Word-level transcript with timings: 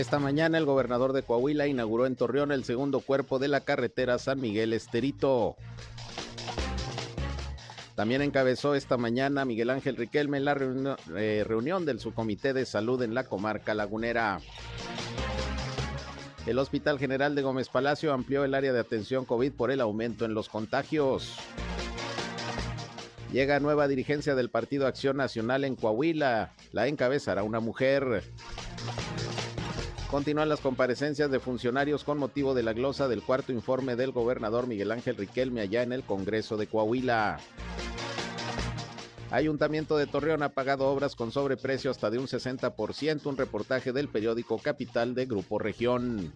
Esta 0.00 0.18
mañana 0.18 0.56
el 0.56 0.64
gobernador 0.64 1.12
de 1.12 1.22
Coahuila 1.22 1.66
inauguró 1.66 2.06
en 2.06 2.16
Torreón 2.16 2.52
el 2.52 2.64
segundo 2.64 3.00
cuerpo 3.00 3.38
de 3.38 3.48
la 3.48 3.60
carretera 3.60 4.18
San 4.18 4.40
Miguel 4.40 4.72
Esterito. 4.72 5.56
También 7.96 8.22
encabezó 8.22 8.74
esta 8.74 8.96
mañana 8.96 9.44
Miguel 9.44 9.68
Ángel 9.68 9.96
Riquelme 9.96 10.40
la 10.40 10.56
eh, 11.16 11.44
reunión 11.46 11.84
del 11.84 12.00
subcomité 12.00 12.54
de 12.54 12.64
salud 12.64 13.02
en 13.02 13.12
la 13.12 13.24
comarca 13.24 13.74
lagunera. 13.74 14.40
El 16.46 16.58
Hospital 16.58 16.98
General 16.98 17.34
de 17.34 17.42
Gómez 17.42 17.68
Palacio 17.68 18.14
amplió 18.14 18.42
el 18.44 18.54
área 18.54 18.72
de 18.72 18.80
atención 18.80 19.26
COVID 19.26 19.52
por 19.52 19.70
el 19.70 19.82
aumento 19.82 20.24
en 20.24 20.32
los 20.32 20.48
contagios. 20.48 21.36
Llega 23.30 23.60
nueva 23.60 23.86
dirigencia 23.86 24.34
del 24.34 24.48
Partido 24.48 24.86
Acción 24.86 25.18
Nacional 25.18 25.62
en 25.64 25.76
Coahuila. 25.76 26.54
La 26.72 26.86
encabezará 26.86 27.42
una 27.42 27.60
mujer. 27.60 28.24
Continúan 30.10 30.48
las 30.48 30.58
comparecencias 30.58 31.30
de 31.30 31.38
funcionarios 31.38 32.02
con 32.02 32.18
motivo 32.18 32.52
de 32.52 32.64
la 32.64 32.72
glosa 32.72 33.06
del 33.06 33.22
cuarto 33.22 33.52
informe 33.52 33.94
del 33.94 34.10
gobernador 34.10 34.66
Miguel 34.66 34.90
Ángel 34.90 35.16
Riquelme 35.16 35.60
allá 35.60 35.84
en 35.84 35.92
el 35.92 36.02
Congreso 36.02 36.56
de 36.56 36.66
Coahuila. 36.66 37.38
Ayuntamiento 39.30 39.96
de 39.96 40.08
Torreón 40.08 40.42
ha 40.42 40.48
pagado 40.48 40.88
obras 40.88 41.14
con 41.14 41.30
sobreprecio 41.30 41.92
hasta 41.92 42.10
de 42.10 42.18
un 42.18 42.26
60%, 42.26 43.26
un 43.26 43.36
reportaje 43.36 43.92
del 43.92 44.08
periódico 44.08 44.58
Capital 44.58 45.14
de 45.14 45.26
Grupo 45.26 45.60
Región. 45.60 46.32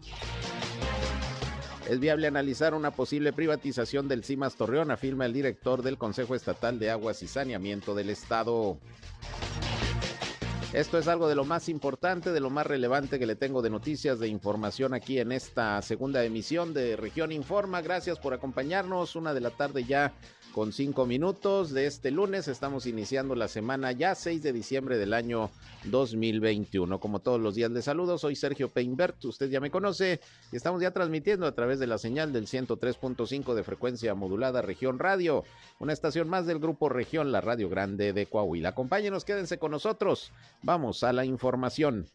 Es 1.91 1.99
viable 1.99 2.29
analizar 2.29 2.75
una 2.75 2.93
posible 2.93 3.33
privatización 3.33 4.07
del 4.07 4.23
CIMAS 4.23 4.55
Torreón, 4.55 4.93
afirma 4.93 5.27
el 5.27 5.33
director 5.33 5.83
del 5.83 5.99
Consejo 5.99 6.37
Estatal 6.37 6.79
de 6.79 6.93
Aguas 6.93 7.25
y 7.25 7.27
Saneamiento 7.27 7.97
del 7.97 8.11
Estado. 8.11 8.79
Esto 10.75 10.99
es 10.99 11.07
algo 11.07 11.29
de 11.29 11.37
lo 11.37 11.45
más 11.45 11.69
importante, 11.69 12.33
de 12.33 12.41
lo 12.41 12.51
más 12.51 12.67
relevante 12.67 13.21
que 13.21 13.27
le 13.27 13.37
tengo 13.37 13.63
de 13.63 13.71
noticias, 13.71 14.19
de 14.19 14.27
información 14.27 14.93
aquí 14.93 15.21
en 15.21 15.31
esta 15.31 15.81
segunda 15.83 16.25
emisión 16.25 16.75
de 16.75 16.97
Región 16.97 17.31
Informa. 17.31 17.81
Gracias 17.81 18.19
por 18.19 18.35
acompañarnos. 18.35 19.15
Una 19.15 19.33
de 19.35 19.41
la 19.41 19.51
tarde 19.51 19.85
ya 19.85 20.13
con 20.55 20.73
cinco 20.73 21.05
minutos 21.05 21.73
de 21.73 21.87
este 21.87 22.13
lunes. 22.13 22.47
Estamos 22.47 22.87
iniciando 22.87 23.35
la 23.35 23.49
semana 23.49 23.91
ya 23.91 24.15
6 24.15 24.41
de 24.41 24.53
diciembre 24.53 24.97
del 24.97 25.13
año 25.13 25.51
2021. 25.87 27.01
Como 27.01 27.19
todos 27.19 27.41
los 27.41 27.57
días, 27.57 27.73
les 27.73 27.85
saludo. 27.85 28.19
Soy 28.19 28.37
Sergio 28.37 28.69
Peinbert. 28.69 29.25
Usted 29.25 29.51
ya 29.51 29.59
me 29.59 29.73
conoce 29.73 30.21
y 30.53 30.57
estamos 30.57 30.81
ya 30.81 30.93
transmitiendo 30.93 31.47
a 31.47 31.57
través 31.57 31.81
de 31.81 31.89
la 31.89 31.99
señal 31.99 32.33
del 32.33 32.47
103.5 32.47 33.55
de 33.55 33.65
frecuencia 33.65 34.15
modulada 34.15 34.63
Región 34.63 35.01
Radio, 35.01 35.43
una 35.81 35.93
estación 35.93 36.29
más 36.29 36.47
del 36.47 36.61
grupo 36.61 36.89
Región, 36.89 37.33
la 37.33 37.41
Radio 37.41 37.69
Grande 37.69 38.13
de 38.13 38.27
Coahuila. 38.27 38.71
Acompáñenos, 38.71 39.25
quédense 39.25 39.59
con 39.59 39.73
nosotros. 39.73 40.31
Vamos 40.65 41.05
a 41.05 41.13
la 41.13 41.27
información. 41.27 42.09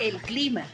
El 0.00 0.20
clima. 0.22 0.66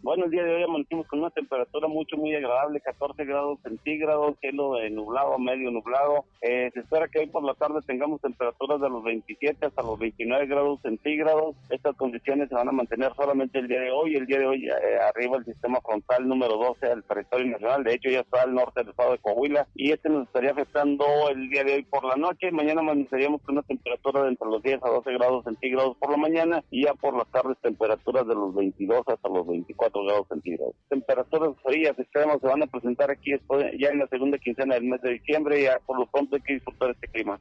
Bueno, 0.00 0.26
el 0.26 0.30
día 0.30 0.44
de 0.44 0.54
hoy 0.54 0.62
amanecimos 0.62 1.08
con 1.08 1.18
una 1.18 1.30
temperatura 1.30 1.88
mucho, 1.88 2.16
muy 2.16 2.32
agradable, 2.32 2.80
14 2.80 3.24
grados 3.24 3.58
centígrados, 3.64 4.36
cielo 4.40 4.74
nublado, 4.90 5.36
medio 5.40 5.72
nublado. 5.72 6.24
Eh, 6.40 6.70
se 6.72 6.80
espera 6.80 7.08
que 7.08 7.18
hoy 7.18 7.26
por 7.26 7.42
la 7.42 7.54
tarde 7.54 7.80
tengamos 7.84 8.20
temperaturas 8.20 8.80
de 8.80 8.88
los 8.88 9.02
27 9.02 9.66
hasta 9.66 9.82
los 9.82 9.98
29 9.98 10.46
grados 10.46 10.80
centígrados. 10.82 11.56
Estas 11.68 11.96
condiciones 11.96 12.48
se 12.48 12.54
van 12.54 12.68
a 12.68 12.72
mantener 12.72 13.12
solamente 13.16 13.58
el 13.58 13.66
día 13.66 13.80
de 13.80 13.90
hoy. 13.90 14.14
El 14.14 14.26
día 14.26 14.38
de 14.38 14.46
hoy 14.46 14.68
eh, 14.68 14.98
arriba 15.08 15.38
el 15.38 15.44
sistema 15.44 15.80
frontal 15.80 16.28
número 16.28 16.56
12 16.56 16.86
del 16.86 17.02
territorio 17.02 17.46
nacional. 17.46 17.82
De 17.82 17.94
hecho, 17.94 18.08
ya 18.08 18.20
está 18.20 18.42
al 18.42 18.54
norte 18.54 18.80
del 18.80 18.90
estado 18.90 19.12
de 19.12 19.18
Coahuila 19.18 19.66
y 19.74 19.90
este 19.90 20.08
nos 20.10 20.28
estaría 20.28 20.52
afectando 20.52 21.04
el 21.28 21.50
día 21.50 21.64
de 21.64 21.74
hoy 21.74 21.82
por 21.82 22.04
la 22.04 22.14
noche. 22.14 22.52
Mañana 22.52 22.82
amaneceríamos 22.82 23.42
con 23.42 23.56
una 23.56 23.62
temperatura 23.62 24.22
de 24.22 24.28
entre 24.28 24.48
los 24.48 24.62
10 24.62 24.80
a 24.84 24.90
12 24.90 25.12
grados 25.14 25.44
centígrados 25.44 25.96
por 25.96 26.12
la 26.12 26.18
mañana 26.18 26.62
y 26.70 26.84
ya 26.84 26.94
por 26.94 27.16
las 27.16 27.26
tardes 27.32 27.58
temperaturas 27.58 28.26
de 28.28 28.34
los 28.36 28.54
22 28.54 29.02
hasta 29.08 29.28
los 29.28 29.44
24 29.44 29.87
grados 29.92 30.28
centígrados. 30.28 30.74
Temperaturas 30.88 31.56
frías 31.62 31.98
extremas 31.98 32.38
se 32.40 32.46
van 32.46 32.62
a 32.62 32.66
presentar 32.66 33.10
aquí 33.10 33.32
ya 33.78 33.88
en 33.88 33.98
la 33.98 34.08
segunda 34.08 34.38
quincena 34.38 34.74
del 34.74 34.84
mes 34.84 35.00
de 35.02 35.12
diciembre 35.12 35.60
y 35.60 35.64
ya 35.64 35.78
por 35.86 35.98
lo 35.98 36.06
pronto 36.06 36.36
hay 36.36 36.42
que 36.42 36.54
disfrutar 36.54 36.90
este 36.90 37.08
clima. 37.08 37.40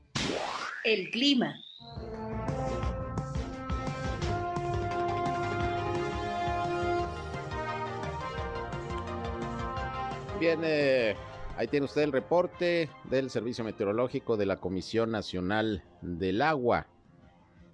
El 0.83 1.09
clima. 1.09 1.55
Bien, 10.39 10.59
ahí 11.57 11.67
tiene 11.67 11.85
usted 11.85 12.03
el 12.03 12.11
reporte 12.11 12.89
del 13.05 13.31
Servicio 13.31 13.63
Meteorológico 13.63 14.37
de 14.37 14.45
la 14.45 14.57
Comisión 14.57 15.09
Nacional 15.09 15.83
del 16.01 16.43
Agua. 16.43 16.85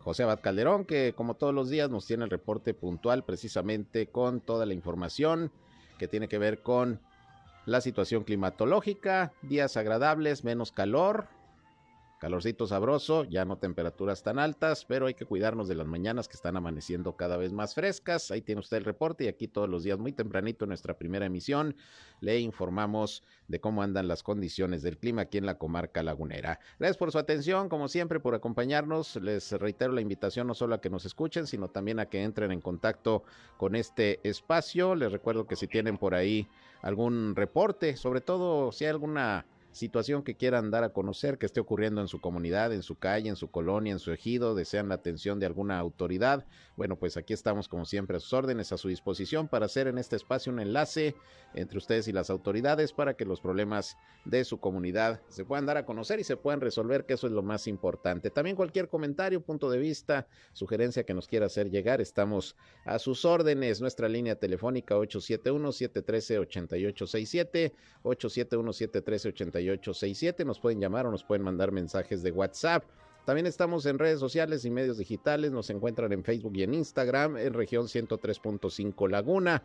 José 0.03 0.23
Abad 0.23 0.41
Calderón, 0.41 0.85
que 0.85 1.13
como 1.15 1.35
todos 1.35 1.53
los 1.53 1.69
días 1.69 1.89
nos 1.89 2.05
tiene 2.05 2.25
el 2.25 2.29
reporte 2.29 2.73
puntual 2.73 3.23
precisamente 3.23 4.07
con 4.07 4.41
toda 4.41 4.65
la 4.65 4.73
información 4.73 5.51
que 5.97 6.07
tiene 6.07 6.27
que 6.27 6.37
ver 6.37 6.61
con 6.61 6.99
la 7.65 7.79
situación 7.79 8.23
climatológica, 8.25 9.31
días 9.41 9.77
agradables, 9.77 10.43
menos 10.43 10.73
calor, 10.73 11.27
Calorcito 12.23 12.67
sabroso, 12.67 13.25
ya 13.25 13.43
no 13.43 13.57
temperaturas 13.57 14.23
tan 14.23 14.39
altas, 14.39 14.85
pero 14.85 15.07
hay 15.07 15.13
que 15.13 15.25
cuidarnos 15.25 15.67
de 15.67 15.75
las 15.75 15.87
mañanas 15.87 16.29
que 16.29 16.37
están 16.37 16.55
amaneciendo 16.55 17.17
cada 17.17 17.35
vez 17.35 17.51
más 17.51 17.75
frescas. 17.75 18.31
Ahí 18.31 18.41
tiene 18.41 18.61
usted 18.61 18.77
el 18.77 18.85
reporte 18.85 19.25
y 19.25 19.27
aquí 19.27 19.49
todos 19.49 19.67
los 19.67 19.83
días 19.83 19.99
muy 19.99 20.13
tempranito 20.13 20.63
en 20.63 20.69
nuestra 20.69 20.97
primera 20.97 21.25
emisión 21.25 21.75
le 22.21 22.39
informamos 22.39 23.23
de 23.49 23.59
cómo 23.59 23.83
andan 23.83 24.07
las 24.07 24.23
condiciones 24.23 24.83
del 24.83 24.99
clima 24.99 25.23
aquí 25.23 25.37
en 25.37 25.45
la 25.45 25.57
comarca 25.57 26.01
lagunera. 26.01 26.61
Gracias 26.79 26.95
por 26.95 27.11
su 27.11 27.17
atención, 27.17 27.67
como 27.67 27.89
siempre, 27.89 28.21
por 28.21 28.35
acompañarnos. 28.35 29.17
Les 29.17 29.51
reitero 29.51 29.91
la 29.91 29.99
invitación 29.99 30.47
no 30.47 30.53
solo 30.53 30.75
a 30.75 30.79
que 30.79 30.89
nos 30.89 31.03
escuchen, 31.03 31.45
sino 31.45 31.67
también 31.67 31.99
a 31.99 32.05
que 32.05 32.23
entren 32.23 32.53
en 32.53 32.61
contacto 32.61 33.23
con 33.57 33.75
este 33.75 34.21
espacio. 34.25 34.95
Les 34.95 35.11
recuerdo 35.11 35.45
que 35.45 35.57
si 35.57 35.67
tienen 35.67 35.97
por 35.97 36.15
ahí 36.15 36.47
algún 36.83 37.35
reporte, 37.35 37.97
sobre 37.97 38.21
todo 38.21 38.71
si 38.71 38.85
hay 38.85 38.91
alguna 38.91 39.45
situación 39.73 40.23
que 40.23 40.35
quieran 40.35 40.71
dar 40.71 40.83
a 40.83 40.93
conocer 40.93 41.37
que 41.37 41.45
esté 41.45 41.59
ocurriendo 41.59 41.99
en 41.99 42.07
su 42.07 42.21
comunidad, 42.21 42.73
en 42.73 42.83
su 42.83 42.97
calle, 42.97 43.29
en 43.29 43.35
su 43.35 43.51
colonia, 43.51 43.91
en 43.91 43.99
su 43.99 44.11
ejido, 44.11 44.55
desean 44.55 44.89
la 44.89 44.95
atención 44.95 45.39
de 45.39 45.45
alguna 45.45 45.79
autoridad, 45.79 46.45
bueno, 46.75 46.97
pues 46.97 47.17
aquí 47.17 47.33
estamos 47.33 47.67
como 47.67 47.85
siempre 47.85 48.17
a 48.17 48.19
sus 48.19 48.33
órdenes, 48.33 48.71
a 48.71 48.77
su 48.77 48.87
disposición 48.87 49.47
para 49.47 49.65
hacer 49.65 49.87
en 49.87 49.97
este 49.97 50.15
espacio 50.15 50.53
un 50.53 50.59
enlace 50.59 51.15
entre 51.55 51.77
ustedes 51.77 52.07
y 52.07 52.11
las 52.11 52.29
autoridades 52.29 52.93
para 52.93 53.15
que 53.15 53.25
los 53.25 53.41
problemas 53.41 53.97
de 54.25 54.43
su 54.43 54.59
comunidad 54.59 55.21
se 55.29 55.45
puedan 55.45 55.65
dar 55.65 55.77
a 55.77 55.85
conocer 55.85 56.19
y 56.19 56.23
se 56.23 56.37
puedan 56.37 56.61
resolver, 56.61 57.05
que 57.05 57.13
eso 57.13 57.27
es 57.27 57.33
lo 57.33 57.43
más 57.43 57.67
importante. 57.67 58.29
También 58.29 58.55
cualquier 58.55 58.89
comentario, 58.89 59.41
punto 59.41 59.69
de 59.69 59.79
vista, 59.79 60.27
sugerencia 60.53 61.03
que 61.03 61.13
nos 61.13 61.27
quiera 61.27 61.47
hacer 61.47 61.69
llegar, 61.69 62.01
estamos 62.01 62.55
a 62.85 62.99
sus 62.99 63.25
órdenes. 63.25 63.81
Nuestra 63.81 64.09
línea 64.09 64.35
telefónica 64.35 64.95
871-713-8867, 64.95 67.73
871-713-8867. 68.03 69.62
Nos 70.45 70.59
pueden 70.59 70.79
llamar 70.79 71.05
o 71.05 71.11
nos 71.11 71.23
pueden 71.23 71.43
mandar 71.43 71.71
mensajes 71.71 72.23
de 72.23 72.31
WhatsApp. 72.31 72.83
También 73.25 73.45
estamos 73.45 73.85
en 73.85 73.99
redes 73.99 74.19
sociales 74.19 74.65
y 74.65 74.69
medios 74.69 74.97
digitales. 74.97 75.51
Nos 75.51 75.69
encuentran 75.69 76.11
en 76.11 76.23
Facebook 76.23 76.53
y 76.55 76.63
en 76.63 76.73
Instagram 76.73 77.37
en 77.37 77.53
región 77.53 77.85
103.5 77.85 79.09
Laguna. 79.09 79.63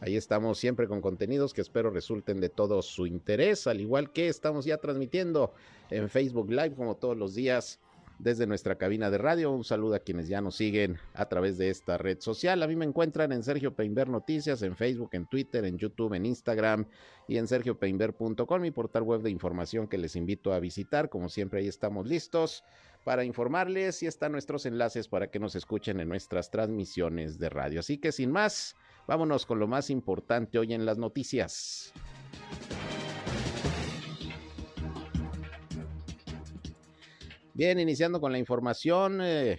Ahí 0.00 0.16
estamos 0.16 0.58
siempre 0.58 0.86
con 0.86 1.00
contenidos 1.00 1.52
que 1.52 1.60
espero 1.60 1.90
resulten 1.90 2.40
de 2.40 2.48
todo 2.48 2.82
su 2.82 3.06
interés, 3.06 3.66
al 3.66 3.80
igual 3.80 4.12
que 4.12 4.28
estamos 4.28 4.64
ya 4.64 4.76
transmitiendo 4.76 5.52
en 5.90 6.08
Facebook 6.08 6.50
Live 6.50 6.74
como 6.76 6.96
todos 6.96 7.16
los 7.16 7.34
días 7.34 7.80
desde 8.18 8.46
nuestra 8.46 8.76
cabina 8.76 9.10
de 9.10 9.18
radio. 9.18 9.50
Un 9.50 9.64
saludo 9.64 9.94
a 9.94 10.00
quienes 10.00 10.28
ya 10.28 10.40
nos 10.40 10.56
siguen 10.56 10.98
a 11.14 11.28
través 11.28 11.58
de 11.58 11.70
esta 11.70 11.98
red 11.98 12.20
social. 12.20 12.62
A 12.62 12.66
mí 12.66 12.76
me 12.76 12.84
encuentran 12.84 13.32
en 13.32 13.42
Sergio 13.42 13.74
Peinber 13.74 14.08
Noticias, 14.08 14.62
en 14.62 14.76
Facebook, 14.76 15.10
en 15.12 15.26
Twitter, 15.26 15.64
en 15.64 15.78
YouTube, 15.78 16.14
en 16.14 16.26
Instagram 16.26 16.86
y 17.26 17.36
en 17.36 17.46
sergiopeinber.com, 17.46 18.60
mi 18.60 18.70
portal 18.70 19.02
web 19.02 19.22
de 19.22 19.30
información 19.30 19.88
que 19.88 19.98
les 19.98 20.16
invito 20.16 20.52
a 20.52 20.60
visitar. 20.60 21.08
Como 21.08 21.28
siempre, 21.28 21.60
ahí 21.60 21.68
estamos 21.68 22.06
listos 22.06 22.64
para 23.04 23.24
informarles 23.24 24.02
y 24.02 24.06
están 24.06 24.32
nuestros 24.32 24.66
enlaces 24.66 25.08
para 25.08 25.30
que 25.30 25.38
nos 25.38 25.54
escuchen 25.54 26.00
en 26.00 26.08
nuestras 26.08 26.50
transmisiones 26.50 27.38
de 27.38 27.48
radio. 27.48 27.80
Así 27.80 27.98
que 27.98 28.12
sin 28.12 28.30
más, 28.30 28.76
Vámonos 29.08 29.46
con 29.46 29.58
lo 29.58 29.66
más 29.66 29.88
importante 29.88 30.58
hoy 30.58 30.74
en 30.74 30.84
las 30.84 30.98
noticias. 30.98 31.94
Bien, 37.58 37.80
iniciando 37.80 38.20
con 38.20 38.30
la 38.30 38.38
información, 38.38 39.18
eh, 39.20 39.58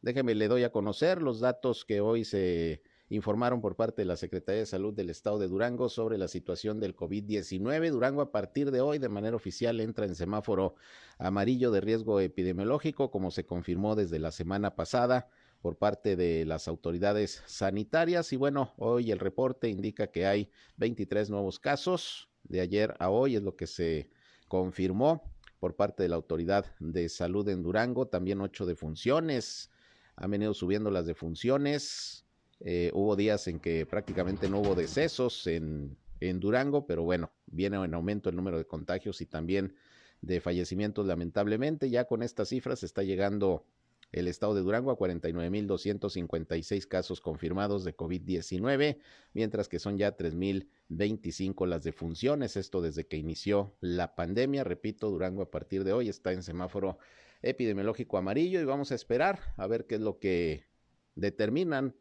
déjeme 0.00 0.36
le 0.36 0.46
doy 0.46 0.62
a 0.62 0.70
conocer 0.70 1.20
los 1.20 1.40
datos 1.40 1.84
que 1.84 2.00
hoy 2.00 2.24
se 2.24 2.82
informaron 3.08 3.60
por 3.60 3.74
parte 3.74 4.02
de 4.02 4.06
la 4.06 4.14
Secretaría 4.14 4.60
de 4.60 4.66
Salud 4.66 4.94
del 4.94 5.10
Estado 5.10 5.40
de 5.40 5.48
Durango 5.48 5.88
sobre 5.88 6.18
la 6.18 6.28
situación 6.28 6.78
del 6.78 6.94
COVID-19. 6.94 7.90
Durango 7.90 8.20
a 8.20 8.30
partir 8.30 8.70
de 8.70 8.80
hoy 8.80 9.00
de 9.00 9.08
manera 9.08 9.34
oficial 9.34 9.80
entra 9.80 10.06
en 10.06 10.14
semáforo 10.14 10.76
amarillo 11.18 11.72
de 11.72 11.80
riesgo 11.80 12.20
epidemiológico, 12.20 13.10
como 13.10 13.32
se 13.32 13.44
confirmó 13.44 13.96
desde 13.96 14.20
la 14.20 14.30
semana 14.30 14.76
pasada 14.76 15.28
por 15.62 15.78
parte 15.78 16.14
de 16.14 16.44
las 16.44 16.68
autoridades 16.68 17.42
sanitarias. 17.46 18.32
Y 18.32 18.36
bueno, 18.36 18.72
hoy 18.76 19.10
el 19.10 19.18
reporte 19.18 19.68
indica 19.68 20.06
que 20.06 20.26
hay 20.26 20.48
23 20.76 21.28
nuevos 21.28 21.58
casos. 21.58 22.30
De 22.44 22.60
ayer 22.60 22.94
a 23.00 23.10
hoy 23.10 23.34
es 23.34 23.42
lo 23.42 23.56
que 23.56 23.66
se 23.66 24.10
confirmó 24.46 25.31
por 25.62 25.76
parte 25.76 26.02
de 26.02 26.08
la 26.08 26.16
Autoridad 26.16 26.66
de 26.80 27.08
Salud 27.08 27.48
en 27.48 27.62
Durango. 27.62 28.08
También 28.08 28.40
ocho 28.40 28.66
defunciones. 28.66 29.70
Han 30.16 30.32
venido 30.32 30.54
subiendo 30.54 30.90
las 30.90 31.06
defunciones. 31.06 32.24
Eh, 32.58 32.90
hubo 32.94 33.14
días 33.14 33.46
en 33.46 33.60
que 33.60 33.86
prácticamente 33.86 34.48
no 34.48 34.58
hubo 34.58 34.74
decesos 34.74 35.46
en, 35.46 35.96
en 36.18 36.40
Durango, 36.40 36.84
pero 36.84 37.04
bueno, 37.04 37.30
viene 37.46 37.76
en 37.76 37.94
aumento 37.94 38.28
el 38.28 38.34
número 38.34 38.58
de 38.58 38.64
contagios 38.64 39.20
y 39.20 39.26
también 39.26 39.76
de 40.20 40.40
fallecimientos 40.40 41.06
lamentablemente. 41.06 41.88
Ya 41.90 42.06
con 42.06 42.24
estas 42.24 42.48
cifras 42.48 42.82
está 42.82 43.04
llegando 43.04 43.64
el 44.12 44.28
estado 44.28 44.54
de 44.54 44.60
Durango 44.60 44.90
a 44.90 44.98
49.256 44.98 46.86
casos 46.86 47.20
confirmados 47.22 47.82
de 47.82 47.96
COVID-19, 47.96 48.98
mientras 49.32 49.68
que 49.68 49.78
son 49.78 49.96
ya 49.96 50.16
3.025 50.16 51.66
las 51.66 51.82
defunciones, 51.82 52.56
esto 52.56 52.82
desde 52.82 53.06
que 53.06 53.16
inició 53.16 53.74
la 53.80 54.14
pandemia. 54.14 54.64
Repito, 54.64 55.10
Durango 55.10 55.42
a 55.42 55.50
partir 55.50 55.82
de 55.84 55.94
hoy 55.94 56.10
está 56.10 56.32
en 56.32 56.42
semáforo 56.42 56.98
epidemiológico 57.40 58.18
amarillo 58.18 58.60
y 58.60 58.64
vamos 58.64 58.92
a 58.92 58.94
esperar 58.94 59.40
a 59.56 59.66
ver 59.66 59.86
qué 59.86 59.94
es 59.94 60.02
lo 60.02 60.18
que 60.18 60.66
determinan 61.14 61.96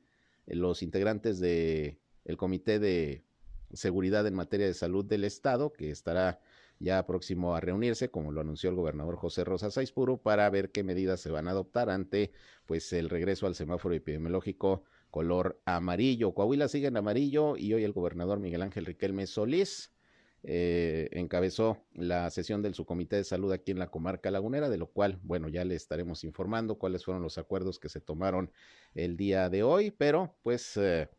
los 0.46 0.84
integrantes 0.84 1.40
del 1.40 1.98
el 2.26 2.38
Comité 2.38 2.80
de 2.80 3.24
Seguridad 3.74 4.28
en 4.28 4.36
materia 4.36 4.68
de 4.68 4.74
salud 4.74 5.06
del 5.06 5.24
Estado, 5.24 5.72
que 5.72 5.92
estará 5.92 6.42
ya 6.82 7.06
próximo 7.06 7.56
a 7.56 7.62
reunirse, 7.62 8.10
como 8.10 8.32
lo 8.32 8.42
anunció 8.42 8.70
el 8.70 8.76
gobernador 8.76 9.16
José 9.16 9.44
Rosa 9.44 9.72
Saizpuro, 9.72 10.18
para 10.18 10.50
ver 10.50 10.72
qué 10.72 10.84
medidas 10.84 11.20
se 11.20 11.32
van 11.32 11.48
a 11.48 11.52
adoptar 11.52 11.90
ante 11.90 12.32
pues 12.66 12.92
el 12.94 13.10
regreso 13.10 13.48
al 13.48 13.56
semáforo 13.56 13.94
epidemiológico 13.96 14.84
color 15.12 15.62
amarillo. 15.66 16.34
Coahuila 16.34 16.68
sigue 16.68 16.88
en 16.88 16.98
amarillo 16.98 17.58
y 17.58 17.74
hoy 17.74 17.84
el 17.84 17.92
gobernador 17.92 18.40
Miguel 18.40 18.62
Ángel 18.62 18.86
Riquelme 18.86 19.28
Solís 19.28 19.94
eh, 20.44 21.10
encabezó 21.12 21.78
la 21.94 22.30
sesión 22.32 22.64
del 22.64 22.74
subcomité 22.74 23.18
de 23.18 23.24
salud 23.24 23.52
aquí 23.52 23.72
en 23.72 23.78
la 23.78 23.92
comarca 23.92 24.32
lagunera, 24.32 24.70
de 24.70 24.78
lo 24.78 24.88
cual, 24.88 25.20
bueno, 25.22 25.50
ya 25.50 25.66
le 25.66 25.76
estaremos 25.76 26.24
informando 26.24 26.80
cuáles 26.80 27.06
fueron 27.06 27.22
los 27.22 27.38
acuerdos 27.38 27.78
que 27.78 27.90
se 27.90 28.02
tomaron 28.02 28.52
el 28.96 29.18
día 29.18 29.50
de 29.50 29.62
hoy, 29.62 29.92
pero 29.92 30.36
pues 30.42 30.78
eh, 30.78 31.10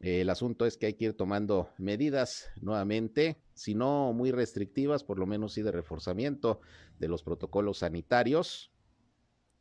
el 0.00 0.30
asunto 0.30 0.64
es 0.64 0.78
que 0.78 0.86
hay 0.86 0.94
que 0.94 1.06
ir 1.06 1.14
tomando 1.14 1.70
medidas 1.76 2.50
nuevamente, 2.60 3.36
si 3.52 3.74
no 3.74 4.14
muy 4.14 4.30
restrictivas, 4.30 5.04
por 5.04 5.18
lo 5.18 5.26
menos 5.26 5.52
sí 5.52 5.62
de 5.62 5.72
reforzamiento 5.72 6.60
de 6.98 7.08
los 7.08 7.22
protocolos 7.22 7.78
sanitarios, 7.78 8.72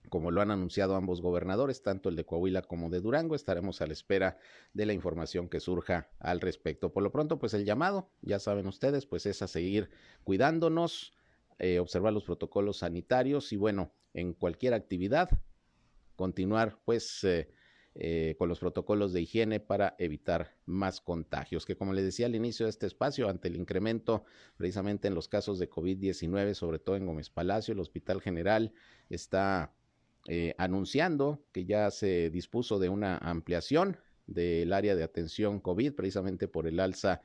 como 0.07 0.31
lo 0.31 0.41
han 0.41 0.49
anunciado 0.49 0.95
ambos 0.95 1.21
gobernadores, 1.21 1.83
tanto 1.83 2.07
el 2.07 2.15
de 2.15 2.25
Coahuila 2.25 2.61
como 2.61 2.89
de 2.89 3.01
Durango. 3.01 3.35
Estaremos 3.35 3.81
a 3.81 3.87
la 3.87 3.93
espera 3.93 4.37
de 4.73 4.85
la 4.85 4.93
información 4.93 5.49
que 5.49 5.59
surja 5.59 6.09
al 6.19 6.39
respecto. 6.39 6.93
Por 6.93 7.03
lo 7.03 7.11
pronto, 7.11 7.37
pues 7.37 7.53
el 7.53 7.65
llamado, 7.65 8.09
ya 8.21 8.39
saben 8.39 8.65
ustedes, 8.65 9.05
pues 9.05 9.25
es 9.25 9.41
a 9.41 9.47
seguir 9.47 9.89
cuidándonos, 10.23 11.13
eh, 11.59 11.79
observar 11.79 12.13
los 12.13 12.23
protocolos 12.23 12.77
sanitarios 12.77 13.51
y 13.51 13.57
bueno, 13.57 13.93
en 14.13 14.33
cualquier 14.33 14.73
actividad, 14.73 15.29
continuar 16.15 16.79
pues 16.85 17.23
eh, 17.25 17.49
eh, 17.95 18.35
con 18.37 18.47
los 18.47 18.59
protocolos 18.59 19.13
de 19.13 19.21
higiene 19.21 19.59
para 19.59 19.95
evitar 19.97 20.55
más 20.65 21.01
contagios, 21.01 21.65
que 21.65 21.75
como 21.75 21.91
les 21.91 22.05
decía 22.05 22.27
al 22.27 22.35
inicio 22.35 22.65
de 22.65 22.69
este 22.69 22.85
espacio, 22.85 23.29
ante 23.29 23.47
el 23.47 23.55
incremento 23.55 24.23
precisamente 24.57 25.07
en 25.07 25.15
los 25.15 25.27
casos 25.27 25.57
de 25.59 25.69
COVID-19, 25.69 26.53
sobre 26.53 26.79
todo 26.79 26.95
en 26.95 27.07
Gómez 27.07 27.29
Palacio, 27.29 27.73
el 27.73 27.79
Hospital 27.79 28.21
General 28.21 28.73
está 29.09 29.73
eh, 30.27 30.53
anunciando 30.57 31.43
que 31.51 31.65
ya 31.65 31.89
se 31.89 32.29
dispuso 32.29 32.77
de 32.77 32.89
una 32.89 33.17
ampliación 33.17 33.97
del 34.27 34.73
área 34.73 34.95
de 34.95 35.03
atención 35.03 35.59
COVID, 35.59 35.93
precisamente 35.93 36.47
por 36.47 36.67
el 36.67 36.79
alza 36.79 37.21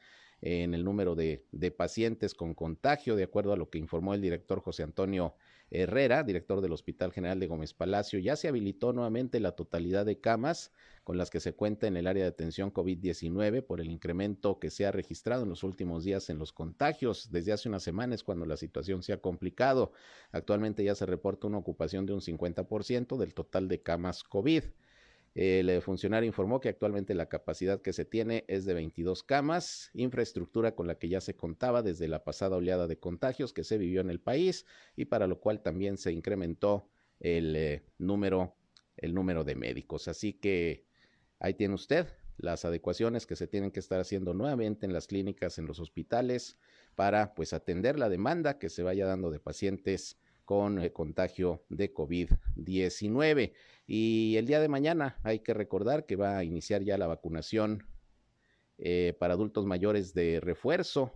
en 0.47 0.75
el 0.75 0.85
número 0.85 1.15
de, 1.15 1.43
pacientes 1.75 2.35
con 2.35 2.53
contagio, 2.53 3.17
de 3.17 3.25
acuerdo 3.25 3.55
a 3.55 3.57
lo 3.57 3.71
que 3.71 3.79
informó 3.79 4.13
el 4.13 4.21
director 4.21 4.61
José 4.61 4.83
Antonio 4.83 5.35
Herrera, 5.71 6.23
director 6.23 6.61
del 6.61 6.73
Hospital 6.73 7.13
General 7.13 7.41
de 7.41 7.47
Gómez 7.47 7.73
Palacio, 7.73 8.19
ya 8.19 8.37
se 8.37 8.49
habilitó 8.49 8.93
nuevamente 8.93 9.41
la 9.41 9.53
totalidad 9.53 10.05
de 10.05 10.21
camas 10.21 10.71
con 11.03 11.17
las 11.17 11.31
que 11.31 11.41
se 11.41 11.55
cuenta 11.55 11.87
en 11.87 11.97
el 11.97 12.07
área 12.07 12.25
de 12.25 12.29
atención 12.29 12.75
COVID-19 12.75 13.63
por 13.63 13.81
el 13.81 13.91
incremento 13.91 14.59
que 14.59 14.69
se 14.69 14.85
ha 14.85 14.93
registrado 14.93 15.45
en 15.45 15.49
los 15.49 15.63
últimos 15.63 16.05
días 16.05 16.29
en 16.29 16.39
los 16.39 16.53
contagios. 16.53 17.31
Desde 17.31 17.53
hace 17.53 17.71
unas 17.71 17.83
semanas 17.83 18.23
cuando 18.23 18.45
la 18.45 18.59
situación 18.59 19.03
se 19.03 19.15
ha 19.15 19.23
complicado. 19.23 19.93
Actualmente 20.31 20.85
ya 20.85 20.95
se 20.95 21.07
reporta 21.07 21.47
una 21.47 21.57
ocupación 21.57 22.05
de 22.05 22.13
un 22.13 22.21
50% 22.21 23.17
del 23.17 23.33
total 23.33 23.67
de 23.67 23.81
camas 23.81 24.23
COVID. 24.25 24.65
El 25.35 25.83
funcionario 25.83 26.29
informó 26.29 26.61
que 26.61 26.69
actualmente 26.69 27.13
la 27.15 27.29
capacidad 27.29 27.83
que 27.83 27.93
se 27.93 28.05
tiene 28.05 28.45
es 28.47 28.65
de 28.65 28.75
22 28.75 29.25
camas, 29.25 29.91
infraestructura 29.93 30.77
con 30.77 30.87
la 30.87 30.97
que 30.97 31.09
ya 31.09 31.21
se 31.21 31.35
contaba 31.35 31.83
desde 31.83 32.07
la 32.07 32.23
pasada 32.23 32.57
oleada 32.57 32.87
de 32.87 32.99
contagios 32.99 33.53
que 33.53 33.65
se 33.65 33.77
vivió 33.77 34.01
en 34.01 34.11
el 34.11 34.21
país 34.21 34.65
y 34.95 35.07
para 35.07 35.27
lo 35.27 35.41
cual 35.41 35.61
también 35.61 35.97
se 35.97 36.13
incrementó 36.13 36.89
el 37.19 37.57
eh, 37.57 37.83
número 37.99 38.55
el 38.97 39.15
número 39.15 39.45
de 39.45 39.55
médicos. 39.55 40.09
Así 40.09 40.33
que 40.33 40.85
ahí 41.39 41.55
tiene 41.55 41.75
usted 41.75 42.07
las 42.37 42.65
adecuaciones 42.65 43.27
que 43.27 43.37
se 43.37 43.47
tienen 43.47 43.71
que 43.71 43.81
estar 43.81 44.01
haciendo 44.01 44.35
nuevamente 44.35 44.87
en 44.87 44.93
las 44.93 45.07
clínicas, 45.07 45.59
en 45.59 45.67
los 45.67 45.79
hospitales 45.79 46.59
para 46.95 47.35
pues 47.35 47.53
atender 47.53 47.99
la 47.99 48.09
demanda 48.09 48.59
que 48.59 48.69
se 48.69 48.83
vaya 48.83 49.07
dando 49.07 49.31
de 49.31 49.41
pacientes 49.41 50.19
con 50.45 50.79
el 50.79 50.93
contagio 50.93 51.65
de 51.69 51.93
COVID-19. 51.93 53.53
Y 53.87 54.37
el 54.37 54.47
día 54.47 54.61
de 54.61 54.69
mañana 54.69 55.19
hay 55.23 55.41
que 55.41 55.55
recordar 55.55 56.07
que 56.07 56.17
va 56.17 56.39
a 56.39 56.45
iniciar 56.45 56.83
ya 56.83 56.99
la 56.99 57.07
vacunación 57.07 57.87
eh, 58.79 59.15
para 59.19 59.35
adultos 59.35 59.67
mayores 59.67 60.15
de 60.15 60.41
refuerzo. 60.41 61.13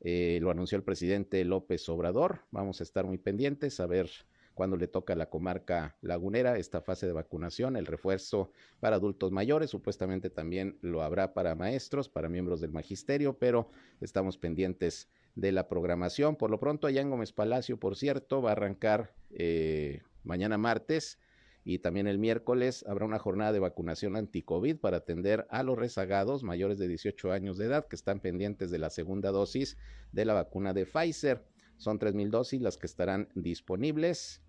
Eh, 0.00 0.38
lo 0.42 0.50
anunció 0.50 0.76
el 0.76 0.84
presidente 0.84 1.44
López 1.44 1.88
Obrador. 1.88 2.42
Vamos 2.50 2.80
a 2.80 2.84
estar 2.84 3.06
muy 3.06 3.18
pendientes 3.18 3.80
a 3.80 3.86
ver 3.86 4.10
cuándo 4.54 4.76
le 4.76 4.86
toca 4.86 5.12
a 5.12 5.16
la 5.16 5.28
comarca 5.28 5.96
lagunera 6.00 6.58
esta 6.58 6.80
fase 6.80 7.06
de 7.06 7.12
vacunación, 7.12 7.76
el 7.76 7.86
refuerzo 7.86 8.50
para 8.80 8.96
adultos 8.96 9.32
mayores. 9.32 9.70
Supuestamente 9.70 10.30
también 10.30 10.78
lo 10.80 11.02
habrá 11.02 11.34
para 11.34 11.54
maestros, 11.54 12.08
para 12.08 12.28
miembros 12.28 12.60
del 12.60 12.72
magisterio, 12.72 13.38
pero 13.38 13.70
estamos 14.00 14.38
pendientes 14.38 15.10
de 15.34 15.52
la 15.52 15.68
programación. 15.68 16.36
Por 16.36 16.50
lo 16.50 16.60
pronto, 16.60 16.86
allá 16.86 17.00
en 17.00 17.10
Gómez 17.10 17.32
Palacio, 17.32 17.78
por 17.78 17.96
cierto, 17.96 18.42
va 18.42 18.50
a 18.50 18.52
arrancar 18.52 19.14
eh, 19.30 20.02
mañana 20.22 20.58
martes 20.58 21.18
y 21.64 21.78
también 21.78 22.06
el 22.06 22.18
miércoles 22.18 22.84
habrá 22.86 23.06
una 23.06 23.18
jornada 23.18 23.52
de 23.52 23.58
vacunación 23.58 24.16
anti-COVID 24.16 24.76
para 24.76 24.98
atender 24.98 25.46
a 25.48 25.62
los 25.62 25.78
rezagados 25.78 26.42
mayores 26.42 26.78
de 26.78 26.88
18 26.88 27.32
años 27.32 27.56
de 27.56 27.66
edad 27.66 27.86
que 27.88 27.96
están 27.96 28.20
pendientes 28.20 28.70
de 28.70 28.78
la 28.78 28.90
segunda 28.90 29.30
dosis 29.30 29.78
de 30.12 30.26
la 30.26 30.34
vacuna 30.34 30.74
de 30.74 30.84
Pfizer. 30.84 31.42
Son 31.78 31.98
3.000 31.98 32.30
dosis 32.30 32.60
las 32.60 32.76
que 32.76 32.86
estarán 32.86 33.28
disponibles 33.34 34.42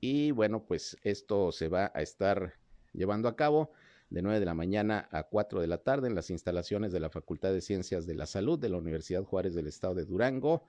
y 0.00 0.30
bueno, 0.30 0.64
pues 0.64 0.96
esto 1.02 1.52
se 1.52 1.68
va 1.68 1.90
a 1.94 2.02
estar 2.02 2.54
llevando 2.92 3.28
a 3.28 3.36
cabo 3.36 3.72
de 4.10 4.22
9 4.22 4.40
de 4.40 4.46
la 4.46 4.54
mañana 4.54 5.08
a 5.12 5.22
4 5.22 5.60
de 5.60 5.68
la 5.68 5.78
tarde 5.78 6.08
en 6.08 6.14
las 6.14 6.30
instalaciones 6.30 6.92
de 6.92 7.00
la 7.00 7.10
Facultad 7.10 7.52
de 7.52 7.60
Ciencias 7.60 8.06
de 8.06 8.14
la 8.14 8.26
Salud 8.26 8.58
de 8.58 8.68
la 8.68 8.76
Universidad 8.76 9.24
Juárez 9.24 9.54
del 9.54 9.68
Estado 9.68 9.94
de 9.94 10.04
Durango. 10.04 10.66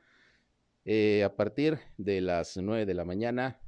Eh, 0.86 1.24
a 1.24 1.36
partir 1.36 1.80
de 1.98 2.22
las 2.22 2.58
9 2.58 2.86
de 2.86 2.94
la 2.94 3.04
mañana, 3.04 3.60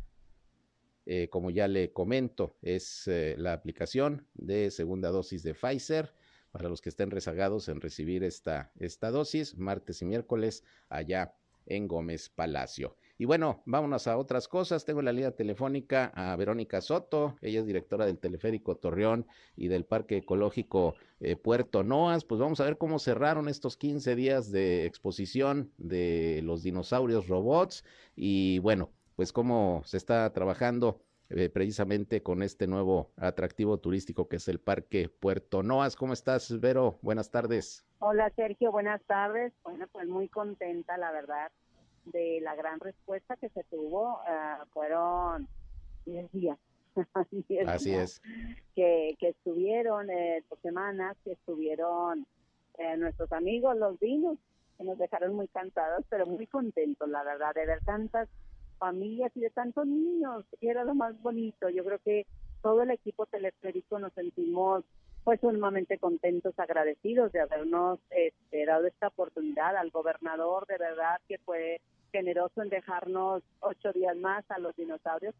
eh, 1.05 1.27
como 1.29 1.49
ya 1.49 1.67
le 1.67 1.91
comento, 1.91 2.55
es 2.61 3.07
eh, 3.07 3.35
la 3.37 3.53
aplicación 3.53 4.27
de 4.35 4.71
segunda 4.71 5.09
dosis 5.09 5.43
de 5.43 5.53
Pfizer 5.55 6.13
para 6.51 6.69
los 6.69 6.81
que 6.81 6.89
estén 6.89 7.09
rezagados 7.09 7.67
en 7.67 7.81
recibir 7.81 8.23
esta, 8.23 8.71
esta 8.79 9.09
dosis, 9.09 9.57
martes 9.57 10.01
y 10.03 10.05
miércoles 10.05 10.63
allá 10.87 11.35
en 11.65 11.87
Gómez 11.87 12.29
Palacio. 12.29 12.95
Y 13.17 13.25
bueno, 13.25 13.61
vámonos 13.65 14.07
a 14.07 14.17
otras 14.17 14.47
cosas. 14.47 14.85
Tengo 14.85 15.01
la 15.01 15.11
línea 15.11 15.31
telefónica 15.31 16.11
a 16.15 16.35
Verónica 16.35 16.81
Soto, 16.81 17.35
ella 17.41 17.59
es 17.59 17.65
directora 17.67 18.05
del 18.05 18.17
Teleférico 18.17 18.75
Torreón 18.75 19.27
y 19.55 19.67
del 19.67 19.85
Parque 19.85 20.17
Ecológico 20.17 20.95
eh, 21.19 21.35
Puerto 21.35 21.83
Noas. 21.83 22.25
Pues 22.25 22.41
vamos 22.41 22.59
a 22.59 22.65
ver 22.65 22.77
cómo 22.77 22.97
cerraron 22.97 23.49
estos 23.49 23.77
15 23.77 24.15
días 24.15 24.51
de 24.51 24.85
exposición 24.85 25.71
de 25.77 26.41
los 26.43 26.63
dinosaurios 26.63 27.27
robots 27.27 27.85
y 28.15 28.57
bueno, 28.59 28.89
pues 29.15 29.31
cómo 29.31 29.83
se 29.85 29.97
está 29.97 30.31
trabajando 30.33 30.99
eh, 31.29 31.49
precisamente 31.49 32.23
con 32.23 32.41
este 32.41 32.65
nuevo 32.65 33.11
atractivo 33.17 33.77
turístico 33.77 34.27
que 34.27 34.37
es 34.37 34.47
el 34.47 34.59
Parque 34.59 35.07
Puerto 35.07 35.61
Noas. 35.61 35.95
¿Cómo 35.95 36.13
estás, 36.13 36.59
Vero? 36.59 36.97
Buenas 37.03 37.29
tardes. 37.29 37.85
Hola, 37.99 38.31
Sergio. 38.35 38.71
Buenas 38.71 39.03
tardes. 39.03 39.53
Bueno, 39.63 39.85
pues 39.91 40.07
muy 40.07 40.29
contenta, 40.29 40.97
la 40.97 41.11
verdad 41.11 41.51
de 42.05 42.39
la 42.41 42.55
gran 42.55 42.79
respuesta 42.79 43.35
que 43.37 43.49
se 43.49 43.63
tuvo 43.65 44.19
uh, 44.21 44.65
fueron 44.73 45.47
10 46.05 46.31
días. 46.31 46.59
Así 47.65 47.93
es. 47.93 48.21
Que, 48.75 49.15
que 49.19 49.29
estuvieron 49.29 50.09
eh, 50.09 50.43
dos 50.49 50.59
semanas, 50.59 51.17
que 51.23 51.31
estuvieron 51.31 52.25
eh, 52.77 52.97
nuestros 52.97 53.31
amigos, 53.31 53.77
los 53.77 53.99
vinos, 53.99 54.37
que 54.77 54.83
nos 54.83 54.97
dejaron 54.97 55.35
muy 55.35 55.47
cansados, 55.47 56.05
pero 56.09 56.25
muy 56.25 56.45
contentos, 56.47 57.09
la 57.09 57.23
verdad, 57.23 57.53
de 57.55 57.65
ver 57.65 57.83
tantas 57.83 58.29
familias 58.77 59.31
y 59.35 59.39
de 59.39 59.49
tantos 59.49 59.85
niños, 59.87 60.45
que 60.59 60.69
era 60.69 60.83
lo 60.83 60.93
más 60.93 61.19
bonito. 61.21 61.69
Yo 61.69 61.83
creo 61.83 61.99
que 61.99 62.25
todo 62.61 62.81
el 62.83 62.91
equipo 62.91 63.25
teleférico 63.25 63.99
nos 63.99 64.13
sentimos 64.13 64.83
pues 65.23 65.39
sumamente 65.39 65.97
contentos, 65.97 66.57
agradecidos 66.57 67.31
de 67.31 67.41
habernos 67.41 67.99
este, 68.09 68.65
dado 68.65 68.87
esta 68.87 69.07
oportunidad 69.07 69.77
al 69.77 69.89
gobernador, 69.89 70.65
de 70.67 70.77
verdad 70.77 71.21
que 71.27 71.37
fue 71.39 71.79
generoso 72.11 72.61
en 72.61 72.69
dejarnos 72.69 73.41
ocho 73.61 73.91
días 73.93 74.15
más 74.17 74.43
a 74.51 74.59
los 74.59 74.75
dinosaurios 74.75 75.33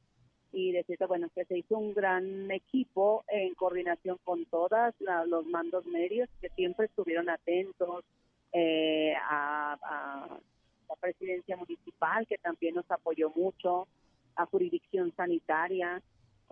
y 0.52 0.72
decirte, 0.72 1.06
bueno, 1.06 1.30
que 1.36 1.46
se 1.46 1.58
hizo 1.58 1.78
un 1.78 1.94
gran 1.94 2.50
equipo 2.52 3.26
en 3.28 3.54
coordinación 3.56 4.18
con 4.24 4.46
todas 4.46 4.94
los 5.28 5.46
mandos 5.48 5.86
medios 5.88 6.30
que 6.40 6.50
siempre 6.50 6.86
estuvieron 6.86 7.30
atentos 7.30 8.06
eh, 8.54 9.14
a, 9.16 9.74
a 9.82 10.40
la 10.88 10.96
presidencia 10.96 11.58
municipal, 11.58 12.28
que 12.28 12.38
también 12.38 12.76
nos 12.76 12.90
apoyó 12.90 13.32
mucho, 13.36 13.88
a 14.36 14.46
jurisdicción 14.46 15.12
sanitaria, 15.16 16.02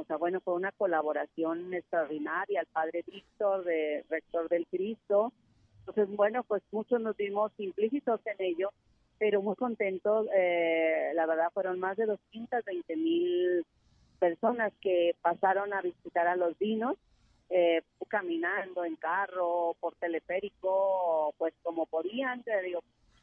o 0.02 0.06
sea, 0.06 0.18
bueno, 0.18 0.42
fue 0.42 0.56
una 0.56 0.72
colaboración 0.72 1.74
extraordinaria, 1.74 2.62
el 2.62 2.68
padre 2.68 3.04
Víctor, 3.06 3.64
de 3.64 4.04
rector 4.10 4.50
del 4.50 4.66
Cristo. 4.66 5.32
Entonces, 5.80 6.16
bueno, 6.16 6.44
pues 6.44 6.64
muchos 6.72 7.00
nos 7.00 7.16
vimos 7.16 7.52
implícitos 7.60 8.20
en 8.26 8.36
ello, 8.40 8.72
pero 9.20 9.44
muy 9.44 9.56
contentos. 9.56 10.28
Eh, 10.36 11.12
la 11.14 11.28
verdad, 11.28 11.52
fueron 11.54 11.80
más 11.80 11.98
de 11.98 12.08
220 12.08 12.96
mil 12.96 13.66
personas 14.20 14.74
que 14.82 15.16
pasaron 15.22 15.72
a 15.74 15.82
visitar 15.82 16.28
a 16.28 16.36
los 16.36 16.58
vinos, 16.58 16.98
eh, 17.50 17.84
caminando 18.08 18.84
en 18.84 18.96
carro, 18.96 19.76
por 19.80 19.96
teleférico, 19.96 21.34
pues 21.38 21.54
como 21.62 21.86
podían, 21.86 22.42
te 22.44 22.60
digo, 22.64 22.82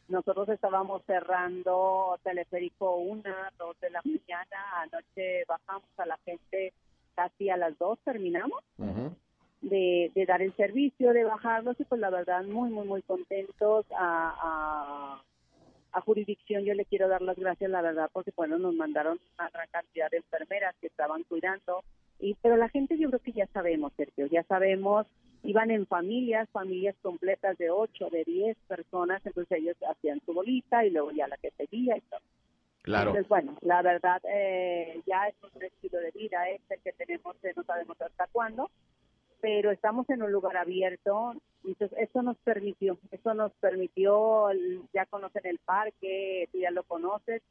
nosotros 0.09 0.49
estábamos 0.49 1.03
cerrando 1.07 2.19
teleférico 2.23 2.97
una, 2.97 3.53
dos 3.59 3.79
de 3.81 3.91
la 3.91 4.01
mañana, 4.05 4.83
anoche 4.83 5.45
bajamos 5.47 5.89
a 5.99 6.07
la 6.07 6.17
gente 6.25 6.73
casi 7.15 7.51
a 7.51 7.57
las 7.57 7.77
dos, 7.79 7.99
terminamos 8.05 8.63
de, 9.61 10.25
dar 10.27 10.41
el 10.43 10.55
servicio, 10.57 11.13
de 11.13 11.25
bajarlos 11.25 11.79
y 11.81 11.85
pues 11.85 12.01
la 12.01 12.11
verdad 12.11 12.45
muy, 12.45 12.71
muy, 12.71 12.87
muy 12.87 13.03
contentos. 13.03 13.87
A, 13.97 15.21
a, 15.93 16.01
jurisdicción. 16.07 16.65
Yo 16.65 16.75
le 16.75 16.85
quiero 16.85 17.09
dar 17.09 17.23
las 17.23 17.37
gracias, 17.37 17.69
la 17.69 17.83
verdad, 17.83 18.09
porque 18.13 18.31
bueno, 18.37 18.57
nos 18.57 18.73
mandaron 18.73 19.19
una 19.37 19.51
gran 19.51 19.67
cantidad 19.73 20.09
de 20.09 20.19
enfermeras 20.19 20.77
que 20.81 20.87
estaban 20.87 21.25
cuidando, 21.25 21.83
y 22.21 22.35
pero 22.41 22.57
la 22.57 22.69
gente 22.69 22.97
yo 22.97 23.09
creo 23.09 23.21
que 23.21 23.33
ya 23.33 23.49
sabemos, 23.49 23.93
Sergio, 23.97 24.27
ya 24.27 24.45
sabemos 24.45 25.09
iban 25.43 25.71
en 25.71 25.87
familias, 25.87 26.49
familias 26.51 26.97
completas 27.03 27.57
de 27.59 27.71
8, 27.71 28.09
de 28.11 28.25
10 28.25 28.57
personas, 28.67 29.25
entonces 29.25 29.59
ellos 29.59 29.77
hacían 29.89 30.21
su 30.25 30.33
bolita 30.33 30.85
y 30.85 30.91
luego 30.91 31.11
ya 31.13 31.29
la 31.29 31.37
que 31.37 31.51
seguía 31.53 31.97
y 31.97 32.01
todo. 32.03 32.21
Claro. 32.83 33.11
Entonces, 33.11 33.29
bueno, 33.29 33.57
la 33.61 33.83
verdad, 33.83 34.21
eh, 34.25 35.01
ya 35.07 35.29
es 35.29 35.35
un 35.55 35.63
estilo 35.63 35.99
de 35.99 36.11
vida 36.13 36.49
este 36.51 36.79
que 36.79 36.93
tenemos, 36.93 37.37
no 37.57 37.63
sabemos 37.65 38.01
hasta 38.01 38.27
cuándo, 38.33 38.71
pero 39.41 39.71
estamos 39.71 40.09
en 40.11 40.23
un 40.23 40.33
lugar 40.33 40.57
abierto, 40.57 41.35
entonces 41.65 41.99
eso 41.99 42.23
nos 42.23 42.37
permitió, 42.39 42.99
eso 43.11 43.35
nos 43.35 43.53
permitió, 43.55 44.49
ya 44.93 45.07
conocen 45.07 45.47
el 45.47 45.59
parque, 45.59 46.49
tú 46.51 46.59
ya 46.59 46.71
lo 46.71 46.83
conoces, 46.85 47.43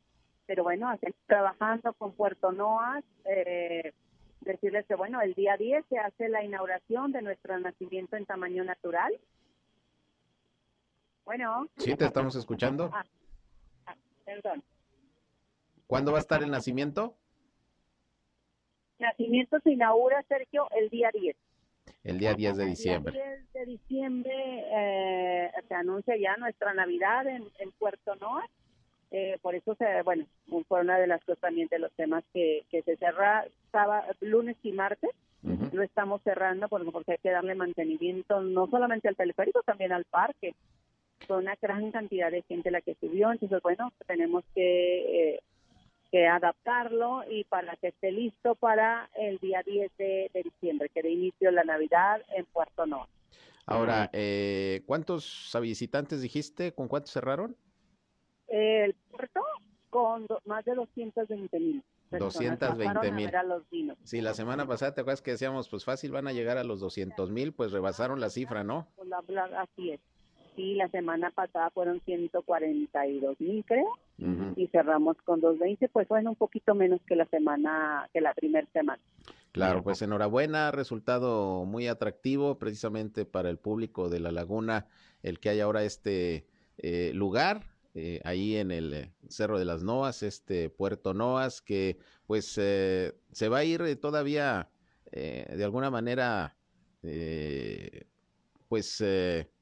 pero 0.45 0.63
bueno, 0.63 0.91
trabajando 1.27 1.93
con 1.93 2.13
Puerto 2.13 2.51
Noas, 2.51 3.03
eh, 3.25 3.93
decirles 4.41 4.85
que, 4.85 4.95
bueno, 4.95 5.21
el 5.21 5.33
día 5.33 5.57
10 5.57 5.85
se 5.89 5.97
hace 5.97 6.29
la 6.29 6.43
inauguración 6.43 7.11
de 7.11 7.21
nuestro 7.21 7.59
nacimiento 7.59 8.15
en 8.15 8.25
tamaño 8.25 8.63
natural. 8.63 9.17
Bueno. 11.25 11.67
Sí, 11.77 11.95
te 11.95 12.05
estamos 12.05 12.35
escuchando. 12.35 12.89
Ah, 12.93 13.03
ah, 13.87 13.95
perdón. 14.25 14.63
¿Cuándo 15.85 16.11
va 16.11 16.19
a 16.19 16.21
estar 16.21 16.41
el 16.43 16.51
nacimiento? 16.51 17.15
Nacimiento 18.99 19.59
se 19.63 19.71
inaugura, 19.71 20.23
Sergio, 20.23 20.67
el 20.71 20.89
día 20.89 21.09
10. 21.13 21.35
El 22.03 22.17
día 22.19 22.33
10 22.33 22.57
de 22.57 22.65
diciembre. 22.65 23.17
El 23.17 23.39
10 23.41 23.53
de 23.53 23.65
diciembre 23.65 24.63
eh, 24.71 25.51
se 25.67 25.73
anuncia 25.73 26.15
ya 26.17 26.35
nuestra 26.37 26.73
Navidad 26.73 27.27
en, 27.27 27.43
en 27.59 27.71
Puerto 27.73 28.15
Noa 28.15 28.49
eh, 29.11 29.37
por 29.41 29.55
eso, 29.55 29.75
se, 29.75 30.01
bueno, 30.03 30.25
fue 30.67 30.81
una 30.81 30.99
de 30.99 31.07
las 31.07 31.23
cosas 31.23 31.39
también 31.39 31.67
de 31.69 31.79
los 31.79 31.91
temas 31.93 32.23
que, 32.33 32.65
que 32.69 32.81
se 32.81 32.97
cerra 32.97 33.45
lunes 34.21 34.57
y 34.63 34.71
martes. 34.71 35.11
Lo 35.71 35.83
estamos 35.83 36.21
cerrando 36.23 36.67
porque, 36.67 36.91
porque 36.91 37.11
hay 37.13 37.17
que 37.19 37.29
darle 37.29 37.55
mantenimiento 37.55 38.41
no 38.41 38.67
solamente 38.67 39.07
al 39.07 39.15
teleférico, 39.15 39.61
también 39.63 39.93
al 39.93 40.03
parque. 40.05 40.55
Fue 41.25 41.37
una 41.37 41.55
gran 41.61 41.91
cantidad 41.91 42.31
de 42.31 42.41
gente 42.43 42.69
la 42.69 42.81
que 42.81 42.95
subió, 42.95 43.31
entonces, 43.31 43.61
bueno, 43.61 43.93
tenemos 44.05 44.43
que, 44.53 45.35
eh, 45.35 45.39
que 46.11 46.27
adaptarlo 46.27 47.23
y 47.29 47.43
para 47.45 47.75
que 47.77 47.89
esté 47.89 48.11
listo 48.11 48.55
para 48.55 49.09
el 49.15 49.37
día 49.39 49.63
10 49.65 49.91
de, 49.97 50.31
diciembre, 50.43 50.89
que 50.89 51.01
de 51.01 51.11
inicio 51.11 51.51
la 51.51 51.63
Navidad 51.63 52.21
en 52.35 52.45
Puerto 52.45 52.85
Norte. 52.85 53.11
Ahora, 53.65 54.09
eh, 54.13 54.81
¿cuántos 54.85 55.55
visitantes 55.61 56.21
dijiste? 56.21 56.73
¿Con 56.73 56.87
cuántos 56.87 57.11
cerraron? 57.11 57.55
El 58.47 58.93
puerto 59.11 59.41
con 59.89 60.25
más 60.45 60.65
de 60.65 60.75
220 60.75 61.59
mil. 61.59 61.83
220 62.11 63.11
mil. 63.11 63.31
Sí, 64.03 64.21
la 64.21 64.33
semana 64.33 64.65
pasada, 64.65 64.93
¿te 64.93 65.01
acuerdas 65.01 65.21
que 65.21 65.31
decíamos, 65.31 65.67
pues 65.69 65.83
fácil 65.83 66.11
van 66.11 66.27
a 66.27 66.33
llegar 66.33 66.57
a 66.57 66.63
los 66.63 66.79
200 66.79 67.31
mil? 67.31 67.53
Pues 67.53 67.71
rebasaron 67.71 68.19
la 68.19 68.29
cifra, 68.29 68.63
¿no? 68.63 68.87
Pues 68.95 69.09
así 69.57 69.91
es. 69.91 69.99
Sí, 70.55 70.73
la 70.73 70.87
semana 70.89 71.29
pasada 71.29 71.69
fueron 71.69 72.01
142 72.01 73.39
mil, 73.39 73.63
creo, 73.63 73.93
y 74.55 74.67
cerramos 74.69 75.15
con 75.23 75.39
220, 75.39 75.87
pues 75.89 76.07
bueno, 76.07 76.31
un 76.31 76.35
poquito 76.35 76.73
menos 76.73 76.99
que 77.05 77.15
la 77.15 77.27
semana, 77.27 78.09
que 78.11 78.21
la 78.21 78.33
primera 78.33 78.67
semana. 78.73 78.99
Claro, 79.51 79.83
pues 79.83 80.01
enhorabuena, 80.01 80.71
resultado 80.71 81.63
muy 81.65 81.87
atractivo 81.87 82.57
precisamente 82.57 83.23
para 83.23 83.51
el 83.51 83.59
público 83.59 84.09
de 84.09 84.19
La 84.19 84.31
Laguna, 84.31 84.87
el 85.21 85.39
que 85.39 85.49
hay 85.49 85.59
ahora 85.59 85.83
este 85.83 86.47
eh, 86.79 87.11
lugar 87.13 87.76
eh, 87.97 88.21
ahí 88.23 88.57
en 88.57 88.69
el 88.69 88.93
eh, 88.93 89.11
Cerro 89.27 89.57
de 89.57 89.65
las 89.65 89.81
Noas, 89.81 90.21
este 90.21 90.69
Puerto 90.69 91.15
Noas, 91.15 91.63
que 91.63 91.97
pues 92.27 92.55
eh, 92.61 93.13
se 93.31 93.49
va 93.49 93.57
a 93.57 93.63
ir 93.63 93.99
todavía 93.99 94.69
de 95.09 95.63
alguna 95.63 95.89
manera 95.89 96.57
pues 98.67 99.01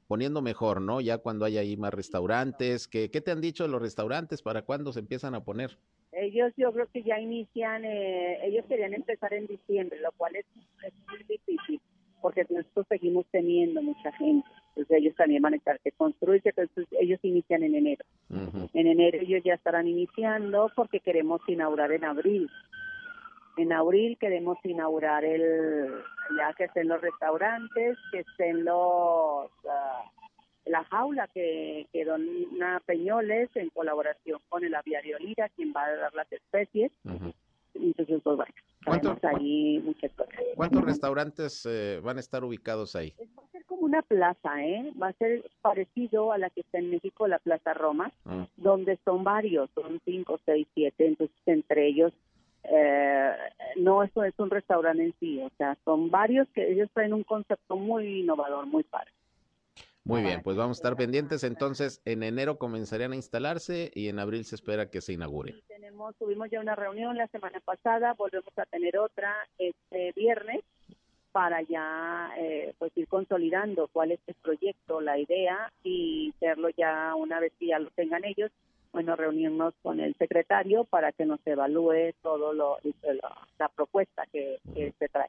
poniendo 0.08 0.42
mejor, 0.42 0.80
¿no? 0.80 1.00
Ya 1.00 1.18
cuando 1.18 1.44
haya 1.44 1.60
ahí 1.60 1.76
más 1.76 1.94
restaurantes, 1.94 2.88
¿qué, 2.88 3.10
¿qué 3.12 3.20
te 3.20 3.30
han 3.30 3.40
dicho 3.40 3.66
los 3.68 3.80
restaurantes 3.80 4.42
para 4.42 4.62
cuándo 4.62 4.92
se 4.92 5.00
empiezan 5.00 5.36
a 5.36 5.44
poner? 5.44 5.78
Ellos 6.10 6.52
yo 6.56 6.72
creo 6.72 6.88
que 6.92 7.04
ya 7.04 7.20
inician, 7.20 7.84
ellos 7.84 8.66
querían 8.68 8.92
empezar 8.92 9.32
en 9.34 9.46
diciembre, 9.46 10.00
lo 10.00 10.10
cual 10.12 10.34
es, 10.34 10.46
es 10.84 10.92
muy 11.08 11.22
difícil 11.28 11.80
porque 12.20 12.44
nosotros 12.50 12.86
seguimos 12.88 13.24
teniendo 13.30 13.80
mucha 13.80 14.12
gente. 14.12 14.48
Entonces 14.76 14.98
ellos 14.98 15.16
también 15.16 15.40
van 15.40 15.54
a 15.54 15.56
estar 15.56 15.80
que 15.80 15.90
construirse, 15.92 16.50
entonces 16.50 16.86
ellos 17.00 17.18
inician 17.22 17.62
en 17.62 17.74
enero. 17.74 18.04
En 18.74 18.86
enero 18.86 19.18
ellos 19.18 19.42
ya 19.42 19.54
estarán 19.54 19.88
iniciando 19.88 20.70
porque 20.76 21.00
queremos 21.00 21.40
inaugurar 21.48 21.92
en 21.92 22.04
abril. 22.04 22.50
En 23.56 23.72
abril 23.72 24.18
queremos 24.20 24.58
inaugurar 24.64 25.24
el, 25.24 25.88
ya 26.36 26.52
que 26.52 26.64
estén 26.64 26.88
los 26.88 27.00
restaurantes, 27.00 27.96
que 28.12 28.20
estén 28.20 28.66
los, 28.66 29.50
ah, 29.66 30.04
la 30.66 30.84
jaula 30.84 31.26
que, 31.32 31.86
que 31.90 32.04
dona 32.04 32.82
Peñoles 32.84 33.48
en 33.56 33.70
colaboración 33.70 34.40
con 34.50 34.62
el 34.62 34.74
aviario 34.74 35.18
Lira, 35.18 35.48
quien 35.56 35.72
va 35.74 35.86
a 35.86 35.96
dar 35.96 36.14
las 36.14 36.30
especies. 36.30 36.92
Entonces, 37.80 38.20
pues 38.22 38.36
bueno, 38.36 38.52
¿Cuántos, 38.84 39.24
ahí 39.24 39.80
muchas 39.84 40.12
cosas. 40.12 40.34
¿Cuántos 40.54 40.84
restaurantes 40.84 41.66
eh, 41.66 42.00
van 42.02 42.16
a 42.18 42.20
estar 42.20 42.44
ubicados 42.44 42.94
ahí? 42.96 43.12
Va 43.38 43.42
a 43.42 43.50
ser 43.52 43.64
como 43.64 43.82
una 43.82 44.02
plaza, 44.02 44.64
¿eh? 44.64 44.92
Va 45.00 45.08
a 45.08 45.12
ser 45.14 45.44
parecido 45.60 46.32
a 46.32 46.38
la 46.38 46.50
que 46.50 46.60
está 46.60 46.78
en 46.78 46.90
México, 46.90 47.26
la 47.26 47.38
Plaza 47.38 47.74
Roma, 47.74 48.12
ah. 48.24 48.46
donde 48.56 48.98
son 49.04 49.24
varios, 49.24 49.70
son 49.74 50.00
cinco, 50.04 50.38
seis, 50.44 50.66
siete, 50.74 51.06
entonces 51.06 51.36
entre 51.46 51.88
ellos 51.88 52.12
eh, 52.68 53.32
no 53.76 54.02
eso 54.02 54.24
es 54.24 54.34
un 54.38 54.50
restaurante 54.50 55.04
en 55.04 55.14
sí, 55.20 55.40
o 55.40 55.50
sea, 55.56 55.76
son 55.84 56.10
varios 56.10 56.48
que 56.48 56.72
ellos 56.72 56.90
traen 56.92 57.12
un 57.12 57.22
concepto 57.22 57.76
muy 57.76 58.20
innovador, 58.20 58.66
muy 58.66 58.82
padre. 58.82 59.10
Muy 60.06 60.22
bien, 60.22 60.40
pues 60.42 60.56
vamos 60.56 60.78
a 60.78 60.80
estar 60.80 60.96
pendientes. 60.96 61.42
Entonces, 61.42 62.00
en 62.04 62.22
enero 62.22 62.58
comenzarían 62.58 63.12
a 63.12 63.16
instalarse 63.16 63.90
y 63.92 64.08
en 64.08 64.20
abril 64.20 64.44
se 64.44 64.54
espera 64.54 64.88
que 64.88 65.00
se 65.00 65.12
inaugure. 65.12 65.54
tenemos, 65.66 66.14
tuvimos 66.16 66.48
ya 66.48 66.60
una 66.60 66.76
reunión 66.76 67.16
la 67.16 67.26
semana 67.26 67.60
pasada, 67.60 68.14
volvemos 68.14 68.56
a 68.56 68.64
tener 68.66 68.96
otra 68.98 69.34
este 69.58 70.12
viernes 70.12 70.62
para 71.32 71.60
ya 71.62 72.30
eh, 72.38 72.72
pues 72.78 72.96
ir 72.96 73.08
consolidando 73.08 73.88
cuál 73.92 74.12
es 74.12 74.20
el 74.28 74.36
proyecto, 74.36 75.00
la 75.00 75.18
idea 75.18 75.72
y 75.82 76.32
hacerlo 76.36 76.68
ya 76.70 77.14
una 77.16 77.40
vez 77.40 77.52
que 77.58 77.66
ya 77.66 77.78
lo 77.80 77.90
tengan 77.90 78.24
ellos, 78.24 78.52
bueno, 78.92 79.16
reunirnos 79.16 79.74
con 79.82 80.00
el 80.00 80.14
secretario 80.14 80.84
para 80.84 81.12
que 81.12 81.26
nos 81.26 81.40
evalúe 81.44 82.14
todo 82.22 82.54
lo, 82.54 82.78
la, 83.58 83.68
propuesta 83.68 84.24
que, 84.32 84.60
se 84.72 85.08
trae. 85.08 85.28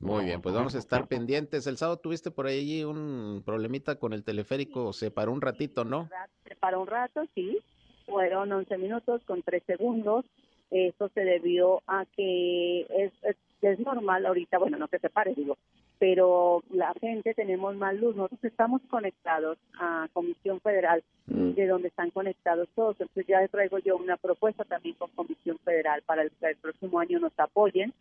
Muy 0.00 0.26
bien, 0.26 0.40
pues 0.40 0.54
vamos 0.54 0.74
a 0.76 0.78
estar 0.78 1.08
pendientes. 1.08 1.66
El 1.66 1.76
sábado 1.76 1.98
tuviste 1.98 2.30
por 2.30 2.46
ahí 2.46 2.84
un 2.84 3.42
problemita 3.44 3.96
con 3.96 4.12
el 4.12 4.22
teleférico, 4.22 4.92
se 4.92 5.10
paró 5.10 5.32
un 5.32 5.40
ratito, 5.40 5.84
¿no? 5.84 6.08
Se 6.44 6.54
paró 6.54 6.82
un 6.82 6.86
rato, 6.86 7.24
sí. 7.34 7.58
Fueron 8.06 8.52
11 8.52 8.78
minutos 8.78 9.22
con 9.26 9.42
3 9.42 9.62
segundos. 9.66 10.24
Eso 10.70 11.08
se 11.14 11.20
debió 11.22 11.82
a 11.86 12.04
que 12.16 12.82
es, 12.82 13.12
es, 13.22 13.36
es 13.62 13.78
normal 13.80 14.24
ahorita, 14.26 14.58
bueno, 14.58 14.78
no 14.78 14.86
que 14.86 14.98
se 14.98 15.10
pare, 15.10 15.34
digo, 15.34 15.56
pero 15.98 16.62
la 16.70 16.92
gente 17.00 17.34
tenemos 17.34 17.74
más 17.74 17.96
luz. 17.96 18.14
Nosotros 18.14 18.44
estamos 18.44 18.80
conectados 18.88 19.58
a 19.80 20.08
Comisión 20.12 20.60
Federal, 20.60 21.02
mm. 21.26 21.50
de 21.52 21.66
donde 21.66 21.88
están 21.88 22.10
conectados 22.10 22.68
todos. 22.76 22.96
Entonces 23.00 23.26
ya 23.26 23.46
traigo 23.48 23.78
yo 23.78 23.96
una 23.96 24.16
propuesta 24.16 24.64
también 24.64 24.94
con 24.94 25.10
Comisión 25.10 25.58
Federal 25.64 26.02
para 26.02 26.22
el, 26.22 26.30
el 26.40 26.56
próximo 26.56 27.00
año 27.00 27.18
nos 27.18 27.32
apoyen, 27.38 27.92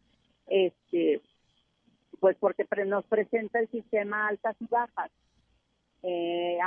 este, 0.47 1.21
pues 2.19 2.37
porque 2.39 2.65
nos 2.85 3.05
presenta 3.05 3.59
el 3.59 3.67
sistema 3.69 4.27
altas 4.27 4.55
y 4.59 4.65
bajas. 4.65 5.11
Eh, 6.03 6.57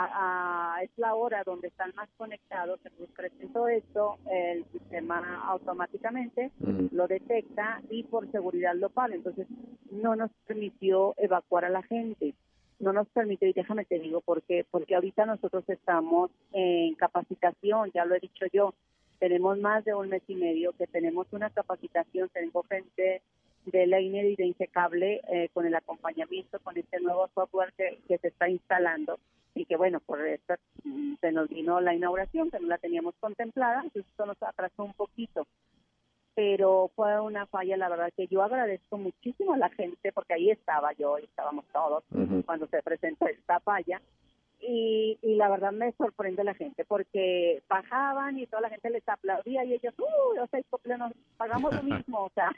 es 0.82 0.90
la 0.96 1.14
hora 1.14 1.42
donde 1.44 1.68
están 1.68 1.92
más 1.94 2.08
conectados, 2.16 2.80
entonces 2.84 3.14
presento 3.16 3.68
esto, 3.68 4.18
el 4.30 4.64
sistema 4.72 5.44
automáticamente 5.46 6.50
lo 6.92 7.06
detecta 7.06 7.80
y 7.90 8.02
por 8.02 8.30
seguridad 8.32 8.74
lo 8.74 8.90
para. 8.90 9.14
Entonces 9.14 9.46
no 9.90 10.16
nos 10.16 10.30
permitió 10.46 11.14
evacuar 11.16 11.64
a 11.64 11.70
la 11.70 11.82
gente, 11.82 12.34
no 12.80 12.92
nos 12.92 13.08
permitió, 13.08 13.48
y 13.48 13.52
déjame 13.52 13.84
te 13.84 13.98
digo 13.98 14.20
por 14.20 14.42
qué, 14.42 14.66
porque 14.70 14.94
ahorita 14.94 15.26
nosotros 15.26 15.64
estamos 15.68 16.30
en 16.52 16.94
capacitación, 16.96 17.90
ya 17.94 18.04
lo 18.04 18.16
he 18.16 18.20
dicho 18.20 18.46
yo, 18.52 18.74
tenemos 19.20 19.58
más 19.58 19.84
de 19.84 19.94
un 19.94 20.08
mes 20.08 20.22
y 20.26 20.34
medio 20.34 20.72
que 20.72 20.86
tenemos 20.86 21.26
una 21.32 21.50
capacitación, 21.50 22.28
tengo 22.30 22.62
gente 22.64 23.22
de 23.66 23.86
la 23.86 24.00
y 24.00 24.36
de 24.36 24.46
Insecable 24.46 25.20
eh, 25.28 25.48
con 25.52 25.66
el 25.66 25.74
acompañamiento 25.74 26.58
con 26.60 26.76
este 26.76 27.00
nuevo 27.00 27.28
software 27.34 27.72
que, 27.76 28.18
se 28.18 28.28
está 28.28 28.48
instalando 28.48 29.18
y 29.54 29.64
que 29.64 29.76
bueno, 29.76 30.00
por 30.00 30.26
esto 30.26 30.54
mm, 30.84 31.14
se 31.20 31.32
nos 31.32 31.48
vino 31.48 31.80
la 31.80 31.94
inauguración, 31.94 32.50
que 32.50 32.60
no 32.60 32.68
la 32.68 32.78
teníamos 32.78 33.14
contemplada, 33.20 33.82
entonces 33.82 34.10
esto 34.10 34.26
nos 34.26 34.42
atrasó 34.42 34.84
un 34.84 34.94
poquito. 34.94 35.46
Pero 36.34 36.90
fue 36.94 37.20
una 37.20 37.46
falla, 37.46 37.76
la 37.76 37.88
verdad 37.88 38.12
que 38.16 38.28
yo 38.28 38.42
agradezco 38.42 38.96
muchísimo 38.96 39.52
a 39.52 39.58
la 39.58 39.68
gente, 39.70 40.12
porque 40.12 40.34
ahí 40.34 40.50
estaba 40.50 40.92
yo, 40.92 41.18
y 41.18 41.24
estábamos 41.24 41.64
todos 41.72 42.04
cuando 42.46 42.66
se 42.68 42.82
presentó 42.82 43.26
esta 43.26 43.58
falla, 43.60 44.00
y, 44.60 45.18
y 45.22 45.34
la 45.36 45.48
verdad 45.48 45.72
me 45.72 45.92
sorprende 45.92 46.44
la 46.44 46.54
gente 46.54 46.84
porque 46.84 47.62
bajaban 47.68 48.38
y 48.38 48.46
toda 48.46 48.62
la 48.62 48.70
gente 48.70 48.90
les 48.90 49.08
aplaudía 49.08 49.64
y 49.64 49.74
ellos, 49.74 49.94
uy, 49.98 50.38
o 50.38 50.46
sea, 50.46 50.60
nos 50.98 51.12
pagamos 51.36 51.74
lo 51.74 51.82
mismo, 51.82 52.24
o 52.24 52.30
sea, 52.34 52.50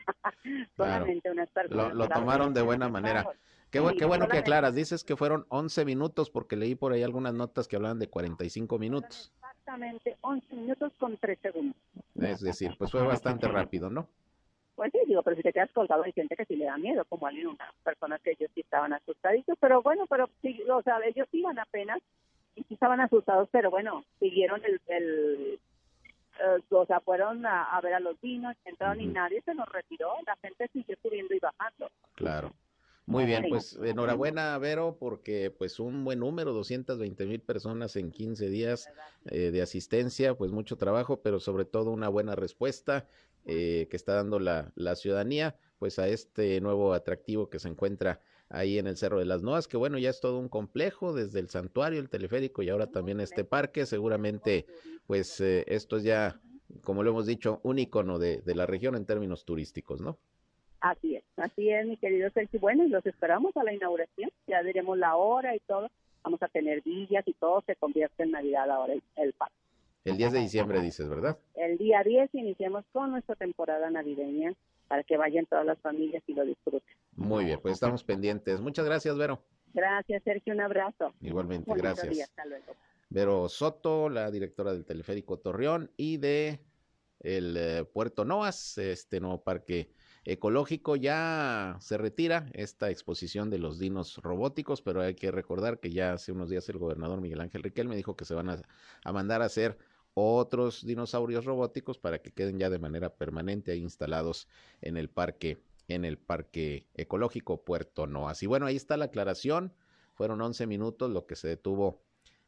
solamente 0.77 1.31
unas 1.31 1.49
personas. 1.51 1.95
Lo, 1.95 2.09
tomaron 2.09 2.53
de 2.55 2.63
buena 2.63 2.89
manera. 2.89 3.27
Qué, 3.71 3.81
qué 3.97 4.05
bueno 4.05 4.29
que 4.29 4.39
aclaras, 4.39 4.75
dices 4.75 5.03
que 5.03 5.17
fueron 5.17 5.47
11 5.49 5.85
minutos 5.85 6.29
porque 6.29 6.57
leí 6.57 6.75
por 6.75 6.93
ahí 6.93 7.03
algunas 7.03 7.33
notas 7.33 7.69
que 7.69 7.77
hablaban 7.77 7.99
de 7.99 8.09
45 8.09 8.79
minutos. 8.79 9.33
Exactamente, 9.37 10.17
11 10.21 10.55
minutos 10.57 10.93
con 10.99 11.17
3 11.17 11.39
segundos. 11.41 11.77
Es 12.17 12.41
decir, 12.41 12.75
pues 12.79 12.91
fue 12.91 13.03
bastante 13.07 13.49
rápido, 13.49 13.89
¿no? 13.89 14.09
Pues 14.75 14.91
sí, 14.93 15.01
digo, 15.07 15.23
pero 15.23 15.37
si 15.37 15.43
te 15.43 15.53
quedas 15.53 15.71
colgado 15.73 16.03
hay 16.05 16.13
gente 16.13 16.35
que 16.37 16.47
sí 16.47 16.57
le 16.57 16.65
da 16.65 16.79
miedo, 16.79 17.05
como 17.05 17.27
alguien, 17.27 17.49
una 17.49 17.73
persona 17.85 18.19
que 18.19 18.33
ellos 18.33 18.51
sí 18.55 18.61
estaban 18.61 18.93
asustaditos, 18.93 19.57
pero 19.61 19.83
bueno, 19.83 20.07
pero 20.07 20.29
sí, 20.41 20.63
o 20.69 20.83
sea, 20.83 20.99
ellos 21.05 21.29
iban 21.33 21.59
apenas 21.59 22.01
y 22.55 22.63
sí 22.65 22.75
estaban 22.75 23.01
asustados, 23.01 23.49
pero 23.53 23.71
bueno, 23.71 24.05
siguieron 24.19 24.63
el, 24.65 24.81
el 24.87 25.61
eh, 26.41 26.63
o 26.71 26.87
sea, 26.87 27.01
fueron 27.01 27.45
a, 27.47 27.79
ver 27.83 27.95
a 27.95 28.01
los 28.01 28.21
vinos, 28.21 28.57
entraron 28.65 29.01
y 29.01 29.07
nadie 29.07 29.43
se 29.43 29.55
nos 29.55 29.69
retiró, 29.69 30.15
la 30.27 30.37
gente 30.37 30.69
siguió 30.73 30.97
subiendo 31.03 31.35
y 31.35 31.39
bajando. 31.39 31.91
Claro. 32.15 32.53
Muy 33.05 33.25
bien, 33.25 33.47
pues 33.49 33.77
enhorabuena, 33.83 34.57
Vero, 34.59 34.97
porque 34.99 35.51
pues 35.51 35.81
un 35.81 36.05
buen 36.05 36.21
número, 36.21 36.53
220 36.53 37.27
mil 37.27 37.41
personas 37.41 37.97
en 37.97 38.13
15 38.13 38.49
días 38.49 38.89
eh, 39.27 39.51
de 39.51 39.61
asistencia, 39.61 40.35
pues 40.37 40.53
mucho 40.53 40.77
trabajo, 40.77 41.21
pero 41.21 41.41
sobre 41.41 41.65
todo 41.65 41.91
una 41.91 42.09
buena 42.09 42.37
respuesta 42.37 43.09
eh, 43.47 43.89
que 43.91 43.97
está 43.97 44.15
dando 44.15 44.39
la, 44.39 44.73
la 44.75 44.97
ciudadanía, 44.97 45.57
pues 45.79 45.99
a 45.99 46.09
este 46.09 46.61
nuevo 46.61 46.95
atractivo 46.95 47.51
que 47.51 47.59
se 47.59 47.69
encuentra 47.69 48.21
ahí 48.49 48.79
en 48.79 48.87
el 48.87 48.97
Cerro 48.97 49.19
de 49.19 49.25
las 49.25 49.43
Noas, 49.43 49.67
que 49.67 49.77
bueno, 49.77 49.99
ya 49.99 50.11
es 50.11 50.21
todo 50.21 50.39
un 50.39 50.49
complejo, 50.49 51.15
desde 51.15 51.41
el 51.41 51.49
santuario, 51.49 52.01
el 52.01 52.11
teleférico 52.11 52.63
y 52.63 52.69
ahora 52.69 52.87
también 52.89 53.21
este 53.21 53.45
parque, 53.45 53.87
seguramente 53.87 54.67
pues 55.07 55.41
eh, 55.41 55.65
esto 55.69 55.97
es 55.97 56.05
ya, 56.05 56.41
como 56.83 57.03
lo 57.03 57.11
hemos 57.11 57.27
dicho, 57.27 57.61
un 57.63 57.79
icono 57.79 58.19
de, 58.19 58.43
de 58.43 58.55
la 58.55 58.67
región 58.67 58.95
en 58.95 59.07
términos 59.07 59.45
turísticos, 59.45 60.01
¿no? 60.01 60.19
Así 60.83 61.15
es, 61.15 61.23
así 61.37 61.71
es, 61.71 61.87
mi 61.87 61.97
querido 61.97 62.29
Sergio. 62.31 62.59
Bueno, 62.59 62.85
los 62.89 63.07
esperamos 63.07 63.57
a 63.57 63.63
la 63.63 63.73
inauguración, 63.73 64.31
ya 64.49 64.65
diremos 64.65 64.99
la 64.99 65.15
hora 65.15 65.55
y 65.55 65.61
todo. 65.61 65.89
Vamos 66.25 66.43
a 66.43 66.49
tener 66.49 66.83
villas 66.83 67.23
y 67.27 67.33
todo 67.35 67.63
se 67.67 67.77
convierte 67.77 68.25
en 68.25 68.33
Navidad 68.33 68.69
ahora 68.69 68.95
el, 69.17 69.33
parque. 69.33 69.55
El 70.05 70.17
10 70.17 70.33
de 70.33 70.41
diciembre 70.41 70.81
dices, 70.81 71.09
¿verdad? 71.09 71.39
El 71.55 71.79
día 71.79 72.03
10 72.03 72.35
iniciamos 72.35 72.85
con 72.93 73.13
nuestra 73.13 73.37
temporada 73.37 73.91
navideña 73.91 74.53
para 74.89 75.05
que 75.05 75.17
vayan 75.17 75.47
todas 75.47 75.65
las 75.65 75.79
familias 75.79 76.23
y 76.27 76.35
lo 76.35 76.45
disfruten. 76.45 76.97
Muy 77.17 77.45
bien, 77.45 77.61
pues 77.61 77.75
estamos 77.75 78.03
pendientes. 78.03 78.61
Muchas 78.61 78.85
gracias, 78.85 79.17
Vero. 79.17 79.43
Gracias, 79.73 80.23
Sergio. 80.25 80.53
Un 80.53 80.61
abrazo. 80.61 81.15
Igualmente, 81.21 81.73
gracias. 81.75 82.21
hasta 82.21 82.45
luego. 82.47 82.75
Vero 83.11 83.49
Soto, 83.49 84.09
la 84.09 84.31
directora 84.31 84.73
del 84.73 84.85
Teleférico 84.85 85.39
Torreón 85.39 85.91
y 85.97 86.17
de 86.17 86.61
el 87.21 87.57
eh, 87.57 87.85
Puerto 87.85 88.25
Noas, 88.25 88.79
este 88.79 89.21
nuevo 89.21 89.43
parque 89.43 89.91
ecológico 90.25 90.97
ya 90.97 91.77
se 91.81 91.99
retira 91.99 92.47
esta 92.53 92.91
exposición 92.91 93.51
de 93.51 93.59
los 93.59 93.79
dinos 93.79 94.19
robóticos, 94.23 94.83
pero 94.83 95.01
hay 95.01 95.15
que 95.15 95.31
recordar 95.31 95.81
que 95.81 95.91
ya 95.91 96.13
hace 96.13 96.33
unos 96.33 96.49
días 96.49 96.69
el 96.69 96.79
gobernador 96.79 97.21
Miguel 97.21 97.41
Ángel 97.41 97.63
Riquel 97.63 97.89
me 97.89 97.97
dijo 97.97 98.17
que 98.17 98.25
se 98.25 98.35
van 98.35 98.49
a, 98.51 99.13
mandar 99.13 99.43
a 99.43 99.47
hacer 99.47 99.79
otros 100.15 100.85
dinosaurios 100.85 101.45
robóticos 101.45 101.99
para 101.99 102.21
que 102.21 102.33
queden 102.33 102.59
ya 102.59 102.71
de 102.71 102.79
manera 102.79 103.15
permanente 103.15 103.77
instalados 103.77 104.49
en 104.81 104.97
el 104.97 105.09
parque 105.09 105.59
en 105.89 106.05
el 106.05 106.17
parque 106.17 106.87
ecológico 106.95 107.65
Puerto 107.65 108.07
Noas. 108.07 108.43
Y 108.43 108.47
bueno, 108.47 108.67
ahí 108.67 108.77
está 108.77 108.97
la 108.97 109.07
aclaración. 109.07 109.75
Fueron 110.15 110.41
11 110.41 110.67
minutos 110.67 111.11
lo 111.11 111.27
que 111.27 111.37
se 111.37 111.49
detuvo 111.49 112.03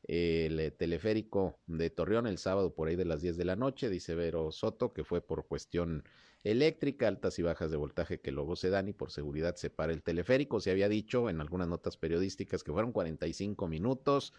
el 0.07 0.73
teleférico 0.75 1.59
de 1.67 1.91
Torreón 1.91 2.27
el 2.27 2.39
sábado 2.39 2.75
por 2.75 2.89
ahí 2.89 2.97
de 2.97 3.07
las 3.07 3.23
10 3.23 3.37
de 3.39 3.45
la 3.45 3.57
noche, 3.57 3.89
dice 3.89 4.15
Vero 4.15 4.53
Soto, 4.53 4.93
que 4.93 5.03
fue 5.03 5.23
por 5.23 5.47
cuestión 5.47 6.05
eléctrica, 6.43 7.09
altas 7.09 7.39
y 7.39 7.43
bajas 7.43 7.71
de 7.71 7.79
voltaje 7.79 8.21
que 8.21 8.31
luego 8.31 8.55
se 8.55 8.69
dan 8.69 8.89
y 8.89 8.93
por 8.93 9.11
seguridad 9.11 9.57
se 9.57 9.71
para 9.71 9.95
el 9.95 10.03
teleférico. 10.03 10.61
Se 10.61 10.71
había 10.71 10.91
dicho 10.91 11.31
en 11.31 11.41
algunas 11.41 11.69
notas 11.69 11.97
periodísticas 11.97 12.63
que 12.63 12.73
fueron 12.73 12.93
45 12.93 13.67
minutos, 13.67 14.35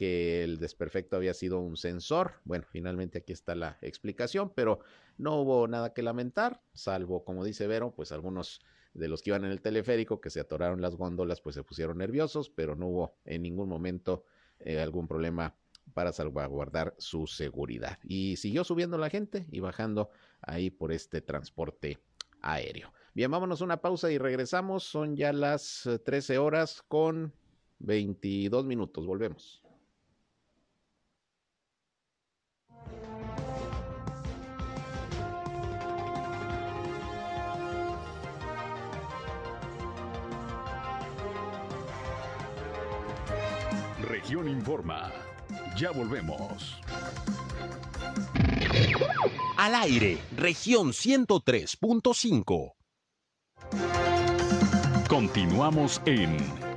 que 0.00 0.42
el 0.42 0.56
desperfecto 0.56 1.16
había 1.16 1.34
sido 1.34 1.60
un 1.60 1.76
sensor. 1.76 2.40
Bueno, 2.44 2.64
finalmente 2.70 3.18
aquí 3.18 3.34
está 3.34 3.54
la 3.54 3.76
explicación, 3.82 4.50
pero 4.54 4.80
no 5.18 5.36
hubo 5.42 5.68
nada 5.68 5.92
que 5.92 6.00
lamentar, 6.00 6.62
salvo, 6.72 7.22
como 7.22 7.44
dice 7.44 7.66
Vero, 7.66 7.92
pues 7.94 8.10
algunos 8.10 8.62
de 8.94 9.08
los 9.08 9.20
que 9.20 9.28
iban 9.28 9.44
en 9.44 9.50
el 9.50 9.60
teleférico 9.60 10.18
que 10.18 10.30
se 10.30 10.40
atoraron 10.40 10.80
las 10.80 10.96
góndolas, 10.96 11.42
pues 11.42 11.54
se 11.54 11.64
pusieron 11.64 11.98
nerviosos, 11.98 12.48
pero 12.48 12.76
no 12.76 12.86
hubo 12.86 13.14
en 13.26 13.42
ningún 13.42 13.68
momento 13.68 14.24
eh, 14.60 14.80
algún 14.80 15.06
problema 15.06 15.54
para 15.92 16.12
salvaguardar 16.12 16.94
su 16.96 17.26
seguridad. 17.26 17.98
Y 18.02 18.36
siguió 18.36 18.64
subiendo 18.64 18.96
la 18.96 19.10
gente 19.10 19.46
y 19.50 19.60
bajando 19.60 20.08
ahí 20.40 20.70
por 20.70 20.92
este 20.92 21.20
transporte 21.20 21.98
aéreo. 22.40 22.90
Bien, 23.12 23.30
vámonos 23.30 23.60
una 23.60 23.82
pausa 23.82 24.10
y 24.10 24.16
regresamos. 24.16 24.82
Son 24.82 25.14
ya 25.14 25.34
las 25.34 25.86
13 26.06 26.32
eh, 26.32 26.38
horas 26.38 26.82
con 26.88 27.34
22 27.80 28.64
minutos. 28.64 29.06
Volvemos. 29.06 29.62
Región 44.20 44.48
Informa. 44.48 45.10
Ya 45.78 45.92
volvemos. 45.92 46.78
Al 49.56 49.74
aire, 49.74 50.18
región 50.36 50.88
103.5. 50.88 52.74
Continuamos 55.08 56.02
en 56.04 56.36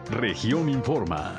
región 0.10 0.69
Informa. 0.69 1.38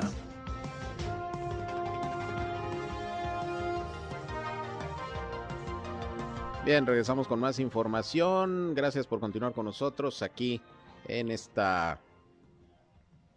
Bien, 6.63 6.85
regresamos 6.85 7.27
con 7.27 7.39
más 7.39 7.57
información. 7.57 8.75
Gracias 8.75 9.07
por 9.07 9.19
continuar 9.19 9.53
con 9.53 9.65
nosotros 9.65 10.21
aquí 10.21 10.61
en 11.07 11.31
esta 11.31 11.99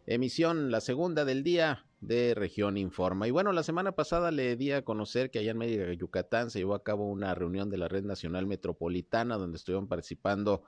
emisión, 0.04 0.70
la 0.70 0.82
segunda 0.82 1.24
del 1.24 1.42
día 1.42 1.87
de 2.00 2.34
Región 2.34 2.76
Informa. 2.76 3.26
Y 3.26 3.30
bueno, 3.30 3.52
la 3.52 3.62
semana 3.62 3.92
pasada 3.92 4.30
le 4.30 4.56
di 4.56 4.72
a 4.72 4.84
conocer 4.84 5.30
que 5.30 5.40
allá 5.40 5.50
en 5.50 5.58
Mérida, 5.58 5.92
Yucatán, 5.92 6.50
se 6.50 6.60
llevó 6.60 6.74
a 6.74 6.84
cabo 6.84 7.08
una 7.08 7.34
reunión 7.34 7.70
de 7.70 7.78
la 7.78 7.88
Red 7.88 8.04
Nacional 8.04 8.46
Metropolitana 8.46 9.36
donde 9.36 9.56
estuvieron 9.56 9.88
participando 9.88 10.64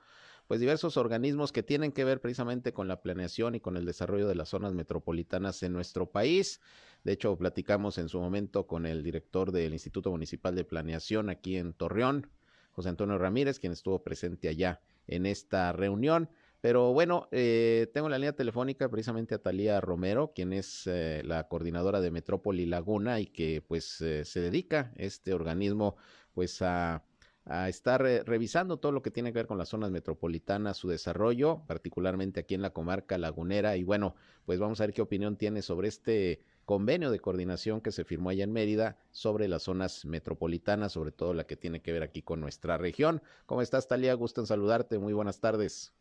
pues 0.50 0.58
diversos 0.58 0.96
organismos 0.96 1.52
que 1.52 1.62
tienen 1.62 1.92
que 1.92 2.02
ver 2.02 2.20
precisamente 2.20 2.72
con 2.72 2.88
la 2.88 3.02
planeación 3.02 3.54
y 3.54 3.60
con 3.60 3.76
el 3.76 3.86
desarrollo 3.86 4.26
de 4.26 4.34
las 4.34 4.48
zonas 4.48 4.74
metropolitanas 4.74 5.62
en 5.62 5.72
nuestro 5.72 6.10
país. 6.10 6.60
De 7.04 7.12
hecho, 7.12 7.38
platicamos 7.38 7.98
en 7.98 8.08
su 8.08 8.18
momento 8.18 8.66
con 8.66 8.84
el 8.84 9.04
director 9.04 9.52
del 9.52 9.72
Instituto 9.72 10.10
Municipal 10.10 10.56
de 10.56 10.64
Planeación 10.64 11.30
aquí 11.30 11.56
en 11.56 11.72
Torreón, 11.72 12.32
José 12.72 12.88
Antonio 12.88 13.16
Ramírez, 13.16 13.60
quien 13.60 13.72
estuvo 13.72 14.02
presente 14.02 14.48
allá 14.48 14.80
en 15.06 15.24
esta 15.24 15.72
reunión. 15.72 16.28
Pero 16.60 16.92
bueno, 16.92 17.28
eh, 17.30 17.90
tengo 17.94 18.08
la 18.08 18.18
línea 18.18 18.34
telefónica 18.34 18.88
precisamente 18.90 19.34
a 19.34 19.38
Talía 19.42 19.80
Romero, 19.80 20.32
quien 20.34 20.52
es 20.52 20.86
eh, 20.86 21.22
la 21.24 21.48
coordinadora 21.48 22.00
de 22.00 22.10
Metrópoli 22.10 22.66
Laguna 22.66 23.18
y 23.20 23.26
que 23.26 23.62
pues 23.66 24.00
eh, 24.02 24.24
se 24.26 24.40
dedica 24.40 24.92
este 24.96 25.32
organismo 25.32 25.96
pues 26.34 26.60
a, 26.60 27.02
a 27.46 27.68
estar 27.70 28.02
revisando 28.02 28.78
todo 28.78 28.92
lo 28.92 29.02
que 29.02 29.10
tiene 29.10 29.32
que 29.32 29.38
ver 29.38 29.46
con 29.46 29.58
las 29.58 29.70
zonas 29.70 29.90
metropolitanas, 29.90 30.76
su 30.76 30.88
desarrollo, 30.88 31.62
particularmente 31.66 32.40
aquí 32.40 32.54
en 32.54 32.62
la 32.62 32.70
comarca 32.70 33.16
lagunera. 33.16 33.76
Y 33.76 33.84
bueno, 33.84 34.14
pues 34.44 34.58
vamos 34.58 34.80
a 34.80 34.84
ver 34.84 34.92
qué 34.92 35.02
opinión 35.02 35.36
tiene 35.36 35.62
sobre 35.62 35.88
este 35.88 36.42
convenio 36.66 37.10
de 37.10 37.20
coordinación 37.20 37.80
que 37.80 37.90
se 37.90 38.04
firmó 38.04 38.30
allá 38.30 38.44
en 38.44 38.52
Mérida 38.52 38.98
sobre 39.10 39.48
las 39.48 39.62
zonas 39.64 40.04
metropolitanas, 40.04 40.92
sobre 40.92 41.10
todo 41.10 41.34
la 41.34 41.44
que 41.44 41.56
tiene 41.56 41.80
que 41.82 41.92
ver 41.92 42.02
aquí 42.02 42.22
con 42.22 42.40
nuestra 42.40 42.76
región. 42.78 43.22
¿Cómo 43.46 43.62
estás, 43.62 43.88
Talía? 43.88 44.14
Gusto 44.14 44.42
en 44.42 44.46
saludarte. 44.46 44.98
Muy 44.98 45.14
buenas 45.14 45.40
tardes. 45.40 45.99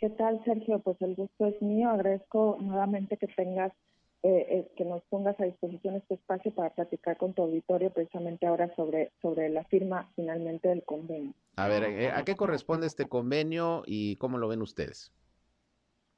¿Qué 0.00 0.08
tal, 0.08 0.42
Sergio? 0.46 0.78
Pues 0.78 0.96
el 1.02 1.14
gusto 1.14 1.46
es 1.46 1.60
mío. 1.60 1.90
Agradezco 1.90 2.56
nuevamente 2.58 3.18
que 3.18 3.26
tengas, 3.26 3.70
eh, 4.22 4.46
eh, 4.48 4.72
que 4.74 4.86
nos 4.86 5.02
pongas 5.10 5.38
a 5.38 5.44
disposición 5.44 5.96
este 5.96 6.14
espacio 6.14 6.54
para 6.54 6.70
platicar 6.70 7.18
con 7.18 7.34
tu 7.34 7.42
auditorio 7.42 7.90
precisamente 7.90 8.46
ahora 8.46 8.74
sobre, 8.76 9.12
sobre 9.20 9.50
la 9.50 9.62
firma 9.64 10.10
finalmente 10.16 10.68
del 10.68 10.82
convenio. 10.84 11.34
A 11.56 11.68
ver, 11.68 11.84
eh, 11.84 12.10
¿a 12.10 12.24
qué 12.24 12.34
corresponde 12.34 12.86
este 12.86 13.08
convenio 13.08 13.82
y 13.84 14.16
cómo 14.16 14.38
lo 14.38 14.48
ven 14.48 14.62
ustedes? 14.62 15.12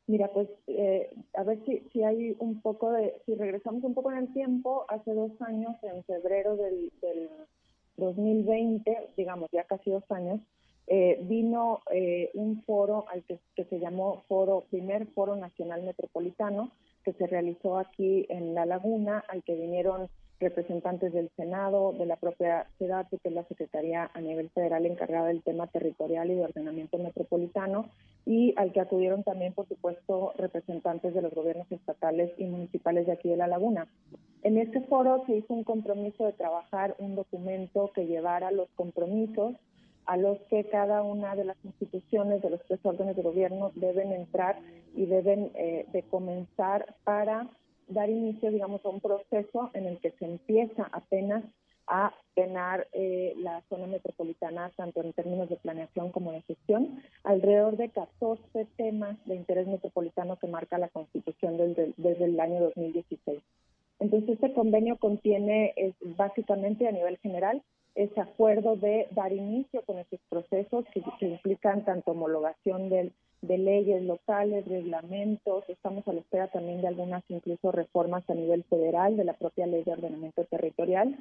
Mira, 0.06 0.28
pues 0.32 0.48
a 1.34 1.42
ver 1.42 1.58
si, 1.64 1.80
si 1.92 2.04
hay 2.04 2.36
un 2.38 2.60
poco 2.60 2.92
de, 2.92 3.20
si 3.26 3.34
regresamos 3.34 3.82
un 3.82 3.94
poco 3.94 4.12
en 4.12 4.18
el 4.18 4.32
tiempo, 4.32 4.84
hace 4.88 5.12
dos 5.12 5.32
años, 5.40 5.74
en 5.82 6.04
febrero 6.04 6.56
del, 6.56 6.92
del 7.00 7.30
2020, 7.96 9.10
digamos 9.16 9.48
ya 9.52 9.64
casi 9.64 9.90
dos 9.90 10.08
años, 10.10 10.40
eh, 10.86 11.20
vino 11.22 11.80
eh, 11.90 12.30
un 12.34 12.62
foro 12.64 13.06
al 13.08 13.22
que, 13.24 13.38
se 13.64 13.78
llamó 13.78 14.24
foro 14.28 14.64
primer 14.70 15.06
foro 15.08 15.36
nacional 15.36 15.82
metropolitano 15.82 16.70
que 17.04 17.12
se 17.12 17.26
realizó 17.26 17.78
aquí 17.78 18.26
en 18.28 18.54
la 18.54 18.66
laguna 18.66 19.24
al 19.28 19.42
que 19.42 19.54
vinieron 19.54 20.08
representantes 20.42 21.12
del 21.12 21.30
Senado, 21.36 21.92
de 21.92 22.04
la 22.04 22.16
propia 22.16 22.66
ciudad, 22.76 23.08
que 23.08 23.18
es 23.22 23.32
la 23.32 23.44
Secretaría 23.44 24.10
a 24.12 24.20
nivel 24.20 24.50
federal 24.50 24.86
encargada 24.86 25.28
del 25.28 25.42
tema 25.42 25.68
territorial 25.68 26.30
y 26.30 26.34
de 26.34 26.44
ordenamiento 26.44 26.98
metropolitano, 26.98 27.88
y 28.26 28.52
al 28.56 28.72
que 28.72 28.80
acudieron 28.80 29.22
también, 29.22 29.52
por 29.52 29.68
supuesto, 29.68 30.32
representantes 30.36 31.14
de 31.14 31.22
los 31.22 31.32
gobiernos 31.32 31.70
estatales 31.70 32.32
y 32.38 32.44
municipales 32.44 33.06
de 33.06 33.12
aquí 33.12 33.28
de 33.28 33.36
la 33.36 33.46
laguna. 33.46 33.86
En 34.42 34.58
este 34.58 34.80
foro 34.82 35.22
se 35.26 35.36
hizo 35.36 35.54
un 35.54 35.62
compromiso 35.62 36.26
de 36.26 36.32
trabajar 36.32 36.96
un 36.98 37.14
documento 37.14 37.92
que 37.94 38.06
llevara 38.06 38.50
los 38.50 38.68
compromisos 38.74 39.54
a 40.06 40.16
los 40.16 40.38
que 40.50 40.64
cada 40.64 41.02
una 41.02 41.36
de 41.36 41.44
las 41.44 41.56
instituciones 41.64 42.42
de 42.42 42.50
los 42.50 42.60
tres 42.66 42.80
órdenes 42.82 43.16
de 43.16 43.22
gobierno 43.22 43.72
deben 43.74 44.12
entrar 44.12 44.58
y 44.94 45.06
deben 45.06 45.50
eh, 45.54 45.86
de 45.92 46.02
comenzar 46.02 46.94
para 47.04 47.48
dar 47.88 48.10
inicio, 48.10 48.50
digamos, 48.50 48.84
a 48.84 48.88
un 48.88 49.00
proceso 49.00 49.70
en 49.74 49.86
el 49.86 49.98
que 49.98 50.10
se 50.12 50.24
empieza 50.24 50.88
apenas 50.92 51.44
a 51.86 52.14
penar 52.34 52.86
eh, 52.92 53.34
la 53.38 53.62
zona 53.68 53.86
metropolitana, 53.86 54.70
tanto 54.76 55.02
en 55.02 55.12
términos 55.12 55.48
de 55.48 55.56
planeación 55.56 56.10
como 56.10 56.32
de 56.32 56.42
gestión, 56.42 57.02
alrededor 57.24 57.76
de 57.76 57.90
14 57.90 58.66
temas 58.76 59.18
de 59.26 59.34
interés 59.34 59.66
metropolitano 59.66 60.36
que 60.36 60.46
marca 60.46 60.78
la 60.78 60.88
Constitución 60.88 61.56
desde, 61.56 61.92
desde 61.96 62.24
el 62.24 62.38
año 62.40 62.60
2016. 62.60 63.40
Entonces, 63.98 64.30
este 64.30 64.52
convenio 64.52 64.96
contiene 64.96 65.74
es, 65.76 65.94
básicamente 66.16 66.88
a 66.88 66.92
nivel 66.92 67.18
general 67.18 67.62
ese 68.02 68.20
acuerdo 68.20 68.76
de 68.76 69.08
dar 69.12 69.32
inicio 69.32 69.82
con 69.82 69.98
esos 69.98 70.20
procesos 70.28 70.84
que, 70.92 71.02
implican 71.26 71.84
tanto 71.84 72.12
homologación 72.12 72.88
de, 72.88 73.12
leyes 73.42 74.02
locales, 74.04 74.66
reglamentos, 74.66 75.64
estamos 75.68 76.06
a 76.06 76.12
la 76.12 76.20
espera 76.20 76.48
también 76.48 76.80
de 76.80 76.88
algunas 76.88 77.24
incluso 77.28 77.72
reformas 77.72 78.28
a 78.30 78.34
nivel 78.34 78.62
federal 78.64 79.16
de 79.16 79.24
la 79.24 79.32
propia 79.32 79.66
ley 79.66 79.82
de 79.82 79.92
ordenamiento 79.92 80.44
territorial 80.44 81.18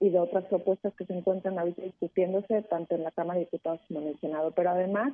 y 0.00 0.10
de 0.10 0.18
otras 0.18 0.44
propuestas 0.46 0.92
que 0.94 1.06
se 1.06 1.14
encuentran 1.16 1.58
ahorita 1.58 1.82
discutiéndose 1.82 2.62
tanto 2.62 2.96
en 2.96 3.04
la 3.04 3.12
Cámara 3.12 3.38
de 3.38 3.44
Diputados 3.44 3.80
como 3.86 4.00
en 4.00 4.08
el 4.08 4.20
Senado. 4.20 4.50
Pero 4.50 4.70
además, 4.70 5.12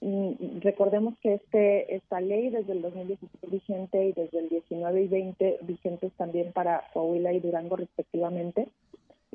mm, 0.00 0.60
recordemos 0.60 1.14
que 1.20 1.34
este 1.34 1.96
esta 1.96 2.20
ley 2.20 2.50
desde 2.50 2.72
el 2.72 2.82
2017 2.82 3.46
vigente 3.48 4.04
y 4.06 4.12
desde 4.12 4.38
el 4.38 4.48
19 4.48 5.02
y 5.02 5.08
20 5.08 5.58
vigentes 5.62 6.12
también 6.12 6.52
para 6.52 6.84
Coahuila 6.92 7.32
y 7.32 7.40
Durango 7.40 7.74
respectivamente, 7.74 8.68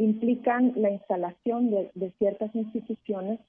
implican 0.06 0.74
la 0.76 0.91
instalación 0.91 1.72
de, 1.72 2.13
ciertas 2.20 2.54
instituciones 2.56 3.39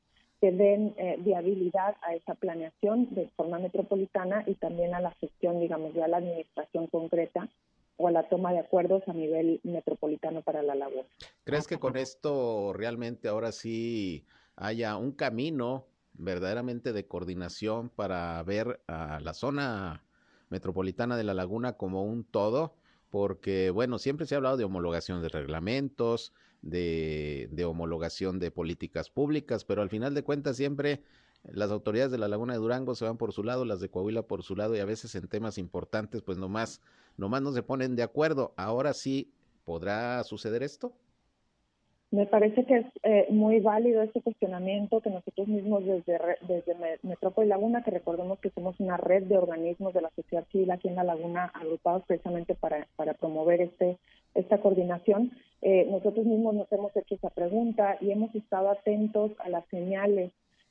que 0.41 0.53
den 0.53 0.95
eh, 0.97 1.17
viabilidad 1.21 1.97
a 2.03 2.15
esa 2.15 2.35
planeación 2.35 3.15
de 3.15 3.29
forma 3.37 3.59
metropolitana 3.59 4.43
y 4.47 4.55
también 4.55 4.95
a 4.95 5.01
la 5.01 5.13
gestión, 5.13 5.61
digamos, 5.61 5.95
ya 5.95 6.07
a 6.07 6.09
la 6.09 6.19
administración 6.19 6.87
concreta 6.89 7.49
o 7.97 8.09
a 8.09 8.11
la 8.11 8.29
toma 8.29 8.53
de 8.53 8.59
acuerdos 8.59 9.03
a 9.07 9.13
nivel 9.13 9.61
metropolitano 9.65 10.43
para 10.43 10.63
la 10.63 10.75
labor. 10.75 11.07
¿Crees 11.45 11.67
que 11.67 11.79
con 11.79 11.97
esto 11.97 12.73
realmente 12.75 13.29
ahora 13.29 13.53
sí 13.53 14.27
haya 14.57 14.97
un 14.97 15.13
camino 15.13 15.87
verdaderamente 16.13 16.93
de 16.93 17.07
coordinación 17.07 17.89
para 17.91 18.43
ver 18.43 18.81
a 18.87 19.21
la 19.21 19.33
zona 19.33 20.05
metropolitana 20.51 21.17
de 21.17 21.25
la 21.25 21.35
laguna 21.35 21.75
como 21.75 22.05
un 22.05 22.25
todo? 22.25 22.75
porque, 23.11 23.71
bueno, 23.71 23.99
siempre 23.99 24.27
se 24.27 24.35
ha 24.35 24.37
hablado 24.37 24.57
de 24.57 24.65
homologación 24.65 25.23
de 25.23 25.29
reglamentos, 25.29 26.35
de, 26.67 27.65
homologación 27.65 28.39
de 28.39 28.51
políticas 28.51 29.11
públicas, 29.11 29.65
pero 29.65 29.83
al 29.83 29.91
final 29.91 30.15
de 30.15 30.23
cuentas 30.23 30.57
siempre 30.57 31.01
las 31.45 31.71
autoridades 31.71 32.11
de 32.11 32.19
la 32.19 32.29
Laguna 32.29 32.55
de 32.55 32.59
Durango 32.59 32.95
se 32.95 33.05
van 33.05 33.17
por 33.17 33.33
su 33.33 33.45
lado, 33.45 33.65
las 33.65 33.81
de 33.81 33.89
Coahuila 33.89 34.23
por 34.23 34.43
su 34.43 34.57
lado, 34.57 34.75
y 34.75 34.81
a 34.81 34.85
veces 34.85 35.15
en 35.15 35.29
temas 35.29 35.59
importantes, 35.59 36.23
pues 36.23 36.39
nomás, 36.39 36.81
nomás 37.17 37.43
no 37.43 37.53
se 37.53 37.63
ponen 37.63 37.95
de 37.95 38.03
acuerdo. 38.03 38.53
Ahora 38.57 38.93
sí, 38.95 39.31
¿podrá 39.65 40.23
suceder 40.25 40.63
esto? 40.63 40.93
Me 42.13 42.25
parece 42.25 42.65
que 42.65 42.77
es 42.79 42.87
eh, 43.03 43.27
muy 43.31 43.59
válido 43.61 44.01
este 44.01 44.23
cuestionamiento 44.23 45.01
que 45.01 45.11
nosotros 45.11 45.49
mismos 45.49 45.85
desde, 45.85 46.19
desde 46.49 46.77
Metrópoli 47.03 47.49
Laguna, 47.49 47.83
que 47.83 47.91
recordemos 47.91 48.39
que 48.39 48.51
somos 48.51 48.79
una 48.79 48.97
red 48.97 49.25
de 49.25 49.37
organismos 49.37 49.93
de 49.93 50.03
la 50.03 50.11
sociedad 50.15 50.47
civil 50.51 50.71
aquí 50.71 50.89
en 50.89 50.95
la 50.95 51.05
Laguna, 51.05 51.51
agrupados 51.53 52.05
precisamente 52.07 52.55
para, 52.55 52.87
para 52.95 53.15
promover 53.15 53.61
este 53.61 53.99
esta 54.37 54.59
coordinación, 54.59 55.33
eh, 55.63 55.87
nosotros 55.91 56.27
mismos 56.27 56.55
nos 56.55 56.71
hemos 56.73 56.97
hecho 56.97 57.15
esa 57.15 57.31
pregunta 57.31 57.97
y 58.01 58.11
hemos 58.11 58.35
estado 58.35 58.71
atentos 58.71 59.33
a 59.39 59.49
las 59.49 59.67
señales 59.67 60.31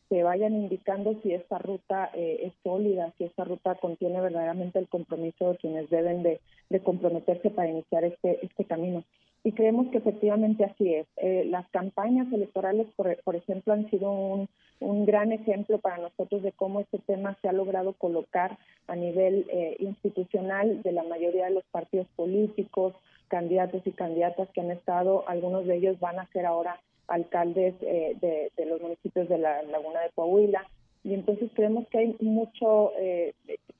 que 0.09 0.23
vayan 0.23 0.53
indicando 0.53 1.19
si 1.23 1.33
esta 1.33 1.57
ruta 1.57 2.11
eh, 2.13 2.41
es 2.43 2.53
sólida, 2.63 3.11
si 3.17 3.23
esta 3.23 3.43
ruta 3.43 3.75
contiene 3.75 4.21
verdaderamente 4.21 4.77
el 4.77 4.87
compromiso 4.87 5.51
de 5.51 5.57
quienes 5.57 5.89
deben 5.89 6.21
de, 6.21 6.39
de 6.69 6.79
comprometerse 6.79 7.49
para 7.49 7.69
iniciar 7.69 8.03
este, 8.03 8.45
este 8.45 8.65
camino 8.65 9.03
y 9.45 9.51
creemos 9.51 9.87
que 9.91 9.99
efectivamente 9.99 10.63
así 10.63 10.95
es. 10.95 11.05
Eh, 11.17 11.45
las 11.45 11.69
campañas 11.69 12.33
electorales, 12.33 12.87
por, 12.95 13.15
por, 13.23 13.35
ejemplo, 13.35 13.73
han 13.73 13.87
sido 13.91 14.11
un, 14.11 14.49
un, 14.79 15.05
gran 15.05 15.31
ejemplo 15.31 15.77
para 15.77 15.99
nosotros 15.99 16.41
de 16.41 16.51
cómo 16.51 16.79
este 16.79 16.97
tema 16.97 17.37
se 17.43 17.47
ha 17.47 17.53
logrado 17.53 17.93
colocar 17.93 18.57
a 18.87 18.95
nivel 18.95 19.45
eh, 19.51 19.75
institucional 19.77 20.81
de 20.81 20.91
la 20.91 21.03
mayoría 21.03 21.45
de 21.45 21.51
los 21.51 21.63
partidos 21.65 22.07
políticos, 22.15 22.95
candidatos 23.27 23.81
y 23.85 23.91
candidatas 23.91 24.49
que 24.49 24.61
han 24.61 24.71
estado, 24.71 25.27
algunos 25.27 25.65
de 25.65 25.77
ellos 25.77 25.99
van 25.99 26.19
a 26.19 26.27
ser 26.31 26.45
ahora 26.45 26.79
alcaldes 27.07 27.75
eh, 27.81 28.15
de, 28.21 28.65
los 28.65 28.81
municipios 28.81 29.29
de 29.29 29.37
la 29.37 29.61
Laguna 29.63 30.01
de 30.01 30.09
Coahuila. 30.15 30.65
Y 31.03 31.13
entonces 31.13 31.51
creemos 31.53 31.87
que 31.89 31.99
hay 31.99 32.15
mucho, 32.19 32.91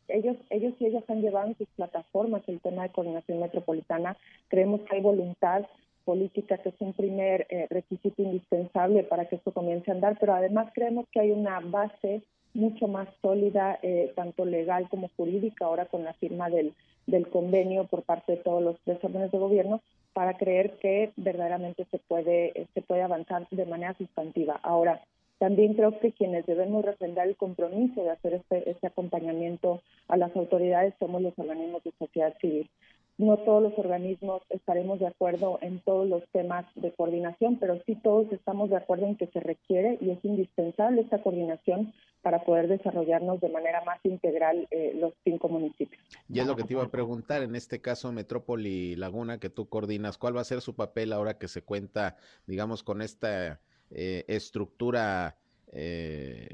ellos, 0.08 0.38
ellos 0.52 0.74
y 0.80 0.86
ellas 0.86 1.04
han 1.08 1.22
llevado 1.22 1.48
en 1.48 1.58
sus 1.58 1.68
plataformas 1.70 2.44
el 2.48 2.62
tema 2.62 2.84
de 2.84 2.92
coordinación 2.92 3.40
metropolitana. 3.40 4.16
Creemos 4.48 4.82
que 4.82 4.98
hay 4.98 5.02
voluntad 5.02 5.66
política, 6.06 6.58
que 6.60 6.70
es 6.70 6.76
un 6.80 6.94
primer 6.94 7.48
eh, 7.50 7.68
requisito 7.70 8.22
indispensable 8.22 9.04
para 9.04 9.26
que 9.26 9.36
esto 9.36 9.52
comience 9.52 9.92
a 9.92 9.96
andar, 9.96 10.18
pero 10.20 10.34
además 10.34 10.72
creemos 10.74 11.06
que 11.12 11.20
hay 11.20 11.32
una 11.32 11.60
base 11.60 12.22
mucho 12.56 12.88
más 12.88 13.08
sólida, 13.22 13.78
eh, 13.84 14.12
tanto 14.15 14.46
legal 14.46 14.88
como 14.89 15.10
jurídica, 15.15 15.65
ahora 15.65 15.86
con 15.86 16.04
la 16.04 16.13
firma 16.13 16.50
del, 16.50 16.74
del 17.06 17.28
convenio 17.28 17.86
por 17.86 18.04
parte 18.04 18.34
de 18.34 18.38
todos 18.39 18.63
los 18.63 18.78
tres 18.84 18.98
órdenes 19.04 19.32
de 19.32 19.38
gobierno, 19.38 19.82
para 20.13 20.38
creer 20.38 20.78
que 20.80 21.12
verdaderamente 21.18 21.86
se 21.91 22.00
puede, 22.00 22.68
se 22.74 22.82
puede 22.82 23.04
avanzar 23.04 23.48
de 23.52 23.65
manera 23.65 23.94
sustantiva. 23.98 24.60
Ahora, 24.63 25.02
también 25.38 25.74
creo 25.74 26.00
que 26.00 26.13
quienes 26.13 26.46
debemos 26.46 26.86
refrendar 26.86 27.28
el 27.28 27.36
compromiso 27.36 28.02
de 28.02 28.12
hacer 28.12 28.36
este, 28.36 28.70
este 28.70 28.88
acompañamiento 28.88 29.82
a 30.08 30.15
las 30.15 30.34
autoridades 30.36 30.94
somos 30.98 31.22
los 31.22 31.38
organismos 31.38 31.84
de 31.84 31.91
sociedad 32.00 32.34
civil. 32.39 32.70
No 33.17 33.38
todos 33.38 33.63
los 33.63 33.78
organismos 33.78 34.41
estaremos 34.49 34.99
de 34.99 35.08
acuerdo 35.08 35.58
en 35.62 35.80
todos 35.80 36.08
los 36.08 36.23
temas 36.32 36.65
de 36.75 36.91
coordinación, 36.93 37.58
pero 37.60 37.82
sí 37.86 37.95
todos 37.95 38.32
estamos 38.34 38.69
de 38.69 38.78
acuerdo 38.78 39.06
en 39.06 39.15
que 39.15 39.28
se 39.28 39.39
requiere 39.39 39.97
y 40.01 40.10
es 40.10 40.23
indispensable 40.23 41.01
esta 41.01 41.21
coordinación 41.21 41.93
para 42.21 42.43
poder 42.43 42.67
desarrollarnos 42.67 43.39
de 43.39 43.49
manera 43.49 43.84
más 43.86 43.99
integral 44.04 44.67
eh, 44.71 44.93
los 44.99 45.13
cinco 45.23 45.47
municipios. 45.47 46.04
Y 46.28 46.39
es 46.39 46.47
lo 46.47 46.56
que 46.56 46.63
te 46.63 46.73
iba 46.73 46.84
a 46.84 46.89
preguntar, 46.89 47.43
en 47.43 47.56
este 47.56 47.80
caso 47.80 48.12
Metrópoli 48.12 48.95
Laguna 48.95 49.39
que 49.39 49.49
tú 49.49 49.69
coordinas, 49.69 50.17
¿cuál 50.17 50.36
va 50.36 50.41
a 50.41 50.45
ser 50.45 50.62
su 50.62 50.75
papel 50.75 51.13
ahora 51.13 51.38
que 51.38 51.47
se 51.47 51.62
cuenta, 51.62 52.17
digamos, 52.47 52.84
con 52.84 53.01
esta 53.01 53.62
eh, 53.91 54.25
estructura 54.28 55.38
eh, 55.71 56.47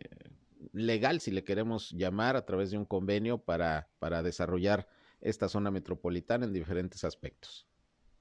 legal, 0.74 1.22
si 1.22 1.32
le 1.32 1.44
queremos 1.44 1.92
llamar, 1.92 2.36
a 2.36 2.46
través 2.46 2.72
de 2.72 2.78
un 2.78 2.86
convenio 2.86 3.38
para, 3.40 3.88
para 4.00 4.22
desarrollar 4.22 4.88
esta 5.22 5.48
zona 5.48 5.72
metropolitana 5.72 6.46
en 6.46 6.54
diferentes 6.54 7.04
aspectos? 7.04 7.68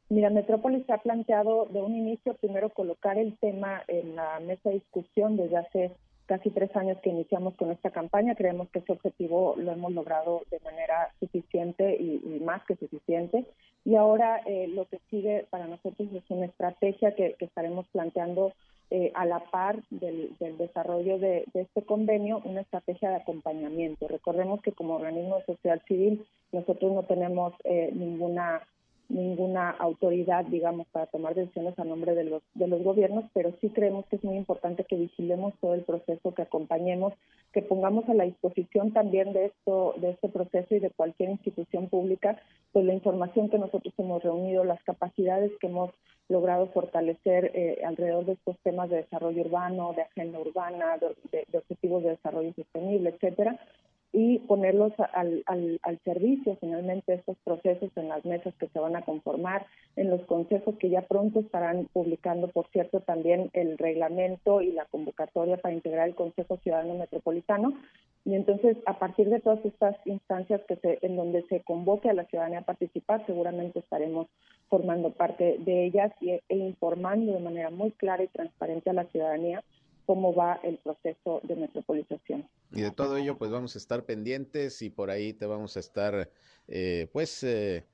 Mira, 0.09 0.29
Metrópolis 0.29 0.89
ha 0.91 0.99
planteado 0.99 1.67
de 1.67 1.81
un 1.81 1.95
inicio 1.95 2.35
primero 2.35 2.71
colocar 2.71 3.17
el 3.17 3.39
tema 3.39 3.83
en 3.87 4.17
la 4.17 4.41
mesa 4.41 4.71
de 4.71 4.77
discusión 4.77 5.37
desde 5.37 5.57
hace 5.57 5.93
casi 6.31 6.49
tres 6.51 6.75
años 6.77 6.97
que 7.03 7.11
iniciamos 7.11 7.57
con 7.57 7.73
esta 7.73 7.91
campaña. 7.91 8.37
Creemos 8.37 8.71
que 8.71 8.79
ese 8.79 8.93
objetivo 8.93 9.57
lo 9.59 9.73
hemos 9.73 9.93
logrado 9.93 10.43
de 10.53 10.61
manera 10.61 11.13
suficiente 11.19 11.97
y, 11.97 12.39
más 12.45 12.65
que 12.67 12.77
suficiente. 12.77 13.45
Y 13.85 13.97
ahora 13.97 14.41
eh, 14.47 14.69
lo 14.69 14.85
que 14.85 15.01
sigue 15.11 15.49
para 15.51 15.67
nosotros 15.67 16.09
es 16.15 16.23
una 16.29 16.47
estrategia 16.47 17.17
que, 17.17 17.35
estaremos 17.41 17.89
planteando 17.89 18.53
eh, 18.93 19.11
a 19.17 19.27
la 19.27 19.41
par 19.41 19.83
del, 19.91 20.37
desarrollo 20.57 21.19
de, 21.19 21.47
este 21.53 21.83
convenio, 21.83 22.41
una 22.45 22.61
estrategia 22.61 23.11
de 23.11 23.17
acompañamiento. 23.17 24.07
Recordemos 24.07 24.63
que 24.63 24.71
como 24.71 24.95
organismo 24.95 25.39
de 25.39 25.47
sociedad 25.47 25.83
civil 25.89 26.25
nosotros 26.53 26.93
no 26.93 27.03
tenemos 27.03 27.55
eh, 27.65 27.91
ninguna 27.93 28.63
ninguna 29.11 29.71
autoridad, 29.71 30.45
digamos, 30.45 30.87
para 30.89 31.07
tomar 31.07 31.35
decisiones 31.35 31.79
a 31.79 31.85
nombre 31.85 32.15
de 32.15 32.25
los, 32.25 32.43
de 32.55 32.69
los 32.69 32.83
gobiernos, 32.83 33.25
pero 33.35 33.53
sí 33.61 33.69
creemos 33.71 34.07
que 34.07 34.17
es 34.17 34.25
muy 34.25 34.37
importante 34.37 34.85
que 34.85 34.97
vigilemos 34.97 35.55
todo 35.61 35.75
el 35.75 35.83
proceso, 35.83 36.33
que 36.35 36.43
acompañemos, 36.43 37.13
que 37.53 37.63
pongamos 37.63 38.09
a 38.09 38.15
la 38.15 38.25
disposición 38.25 38.93
también 38.93 39.33
de 39.33 39.47
esto, 39.47 39.95
de 39.99 40.11
este 40.11 40.29
proceso 40.29 40.75
y 40.75 40.79
de 40.79 40.91
cualquier 40.91 41.31
institución 41.31 41.89
pública, 41.89 42.41
pues 42.73 42.85
la 42.85 42.95
información 42.95 43.51
que 43.51 43.59
nosotros 43.59 43.93
hemos 43.99 44.23
reunido, 44.23 44.65
las 44.65 44.83
capacidades 44.85 45.53
que 45.61 45.67
hemos 45.67 45.91
logrado 46.29 46.69
fortalecer 46.69 47.51
eh, 47.55 47.83
alrededor 47.85 48.25
de 48.25 48.33
estos 48.35 48.57
temas 48.61 48.89
de 48.89 48.99
desarrollo 48.99 49.43
urbano, 49.43 49.93
de 49.95 50.03
agenda 50.03 50.39
urbana, 50.39 50.97
de, 51.33 51.45
de 51.49 51.59
objetivos 51.59 52.05
de 52.05 52.11
desarrollo 52.11 52.53
sostenible, 52.55 53.11
etcétera, 53.11 53.59
y 54.13 54.41
ponerlos 54.41 54.93
al, 55.13 55.45
al, 55.47 55.79
al, 55.83 55.99
servicio 56.01 56.57
finalmente 56.61 57.15
estos 57.15 57.37
procesos 57.45 57.91
en 57.97 58.09
las 58.09 58.25
mesas 58.25 58.55
que 58.57 58.67
se 58.67 58.79
van 58.81 58.97
a 58.97 59.03
conformar, 59.03 59.67
en 59.95 60.11
los 60.11 60.23
consejos 60.23 60.77
que 60.79 60.91
ya 60.91 61.03
pronto 61.03 61.41
estarán 61.41 61.89
publicando, 61.93 62.49
por 62.49 62.67
cierto, 62.69 63.01
también 63.01 63.51
el 63.53 63.79
reglamento 63.79 64.63
y 64.63 64.73
la 64.73 64.87
convocatoria 64.87 65.59
para 65.59 65.75
integrar 65.75 66.09
el 66.09 66.17
Consejo 66.17 66.57
Ciudadano 66.59 66.95
Metropolitano. 66.95 67.75
Y 68.25 68.35
entonces, 68.35 68.77
a 68.85 68.99
partir 68.99 69.31
de 69.31 69.41
todas 69.41 69.65
estas 69.65 69.97
instancias 70.05 70.61
que 70.69 70.77
se, 70.77 70.99
en 71.03 71.17
donde 71.17 71.43
se 71.49 71.61
convoque 71.61 72.11
a 72.11 72.15
la 72.15 72.25
ciudadanía 72.25 72.59
a 72.59 72.65
participar, 72.65 73.25
seguramente 73.27 73.79
estaremos 73.79 74.27
formando 74.69 75.11
parte 75.11 75.57
de 75.61 75.85
ellas 75.87 76.13
y, 76.21 76.31
e 76.31 76.57
informando 76.57 77.33
de 77.33 77.41
manera 77.41 77.71
muy 77.71 77.93
clara 77.93 78.25
y 78.25 78.29
transparente 78.29 78.91
a 78.91 78.95
la 78.95 79.05
ciudadanía 79.05 79.63
cómo 80.11 80.35
va 80.35 80.59
el 80.65 80.77
proceso 80.79 81.41
de 81.45 81.55
metropolización. 81.55 82.49
Y 82.73 82.81
de 82.81 82.91
todo 82.91 83.17
ello, 83.17 83.39
pues 83.39 83.53
vamos 83.53 83.77
a 83.77 83.79
estar 83.79 84.05
pendientes 84.07 84.83
y 84.83 84.91
por 84.91 85.09
ahí 85.09 85.33
te 85.33 85.47
vamos 85.47 85.77
a 85.77 85.81
estar, 85.81 86.29
eh, 86.67 87.09
pues, 87.13 87.45
eh, 87.45 87.85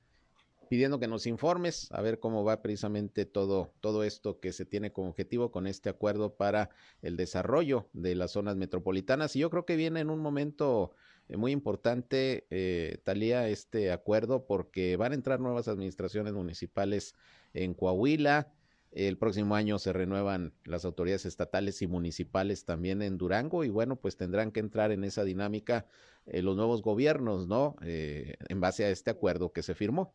pidiendo 0.67 0.99
que 0.99 1.07
nos 1.07 1.27
informes 1.27 1.91
a 1.91 2.01
ver 2.01 2.19
cómo 2.19 2.43
va 2.43 2.63
precisamente 2.63 3.27
todo, 3.27 3.71
todo 3.81 4.03
esto 4.03 4.39
que 4.39 4.51
se 4.51 4.65
tiene 4.65 4.91
como 4.91 5.09
objetivo 5.09 5.51
con 5.51 5.67
este 5.67 5.89
acuerdo 5.89 6.33
para 6.33 6.71
el 7.03 7.17
desarrollo 7.17 7.87
de 7.93 8.15
las 8.15 8.31
zonas 8.31 8.55
metropolitanas. 8.55 9.35
Y 9.35 9.39
yo 9.41 9.51
creo 9.51 9.67
que 9.67 9.75
viene 9.75 9.99
en 9.99 10.09
un 10.09 10.19
momento 10.19 10.95
eh, 11.29 11.37
muy 11.37 11.51
importante, 11.51 12.47
eh, 12.49 12.97
Talía, 13.03 13.47
este 13.47 13.91
acuerdo, 13.91 14.47
porque 14.47 14.97
van 14.97 15.11
a 15.11 15.15
entrar 15.15 15.39
nuevas 15.39 15.67
administraciones 15.67 16.33
municipales 16.33 17.13
en 17.53 17.75
Coahuila. 17.75 18.51
El 18.91 19.17
próximo 19.17 19.55
año 19.55 19.79
se 19.79 19.93
renuevan 19.93 20.53
las 20.65 20.85
autoridades 20.85 21.25
estatales 21.25 21.81
y 21.81 21.87
municipales 21.87 22.65
también 22.65 23.01
en 23.01 23.17
Durango 23.17 23.63
y 23.63 23.69
bueno, 23.69 23.95
pues 23.97 24.17
tendrán 24.17 24.51
que 24.51 24.59
entrar 24.59 24.91
en 24.91 25.03
esa 25.03 25.23
dinámica 25.23 25.85
eh, 26.25 26.41
los 26.41 26.55
nuevos 26.55 26.81
gobiernos, 26.81 27.47
¿no? 27.47 27.75
Eh, 27.83 28.35
en 28.49 28.59
base 28.61 28.85
a 28.85 28.89
este 28.89 29.11
acuerdo 29.11 29.51
que 29.51 29.61
se 29.61 29.75
firmó. 29.75 30.13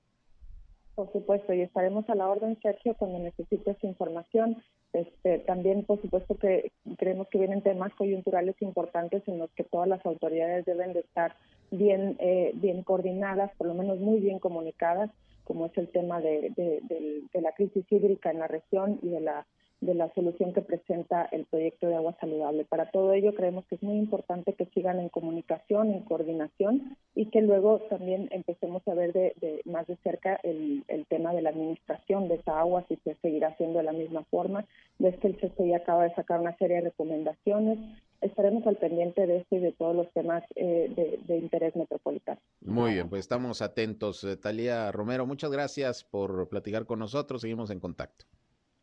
Por 0.94 1.10
supuesto, 1.12 1.54
y 1.54 1.62
estaremos 1.62 2.08
a 2.10 2.14
la 2.14 2.28
orden, 2.28 2.58
Sergio, 2.60 2.94
cuando 2.94 3.18
necesites 3.18 3.82
información. 3.82 4.62
Este, 4.92 5.38
también, 5.40 5.84
por 5.84 6.00
supuesto, 6.02 6.36
que 6.36 6.70
creemos 6.98 7.28
que 7.28 7.38
vienen 7.38 7.62
temas 7.62 7.94
coyunturales 7.94 8.60
importantes 8.60 9.22
en 9.26 9.38
los 9.38 9.50
que 9.52 9.64
todas 9.64 9.88
las 9.88 10.04
autoridades 10.04 10.66
deben 10.66 10.92
de 10.92 11.00
estar 11.00 11.34
bien, 11.70 12.16
eh, 12.20 12.52
bien 12.54 12.82
coordinadas, 12.82 13.50
por 13.56 13.68
lo 13.68 13.74
menos 13.74 13.98
muy 14.00 14.20
bien 14.20 14.38
comunicadas 14.38 15.10
como 15.44 15.66
es 15.66 15.76
el 15.76 15.88
tema 15.88 16.20
de, 16.20 16.52
de, 16.56 17.40
la 17.40 17.52
crisis 17.52 17.84
hídrica 17.90 18.30
en 18.30 18.38
la 18.38 18.46
región 18.46 19.00
y 19.02 19.08
de 19.08 19.20
la, 19.20 19.46
de 19.80 19.94
la 19.94 20.12
solución 20.14 20.52
que 20.52 20.62
presenta 20.62 21.28
el 21.32 21.44
proyecto 21.46 21.88
de 21.88 21.96
agua 21.96 22.16
saludable. 22.20 22.64
Para 22.64 22.90
todo 22.90 23.12
ello 23.12 23.34
creemos 23.34 23.64
que 23.66 23.74
es 23.74 23.82
muy 23.82 23.96
importante 23.96 24.52
que 24.52 24.66
sigan 24.66 25.00
en 25.00 25.08
comunicación, 25.08 25.90
en 25.90 26.02
coordinación 26.02 26.96
y 27.16 27.26
que 27.26 27.42
luego 27.42 27.80
también 27.90 28.28
empecemos 28.30 28.86
a 28.86 28.94
ver 28.94 29.12
de, 29.12 29.62
más 29.64 29.86
de 29.88 29.96
cerca 29.96 30.38
el, 30.44 30.84
el, 30.86 31.04
tema 31.06 31.34
de 31.34 31.42
la 31.42 31.50
administración 31.50 32.28
de 32.28 32.36
esa 32.36 32.60
agua, 32.60 32.84
si 32.88 32.96
se 32.96 33.16
seguirá 33.16 33.48
haciendo 33.48 33.78
de 33.78 33.84
la 33.84 33.92
misma 33.92 34.22
forma. 34.30 34.64
Ves 34.98 35.18
que 35.18 35.26
el 35.26 35.36
CCI 35.36 35.74
acaba 35.74 36.04
de 36.04 36.14
sacar 36.14 36.40
una 36.40 36.56
serie 36.58 36.76
de 36.76 36.90
recomendaciones 36.90 37.78
estaremos 38.22 38.66
al 38.66 38.76
pendiente 38.76 39.26
de 39.26 39.38
este 39.38 39.56
y 39.56 39.60
de 39.60 39.72
todos 39.72 39.94
los 39.94 40.10
temas 40.12 40.44
eh, 40.54 41.18
de, 41.26 41.36
interés 41.36 41.76
metropolitano. 41.76 42.40
Muy 42.60 42.94
bien, 42.94 43.08
pues 43.08 43.20
estamos 43.20 43.60
atentos. 43.60 44.24
Eh, 44.24 44.36
Talía 44.36 44.90
Romero, 44.92 45.26
muchas 45.26 45.50
gracias 45.50 46.04
por 46.04 46.48
platicar 46.48 46.86
con 46.86 47.00
nosotros. 47.00 47.42
Seguimos 47.42 47.70
en 47.70 47.80
contacto. 47.80 48.24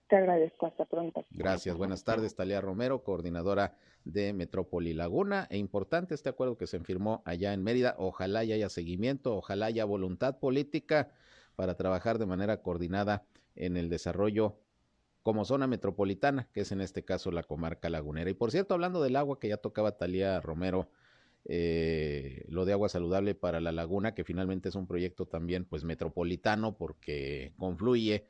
Te 0.07 0.17
agradezco, 0.17 0.65
hasta 0.65 0.85
pronto. 0.85 1.23
Gracias, 1.29 1.77
buenas 1.77 2.03
tardes. 2.03 2.35
Talía 2.35 2.61
Romero, 2.61 3.03
coordinadora 3.03 3.75
de 4.03 4.33
Metrópoli 4.33 4.93
Laguna. 4.93 5.47
E 5.49 5.57
importante 5.57 6.15
este 6.15 6.29
acuerdo 6.29 6.57
que 6.57 6.67
se 6.67 6.79
firmó 6.79 7.21
allá 7.25 7.53
en 7.53 7.63
Mérida. 7.63 7.95
Ojalá 7.97 8.39
haya 8.39 8.69
seguimiento, 8.69 9.35
ojalá 9.35 9.67
haya 9.67 9.85
voluntad 9.85 10.39
política 10.39 11.11
para 11.55 11.75
trabajar 11.75 12.17
de 12.17 12.25
manera 12.25 12.61
coordinada 12.61 13.23
en 13.55 13.77
el 13.77 13.89
desarrollo 13.89 14.57
como 15.23 15.45
zona 15.45 15.67
metropolitana, 15.67 16.47
que 16.53 16.61
es 16.61 16.71
en 16.71 16.81
este 16.81 17.03
caso 17.03 17.31
la 17.31 17.43
comarca 17.43 17.89
lagunera. 17.89 18.29
Y 18.29 18.33
por 18.33 18.51
cierto, 18.51 18.73
hablando 18.73 19.01
del 19.01 19.15
agua 19.15 19.39
que 19.39 19.49
ya 19.49 19.57
tocaba 19.57 19.97
Talía 19.97 20.39
Romero, 20.41 20.89
eh, 21.45 22.45
lo 22.47 22.65
de 22.65 22.73
agua 22.73 22.89
saludable 22.89 23.35
para 23.35 23.59
la 23.59 23.71
laguna, 23.71 24.13
que 24.13 24.23
finalmente 24.23 24.69
es 24.69 24.75
un 24.75 24.87
proyecto 24.87 25.25
también 25.25 25.65
pues 25.65 25.83
metropolitano 25.83 26.77
porque 26.77 27.53
confluye 27.57 28.27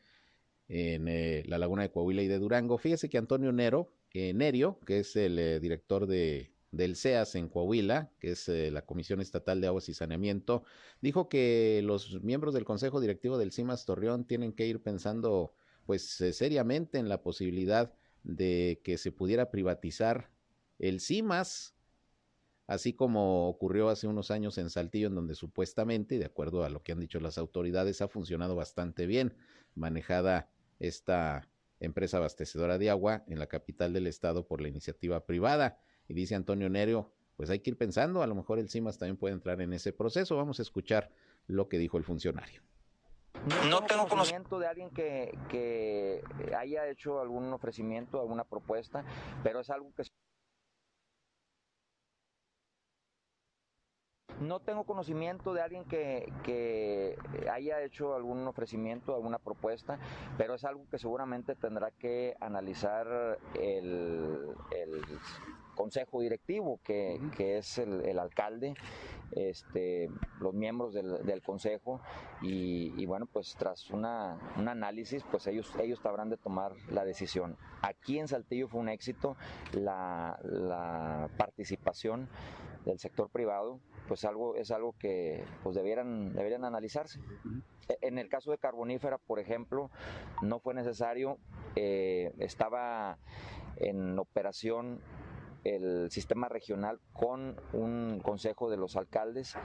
en 0.67 1.07
eh, 1.07 1.43
la 1.47 1.57
laguna 1.57 1.83
de 1.83 1.91
Coahuila 1.91 2.21
y 2.21 2.27
de 2.27 2.39
Durango. 2.39 2.77
Fíjese 2.77 3.09
que 3.09 3.17
Antonio 3.17 3.51
Nero, 3.51 3.91
eh, 4.13 4.33
Nerio, 4.33 4.79
que 4.85 4.99
es 4.99 5.15
el 5.15 5.59
director 5.61 6.05
de, 6.07 6.51
del 6.71 6.95
CEAS 6.95 7.35
en 7.35 7.49
Coahuila, 7.49 8.11
que 8.19 8.31
es 8.31 8.47
la 8.47 8.83
Comisión 8.83 9.21
Estatal 9.21 9.61
de 9.61 9.67
Aguas 9.67 9.89
y 9.89 9.93
Saneamiento, 9.93 10.63
dijo 11.01 11.29
que 11.29 11.81
los 11.83 12.21
miembros 12.23 12.53
del 12.53 12.65
Consejo 12.65 13.01
Directivo 13.01 13.37
del 13.37 13.51
CIMAS 13.51 13.85
Torreón 13.85 14.25
tienen 14.25 14.53
que 14.53 14.67
ir 14.67 14.81
pensando 14.81 15.53
pues 15.89 16.21
eh, 16.21 16.33
seriamente 16.33 16.99
en 16.99 17.09
la 17.09 17.23
posibilidad 17.23 17.95
de 18.21 18.79
que 18.83 18.99
se 18.99 19.11
pudiera 19.11 19.49
privatizar 19.49 20.29
el 20.77 20.99
CIMAS, 20.99 21.73
así 22.67 22.93
como 22.93 23.49
ocurrió 23.49 23.89
hace 23.89 24.05
unos 24.05 24.29
años 24.29 24.59
en 24.59 24.69
Saltillo, 24.69 25.07
en 25.07 25.15
donde 25.15 25.33
supuestamente, 25.33 26.19
de 26.19 26.25
acuerdo 26.25 26.63
a 26.63 26.69
lo 26.69 26.83
que 26.83 26.91
han 26.91 26.99
dicho 26.99 27.19
las 27.19 27.39
autoridades, 27.39 28.03
ha 28.03 28.07
funcionado 28.07 28.55
bastante 28.55 29.07
bien 29.07 29.35
manejada 29.73 30.51
esta 30.77 31.49
empresa 31.79 32.17
abastecedora 32.17 32.77
de 32.77 32.91
agua 32.91 33.23
en 33.25 33.39
la 33.39 33.47
capital 33.47 33.91
del 33.91 34.05
estado 34.05 34.45
por 34.45 34.61
la 34.61 34.67
iniciativa 34.67 35.25
privada. 35.25 35.79
Y 36.07 36.13
dice 36.13 36.35
Antonio 36.35 36.69
Nerio, 36.69 37.11
pues 37.35 37.49
hay 37.49 37.61
que 37.61 37.71
ir 37.71 37.77
pensando, 37.77 38.21
a 38.21 38.27
lo 38.27 38.35
mejor 38.35 38.59
el 38.59 38.69
CIMAS 38.69 38.99
también 38.99 39.17
puede 39.17 39.33
entrar 39.33 39.59
en 39.59 39.73
ese 39.73 39.91
proceso. 39.91 40.37
Vamos 40.37 40.59
a 40.59 40.61
escuchar 40.61 41.09
lo 41.47 41.67
que 41.67 41.79
dijo 41.79 41.97
el 41.97 42.03
funcionario. 42.03 42.61
No, 43.69 43.81
tengo 43.81 44.07
conocimiento 44.07 44.59
de 44.59 44.67
alguien 44.67 44.89
que, 44.89 45.37
que 45.49 46.21
haya 46.57 46.87
hecho 46.87 47.21
algún 47.21 47.51
ofrecimiento, 47.53 48.19
alguna 48.19 48.43
propuesta, 48.43 49.03
pero 49.43 49.61
es 49.61 49.69
algo 49.69 49.93
que 49.95 50.03
No 54.41 54.59
tengo 54.61 54.85
conocimiento 54.85 55.53
de 55.53 55.61
alguien 55.61 55.83
que, 55.85 56.31
que 56.43 57.17
haya 57.51 57.81
hecho 57.83 58.15
algún 58.15 58.47
ofrecimiento, 58.47 59.13
alguna 59.15 59.37
propuesta, 59.37 59.99
pero 60.37 60.53
es 60.55 60.63
algo 60.63 60.85
que 60.89 60.97
seguramente 60.97 61.55
tendrá 61.55 61.91
que 61.91 62.35
analizar 62.39 63.37
el, 63.55 64.47
el 64.71 65.01
consejo 65.75 66.21
directivo, 66.21 66.79
que, 66.83 67.19
que 67.35 67.57
es 67.57 67.77
el, 67.77 68.05
el, 68.05 68.19
alcalde, 68.19 68.73
este, 69.31 70.09
los 70.39 70.53
miembros 70.53 70.93
del, 70.93 71.25
del 71.25 71.41
consejo, 71.41 72.01
y, 72.41 72.93
y, 73.01 73.05
bueno, 73.05 73.25
pues 73.31 73.55
tras 73.57 73.89
una, 73.91 74.37
un 74.57 74.67
análisis, 74.67 75.23
pues 75.31 75.47
ellos, 75.47 75.73
ellos 75.81 76.05
habrán 76.05 76.29
de 76.29 76.37
tomar 76.37 76.73
la 76.89 77.05
decisión. 77.05 77.57
Aquí 77.81 78.19
en 78.19 78.27
Saltillo 78.27 78.67
fue 78.67 78.81
un 78.81 78.89
éxito 78.89 79.37
la, 79.73 80.39
la 80.43 81.29
participación 81.37 82.27
del 82.85 82.99
sector 82.99 83.29
privado, 83.29 83.79
pues 84.07 84.25
algo 84.25 84.55
es 84.55 84.71
algo 84.71 84.95
que 84.97 85.43
pues 85.63 85.75
debieran 85.75 86.33
deberían 86.33 86.65
analizarse. 86.65 87.19
En 88.01 88.17
el 88.17 88.29
caso 88.29 88.51
de 88.51 88.57
carbonífera, 88.57 89.17
por 89.17 89.39
ejemplo, 89.39 89.89
no 90.41 90.59
fue 90.59 90.73
necesario, 90.73 91.37
eh, 91.75 92.31
estaba 92.39 93.17
en 93.77 94.17
operación 94.19 94.99
el 95.63 96.09
sistema 96.11 96.47
regional 96.47 96.99
con 97.13 97.55
un 97.73 98.19
consejo 98.23 98.69
de 98.69 98.77
los 98.77 98.95
alcaldes, 98.95 99.55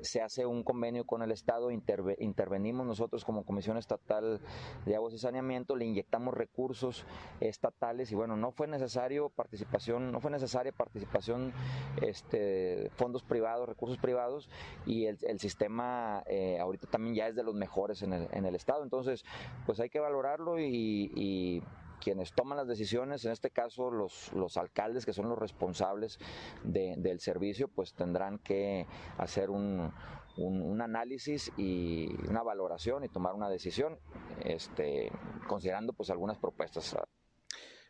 se 0.00 0.20
hace 0.20 0.46
un 0.46 0.62
convenio 0.62 1.04
con 1.04 1.22
el 1.22 1.32
Estado, 1.32 1.70
interve, 1.70 2.16
intervenimos 2.18 2.86
nosotros 2.86 3.24
como 3.24 3.44
Comisión 3.44 3.76
Estatal 3.76 4.40
de 4.84 4.96
Aguas 4.96 5.14
y 5.14 5.18
Saneamiento, 5.18 5.76
le 5.76 5.84
inyectamos 5.84 6.34
recursos 6.34 7.04
estatales 7.40 8.12
y 8.12 8.14
bueno, 8.14 8.36
no 8.36 8.52
fue 8.52 8.66
necesario 8.66 9.30
participación, 9.30 10.12
no 10.12 10.20
fue 10.20 10.30
necesaria 10.30 10.72
participación, 10.72 11.52
este, 12.00 12.90
fondos 12.94 13.22
privados, 13.22 13.68
recursos 13.68 13.98
privados 13.98 14.48
y 14.86 15.06
el, 15.06 15.18
sistema 15.38 16.22
eh, 16.26 16.58
ahorita 16.60 16.86
también 16.88 17.14
ya 17.14 17.26
es 17.26 17.34
de 17.34 17.42
los 17.42 17.54
mejores 17.54 18.02
en 18.02 18.12
el, 18.12 18.52
Estado, 18.52 18.82
entonces 18.82 19.24
pues 19.64 19.80
hay 19.80 19.88
que 19.88 19.98
valorarlo 19.98 20.60
y 20.60 21.62
quienes 22.02 22.32
toman 22.32 22.58
las 22.58 22.66
decisiones, 22.66 23.24
en 23.24 23.32
este 23.32 23.50
caso 23.50 23.90
los, 23.90 24.32
los 24.32 24.56
alcaldes 24.56 25.06
que 25.06 25.12
son 25.12 25.28
los 25.28 25.38
responsables 25.38 26.18
de, 26.64 26.94
del 26.98 27.20
servicio, 27.20 27.68
pues 27.68 27.94
tendrán 27.94 28.38
que 28.38 28.86
hacer 29.18 29.50
un, 29.50 29.92
un, 30.36 30.62
un, 30.62 30.80
análisis 30.80 31.52
y 31.56 32.08
una 32.28 32.42
valoración 32.42 33.04
y 33.04 33.08
tomar 33.08 33.34
una 33.34 33.48
decisión, 33.48 33.98
este, 34.44 35.12
considerando 35.46 35.92
pues 35.92 36.10
algunas 36.10 36.38
propuestas. 36.38 36.96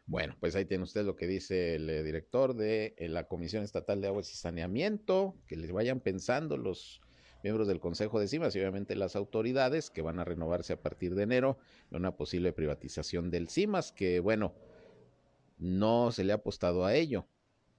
Bueno, 0.05 0.37
pues 0.41 0.55
ahí 0.57 0.65
tiene 0.65 0.85
usted 0.85 1.05
lo 1.05 1.17
que 1.17 1.27
dice 1.27 1.77
el 1.77 1.89
eh, 1.89 2.03
director 2.03 2.55
de 2.55 2.95
eh, 2.99 3.09
la 3.09 3.29
Comisión 3.29 3.63
Estatal 3.63 4.01
de 4.01 4.09
Aguas 4.09 4.31
y 4.31 4.37
Saneamiento, 4.37 5.37
que 5.47 5.57
les 5.57 5.73
vayan 5.73 6.01
pensando 6.01 6.57
los 6.57 7.01
miembros 7.43 7.69
del 7.69 7.81
Consejo 7.81 8.21
de 8.21 8.29
CIMAS 8.29 8.55
y 8.55 8.61
obviamente 8.61 8.97
las 8.97 9.17
autoridades 9.17 9.91
que 9.91 10.03
van 10.03 10.19
a 10.19 10.25
renovarse 10.25 10.73
a 10.73 10.81
partir 10.81 11.15
de 11.15 11.25
enero 11.25 11.59
en 11.91 11.99
una 11.99 12.17
posible 12.17 12.53
privatización 12.53 13.31
del 13.31 13.49
CIMAS, 13.49 13.93
que 13.93 14.21
bueno, 14.21 14.55
no 15.59 16.13
se 16.13 16.25
le 16.25 16.33
ha 16.33 16.37
apostado 16.37 16.85
a 16.85 16.95
ello 16.95 17.27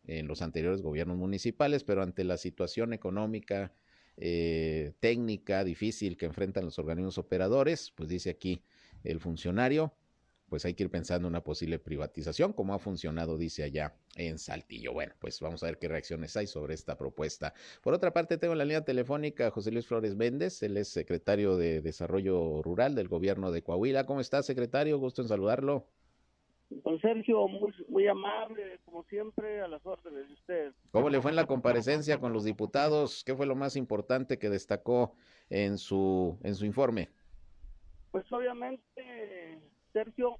en 0.06 0.28
los 0.28 0.41
anteriores 0.41 0.82
gobiernos 0.82 1.17
municipales, 1.17 1.84
pero 1.84 2.04
ante 2.04 2.23
la 2.23 2.38
situación 2.38 2.93
económica, 2.93 3.73
eh, 4.17 4.93
técnica, 4.99 5.63
difícil 5.63 6.17
que 6.17 6.26
enfrentan 6.26 6.65
los 6.65 6.78
organismos 6.78 7.17
operadores, 7.17 7.91
pues 7.95 8.10
dice 8.10 8.30
aquí 8.30 8.62
el 9.04 9.19
funcionario, 9.19 9.93
pues 10.53 10.65
hay 10.65 10.75
que 10.75 10.83
ir 10.83 10.91
pensando 10.91 11.27
en 11.27 11.31
una 11.31 11.43
posible 11.43 11.79
privatización, 11.79 12.53
como 12.53 12.75
ha 12.75 12.77
funcionado, 12.77 13.39
dice 13.39 13.63
allá 13.63 13.95
en 14.15 14.37
Saltillo. 14.37 14.93
Bueno, 14.93 15.15
pues 15.17 15.39
vamos 15.39 15.63
a 15.63 15.65
ver 15.65 15.79
qué 15.79 15.87
reacciones 15.87 16.37
hay 16.37 16.45
sobre 16.45 16.75
esta 16.75 16.95
propuesta. 16.95 17.55
Por 17.81 17.95
otra 17.95 18.13
parte, 18.13 18.37
tengo 18.37 18.51
en 18.51 18.59
la 18.59 18.65
línea 18.65 18.85
telefónica 18.85 19.47
a 19.47 19.49
José 19.49 19.71
Luis 19.71 19.87
Flores 19.87 20.15
Méndez, 20.15 20.61
él 20.61 20.77
es 20.77 20.89
secretario 20.89 21.57
de 21.57 21.81
Desarrollo 21.81 22.61
Rural 22.61 22.93
del 22.93 23.07
gobierno 23.07 23.51
de 23.51 23.63
Coahuila. 23.63 24.05
¿Cómo 24.05 24.21
está, 24.21 24.43
secretario? 24.43 24.99
Gusto 24.99 25.23
en 25.23 25.27
saludarlo. 25.27 25.87
Don 26.69 27.01
Sergio, 27.01 27.47
muy, 27.47 27.73
muy 27.89 28.07
amable, 28.07 28.79
como 28.85 29.05
siempre, 29.05 29.59
a 29.59 29.67
las 29.67 29.83
órdenes 29.83 30.27
de 30.27 30.33
usted. 30.35 30.73
¿Cómo 30.91 31.09
le 31.09 31.19
fue 31.19 31.31
en 31.31 31.35
la 31.35 31.47
comparecencia 31.47 32.19
con 32.19 32.31
los 32.31 32.43
diputados? 32.43 33.23
¿Qué 33.23 33.33
fue 33.33 33.47
lo 33.47 33.55
más 33.55 33.75
importante 33.75 34.37
que 34.37 34.51
destacó 34.51 35.15
en 35.49 35.79
su, 35.79 36.37
en 36.43 36.53
su 36.53 36.67
informe? 36.67 37.09
Pues 38.11 38.31
obviamente, 38.31 39.57
Sergio, 39.93 40.38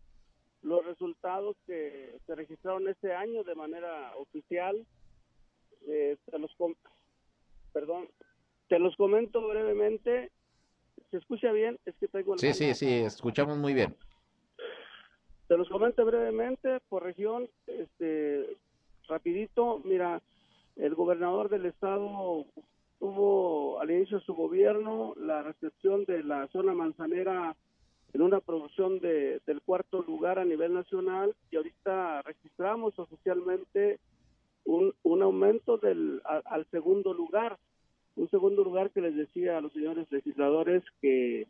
los 0.62 0.86
resultados 0.86 1.56
que 1.66 2.18
se 2.26 2.36
registraron 2.36 2.88
este 2.88 3.14
año 3.14 3.44
de 3.44 3.56
manera 3.56 4.12
oficial, 4.18 4.86
eh, 5.88 6.18
te 6.30 6.40
los 6.40 6.52
perdón, 7.72 8.10
te 8.68 8.80
los 8.80 8.96
comento 8.96 9.48
brevemente. 9.48 10.32
¿Se 11.12 11.18
escucha 11.18 11.52
bien? 11.52 11.80
Es 11.86 11.96
que 11.98 12.08
tengo 12.08 12.34
el 12.34 12.40
Sí, 12.40 12.54
sí, 12.54 12.74
sí, 12.74 12.92
escuchamos 12.92 13.58
muy 13.58 13.74
bien. 13.74 13.96
Te 15.48 15.58
los 15.58 15.70
comento 15.70 16.04
brevemente 16.06 16.80
por 16.90 17.04
región, 17.04 17.48
este 17.68 18.58
rapidito, 19.08 19.82
mira, 19.84 20.22
el 20.76 20.96
gobernador 20.96 21.50
del 21.50 21.66
estado 21.66 22.46
tuvo 23.00 23.80
al 23.80 23.92
inicio 23.92 24.20
de 24.20 24.26
su 24.26 24.34
gobierno 24.34 25.14
la 25.18 25.44
recepción 25.44 26.06
de 26.06 26.24
la 26.24 26.48
zona 26.48 26.74
manzanera 26.74 27.56
en 28.14 28.22
una 28.22 28.40
producción 28.40 29.00
de, 29.00 29.42
del 29.46 29.62
cuarto 29.62 30.04
lugar 30.04 30.38
a 30.38 30.46
nivel 30.46 30.74
nacional 30.74 31.36
y 31.52 31.56
ahorita 31.56 32.22
registramos 32.22 32.98
oficialmente 33.00 34.00
un, 34.66 34.94
un 35.02 35.22
aumento 35.24 35.78
del, 35.78 36.22
a, 36.26 36.42
al 36.46 36.66
segundo 36.70 37.14
lugar, 37.14 37.58
un 38.16 38.30
segundo 38.30 38.64
lugar 38.64 38.92
que 38.92 39.02
les 39.02 39.16
decía 39.16 39.58
a 39.58 39.62
los 39.62 39.74
señores 39.74 40.10
legisladores 40.12 40.84
que 41.02 41.48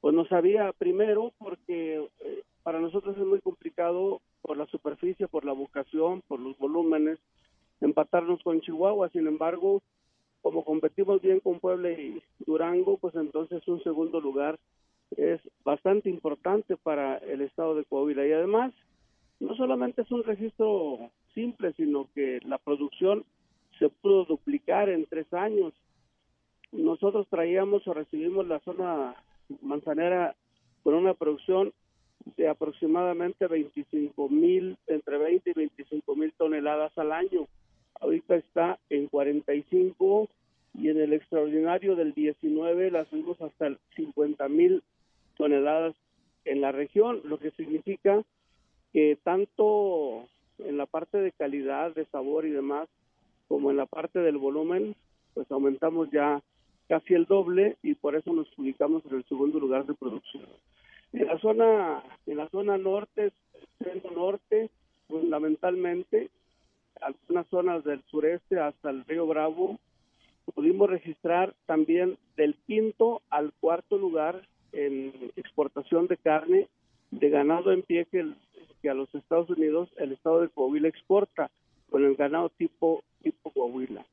pues 0.00 0.14
no 0.14 0.26
sabía 0.26 0.72
primero 0.74 1.32
porque 1.38 2.06
eh, 2.20 2.42
para 2.62 2.80
nosotros 2.80 3.16
es 3.16 3.24
muy 3.24 3.40
complicado 3.40 4.20
por 4.42 4.56
la 4.56 4.66
superficie, 4.66 5.26
por 5.26 5.44
la 5.44 5.52
vocación, 5.52 6.22
por 6.28 6.38
los 6.38 6.56
volúmenes, 6.58 7.18
empatarnos 7.80 8.42
con 8.42 8.60
Chihuahua, 8.60 9.08
sin 9.08 9.26
embargo, 9.26 9.82
como 10.42 10.64
competimos 10.64 11.20
bien 11.20 11.40
con 11.40 11.58
Puebla 11.60 11.90
y 11.90 12.22
Durango, 12.40 12.98
pues 12.98 13.14
entonces 13.16 13.66
un 13.66 13.82
segundo 13.82 14.20
lugar 14.20 14.58
es 15.16 15.40
bastante 15.64 16.10
importante 16.10 16.76
para 16.76 17.18
el 17.18 17.40
estado 17.40 17.74
de 17.74 17.84
Coahuila 17.84 18.26
y 18.26 18.32
además 18.32 18.72
no 19.40 19.54
solamente 19.56 20.02
es 20.02 20.10
un 20.10 20.24
registro 20.24 21.10
simple, 21.34 21.72
sino 21.74 22.08
que 22.14 22.40
la 22.44 22.58
producción 22.58 23.24
se 23.78 23.88
pudo 23.88 24.24
duplicar 24.24 24.88
en 24.88 25.06
tres 25.06 25.32
años. 25.32 25.72
Nosotros 26.72 27.26
traíamos 27.30 27.86
o 27.86 27.94
recibimos 27.94 28.46
la 28.46 28.58
zona 28.60 29.14
manzanera 29.62 30.34
con 30.82 30.94
una 30.94 31.14
producción 31.14 31.72
de 32.36 32.48
aproximadamente 32.48 33.46
25 33.46 34.28
mil, 34.28 34.76
entre 34.86 35.18
20 35.18 35.50
y 35.50 35.52
25 35.54 36.16
mil 36.16 36.32
toneladas 36.32 36.96
al 36.98 37.12
año. 37.12 37.46
Ahorita 38.00 38.36
está 38.36 38.78
en 38.90 39.06
45 39.06 40.28
y 40.74 40.88
en 40.88 41.00
el 41.00 41.12
extraordinario 41.12 41.96
del 41.96 42.12
19 42.12 42.90
la 42.90 43.04
subimos 43.06 43.40
hasta 43.40 43.76
50 43.96 44.48
mil 44.48 44.82
toneladas 45.38 45.94
en 46.44 46.60
la 46.60 46.72
región, 46.72 47.22
lo 47.24 47.38
que 47.38 47.50
significa 47.52 48.22
que 48.92 49.18
tanto 49.22 50.28
en 50.58 50.76
la 50.76 50.86
parte 50.86 51.18
de 51.18 51.32
calidad, 51.32 51.94
de 51.94 52.04
sabor 52.06 52.44
y 52.44 52.50
demás, 52.50 52.88
como 53.48 53.70
en 53.70 53.78
la 53.78 53.86
parte 53.86 54.18
del 54.18 54.36
volumen, 54.36 54.94
pues 55.34 55.50
aumentamos 55.50 56.10
ya 56.10 56.42
casi 56.88 57.14
el 57.14 57.26
doble 57.26 57.76
y 57.82 57.94
por 57.94 58.16
eso 58.16 58.32
nos 58.32 58.46
ubicamos 58.58 59.04
en 59.06 59.16
el 59.16 59.24
segundo 59.24 59.58
lugar 59.60 59.86
de 59.86 59.94
producción. 59.94 60.44
En 61.12 61.26
la 61.26 61.38
zona, 61.38 62.02
en 62.26 62.36
la 62.36 62.48
zona 62.48 62.76
norte, 62.76 63.32
centro 63.82 64.10
norte, 64.10 64.70
fundamentalmente, 65.06 66.28
algunas 67.00 67.46
zonas 67.48 67.84
del 67.84 68.02
sureste 68.10 68.58
hasta 68.58 68.90
el 68.90 69.04
río 69.04 69.26
Bravo, 69.26 69.78
pudimos 70.54 70.90
registrar 70.90 71.54
también 71.66 72.18
del 72.36 72.56
quinto 72.66 73.22
al 73.30 73.52
cuarto 73.60 73.96
lugar 73.96 74.46
en 74.72 75.12
exportación 75.36 76.06
de 76.06 76.16
carne 76.16 76.68
de 77.10 77.30
ganado 77.30 77.72
en 77.72 77.82
pie 77.82 78.06
que, 78.06 78.20
el, 78.20 78.34
que 78.82 78.90
a 78.90 78.94
los 78.94 79.12
Estados 79.14 79.48
Unidos 79.50 79.88
el 79.96 80.12
estado 80.12 80.40
de 80.40 80.48
Coahuila 80.48 80.88
exporta 80.88 81.50
con 81.90 82.04
el 82.04 82.16
ganado 82.16 82.50
tipo 82.50 83.02
tipo 83.22 83.50
Coahuila. 83.50 84.04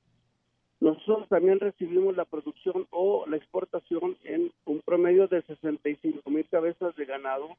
Nosotros 0.80 1.28
también 1.30 1.60
recibimos 1.60 2.16
la 2.16 2.26
producción 2.26 2.86
o 2.92 3.26
la 3.28 3.38
exportación 3.38 4.18
en 4.24 4.52
un 4.66 4.82
promedio 4.82 5.28
de 5.28 5.42
65 5.44 6.30
mil 6.30 6.46
cabezas 6.50 6.96
de 6.96 7.06
ganado 7.06 7.50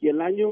y 0.00 0.08
el 0.08 0.20
año 0.20 0.50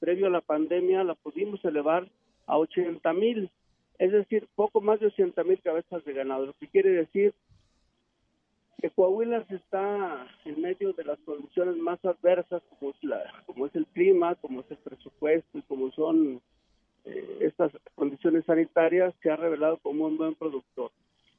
previo 0.00 0.26
a 0.26 0.30
la 0.30 0.40
pandemia 0.40 1.04
la 1.04 1.14
pudimos 1.14 1.64
elevar 1.64 2.08
a 2.46 2.58
80 2.58 3.12
mil, 3.14 3.50
es 3.98 4.12
decir, 4.12 4.46
poco 4.54 4.80
más 4.80 5.00
de 5.00 5.06
80 5.06 5.44
mil 5.44 5.60
cabezas 5.60 6.04
de 6.04 6.12
ganado, 6.12 6.46
lo 6.46 6.52
que 6.54 6.68
quiere 6.68 6.90
decir 6.90 7.32
que 8.84 8.90
Coahuila 8.90 9.46
está 9.48 10.26
en 10.44 10.60
medio 10.60 10.92
de 10.92 11.04
las 11.04 11.18
condiciones 11.20 11.74
más 11.78 12.04
adversas 12.04 12.60
como 12.68 12.90
es, 12.90 13.02
la, 13.02 13.22
como 13.46 13.64
es 13.64 13.74
el 13.74 13.86
clima, 13.86 14.34
como 14.34 14.60
es 14.60 14.70
el 14.70 14.76
presupuesto 14.76 15.56
y 15.56 15.62
como 15.62 15.90
son 15.92 16.42
eh, 17.06 17.38
estas 17.40 17.72
condiciones 17.94 18.44
sanitarias, 18.44 19.14
se 19.22 19.30
ha 19.30 19.36
revelado 19.36 19.78
como 19.78 20.04
un 20.04 20.18
buen 20.18 20.34
productor. 20.34 20.90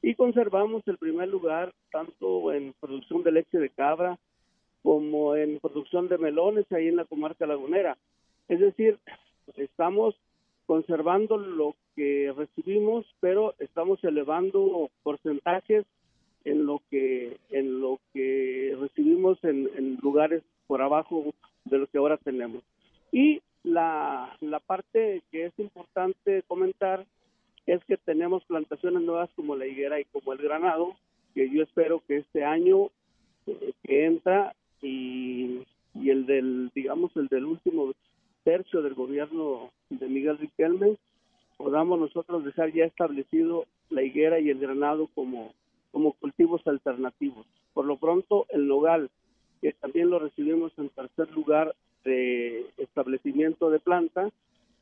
y 0.02 0.16
conservamos 0.16 0.82
el 0.88 0.98
primer 0.98 1.28
lugar 1.28 1.72
tanto 1.92 2.52
en 2.52 2.74
producción 2.80 3.22
de 3.22 3.30
leche 3.30 3.58
de 3.60 3.70
cabra 3.70 4.18
como 4.82 5.36
en 5.36 5.60
producción 5.60 6.08
de 6.08 6.18
melones 6.18 6.66
ahí 6.72 6.88
en 6.88 6.96
la 6.96 7.04
comarca 7.04 7.46
lagunera. 7.46 7.96
Es 8.48 8.58
decir, 8.58 8.98
estamos 9.54 10.16
conservando 10.66 11.36
lo 11.36 11.76
que 11.94 12.34
recibimos, 12.36 13.06
pero 13.20 13.54
estamos 13.60 14.02
elevando 14.02 14.90
porcentajes 15.04 15.86
en 16.46 16.64
lo 16.64 16.80
que 16.90 17.36
en 17.50 17.80
lo 17.80 17.98
que 18.14 18.76
recibimos 18.80 19.42
en, 19.44 19.68
en 19.76 19.98
lugares 20.00 20.42
por 20.66 20.80
abajo 20.80 21.34
de 21.64 21.78
lo 21.78 21.86
que 21.86 21.98
ahora 21.98 22.16
tenemos. 22.16 22.62
Y 23.12 23.40
la, 23.64 24.36
la 24.40 24.60
parte 24.60 25.22
que 25.30 25.46
es 25.46 25.58
importante 25.58 26.42
comentar 26.46 27.04
es 27.66 27.84
que 27.84 27.96
tenemos 27.96 28.44
plantaciones 28.44 29.02
nuevas 29.02 29.28
como 29.34 29.56
la 29.56 29.66
higuera 29.66 30.00
y 30.00 30.04
como 30.04 30.32
el 30.32 30.38
granado, 30.38 30.96
que 31.34 31.50
yo 31.50 31.62
espero 31.62 32.00
que 32.06 32.18
este 32.18 32.44
año 32.44 32.90
eh, 33.46 33.72
que 33.82 34.06
entra 34.06 34.54
y, 34.80 35.62
y 35.94 36.10
el 36.10 36.26
del, 36.26 36.70
digamos, 36.74 37.10
el 37.16 37.26
del 37.26 37.44
último 37.44 37.92
tercio 38.44 38.82
del 38.82 38.94
gobierno 38.94 39.70
de 39.90 40.06
Miguel 40.06 40.38
Riquelme, 40.38 40.96
podamos 41.56 41.98
nosotros 41.98 42.44
dejar 42.44 42.72
ya 42.72 42.84
establecido 42.84 43.66
la 43.90 44.02
higuera 44.02 44.38
y 44.38 44.50
el 44.50 44.60
granado 44.60 45.08
como, 45.14 45.52
como 45.96 46.12
cultivos 46.12 46.60
alternativos. 46.66 47.46
Por 47.72 47.86
lo 47.86 47.96
pronto, 47.96 48.44
el 48.50 48.68
nogal, 48.68 49.10
que 49.62 49.72
también 49.72 50.10
lo 50.10 50.18
recibimos 50.18 50.70
en 50.76 50.90
tercer 50.90 51.30
lugar 51.30 51.74
de 52.04 52.66
establecimiento 52.76 53.70
de 53.70 53.80
planta, 53.80 54.28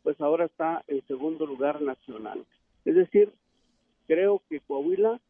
pues 0.03 0.21
ahora 0.21 0.47
está 0.47 0.83
en 0.89 1.07
segundo 1.07 1.47
lugar 1.47 1.81
nacional. 1.81 2.45
Es 2.85 2.97
decir, 2.97 3.33
creo 4.09 4.43
que 4.49 4.59
Coahuila, 4.59 5.21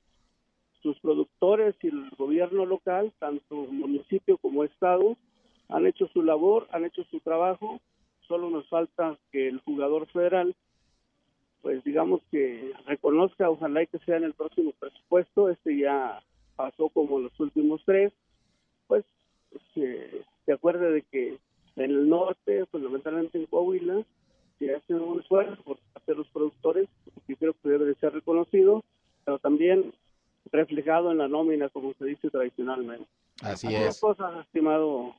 sus 0.80 0.98
productores 1.00 1.74
y 1.82 1.88
el 1.88 2.08
gobierno 2.16 2.64
local, 2.64 3.12
tanto 3.18 3.54
municipio 3.54 4.38
como 4.38 4.64
estado, 4.64 5.18
han 5.68 5.86
hecho 5.86 6.06
su 6.14 6.22
labor, 6.22 6.66
han 6.70 6.86
hecho 6.86 7.04
su 7.10 7.20
trabajo, 7.20 7.78
solo 8.26 8.48
nos 8.48 8.66
falta 8.70 9.18
que 9.30 9.48
el 9.48 9.60
jugador 9.60 10.06
federal, 10.06 10.56
pues 11.64 11.82
digamos 11.82 12.20
que 12.30 12.74
reconozca, 12.86 13.48
ojalá 13.48 13.82
y 13.82 13.86
que 13.86 13.98
sea 14.00 14.18
en 14.18 14.24
el 14.24 14.34
próximo 14.34 14.72
presupuesto, 14.78 15.48
este 15.48 15.78
ya 15.78 16.22
pasó 16.56 16.90
como 16.90 17.18
los 17.18 17.40
últimos 17.40 17.80
tres, 17.86 18.12
pues 18.86 19.02
se, 19.72 20.10
se 20.44 20.52
acuerde 20.52 20.92
de 20.92 21.02
que 21.10 21.38
en 21.76 21.90
el 21.90 22.06
norte, 22.06 22.66
fundamentalmente 22.66 23.38
en 23.38 23.46
Coahuila, 23.46 24.04
se 24.58 24.74
hace 24.74 24.92
un 24.92 25.20
esfuerzo 25.20 25.56
por 25.62 25.78
hacer 25.94 26.18
los 26.18 26.28
productores, 26.28 26.86
que 27.26 27.34
creo 27.34 27.54
que 27.54 27.68
debe 27.70 27.86
de 27.86 27.94
ser 27.94 28.12
reconocido, 28.12 28.84
pero 29.24 29.38
también 29.38 29.94
reflejado 30.52 31.12
en 31.12 31.18
la 31.18 31.28
nómina, 31.28 31.70
como 31.70 31.94
se 31.94 32.04
dice 32.04 32.28
tradicionalmente. 32.28 33.06
Así 33.40 33.74
es. 33.74 33.98
cosas, 34.00 34.44
estimado 34.44 35.14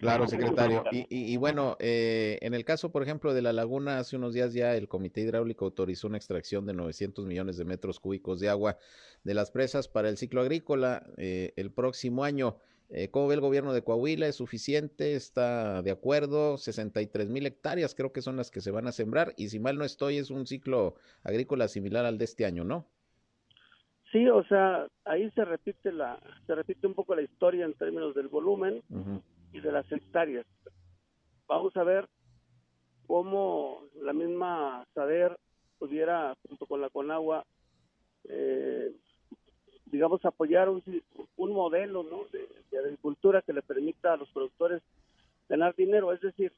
Claro, 0.00 0.26
secretario. 0.26 0.82
Y, 0.90 1.00
y, 1.10 1.34
y 1.34 1.36
bueno, 1.36 1.76
eh, 1.78 2.38
en 2.40 2.54
el 2.54 2.64
caso, 2.64 2.90
por 2.90 3.02
ejemplo, 3.02 3.34
de 3.34 3.42
la 3.42 3.52
laguna, 3.52 3.98
hace 3.98 4.16
unos 4.16 4.32
días 4.32 4.54
ya 4.54 4.74
el 4.74 4.88
Comité 4.88 5.20
Hidráulico 5.20 5.66
autorizó 5.66 6.08
una 6.08 6.16
extracción 6.16 6.64
de 6.64 6.72
900 6.72 7.26
millones 7.26 7.58
de 7.58 7.66
metros 7.66 8.00
cúbicos 8.00 8.40
de 8.40 8.48
agua 8.48 8.78
de 9.24 9.34
las 9.34 9.50
presas 9.50 9.88
para 9.88 10.08
el 10.08 10.16
ciclo 10.16 10.40
agrícola 10.40 11.06
eh, 11.18 11.52
el 11.56 11.70
próximo 11.70 12.24
año. 12.24 12.56
Eh, 12.88 13.10
¿Cómo 13.10 13.28
ve 13.28 13.34
el 13.34 13.42
gobierno 13.42 13.74
de 13.74 13.84
Coahuila? 13.84 14.26
¿Es 14.26 14.36
suficiente? 14.36 15.14
¿Está 15.16 15.82
de 15.82 15.90
acuerdo? 15.90 16.56
63 16.56 17.28
mil 17.28 17.44
hectáreas 17.44 17.94
creo 17.94 18.10
que 18.10 18.22
son 18.22 18.38
las 18.38 18.50
que 18.50 18.62
se 18.62 18.70
van 18.70 18.86
a 18.86 18.92
sembrar 18.92 19.34
y 19.36 19.50
si 19.50 19.58
mal 19.58 19.76
no 19.76 19.84
estoy 19.84 20.16
es 20.16 20.30
un 20.30 20.46
ciclo 20.46 20.94
agrícola 21.24 21.68
similar 21.68 22.06
al 22.06 22.16
de 22.16 22.24
este 22.24 22.46
año, 22.46 22.64
¿no? 22.64 22.86
Sí, 24.10 24.26
o 24.28 24.42
sea, 24.44 24.88
ahí 25.04 25.30
se 25.32 25.44
repite 25.44 25.92
la 25.92 26.18
se 26.46 26.54
repite 26.54 26.86
un 26.86 26.94
poco 26.94 27.14
la 27.14 27.22
historia 27.22 27.66
en 27.66 27.74
términos 27.74 28.14
del 28.14 28.28
volumen 28.28 28.82
uh 28.88 28.96
-huh. 28.96 29.22
Y 29.52 29.60
de 29.60 29.72
las 29.72 29.90
hectáreas. 29.90 30.46
Vamos 31.46 31.76
a 31.76 31.84
ver 31.84 32.08
cómo 33.06 33.82
la 34.00 34.12
misma 34.12 34.86
SADER 34.94 35.36
pudiera, 35.78 36.36
junto 36.46 36.66
con 36.66 36.80
la 36.80 36.90
CONAGUA, 36.90 37.44
eh, 38.28 38.94
digamos, 39.86 40.24
apoyar 40.24 40.68
un, 40.68 40.82
un 41.36 41.52
modelo 41.52 42.02
¿no? 42.02 42.24
de, 42.32 42.48
agricultura 42.78 43.42
que 43.42 43.52
le 43.52 43.62
permita 43.62 44.12
a 44.12 44.16
los 44.16 44.30
productores 44.30 44.80
ganar 45.48 45.74
dinero. 45.74 46.12
Es 46.12 46.20
decir, 46.20 46.52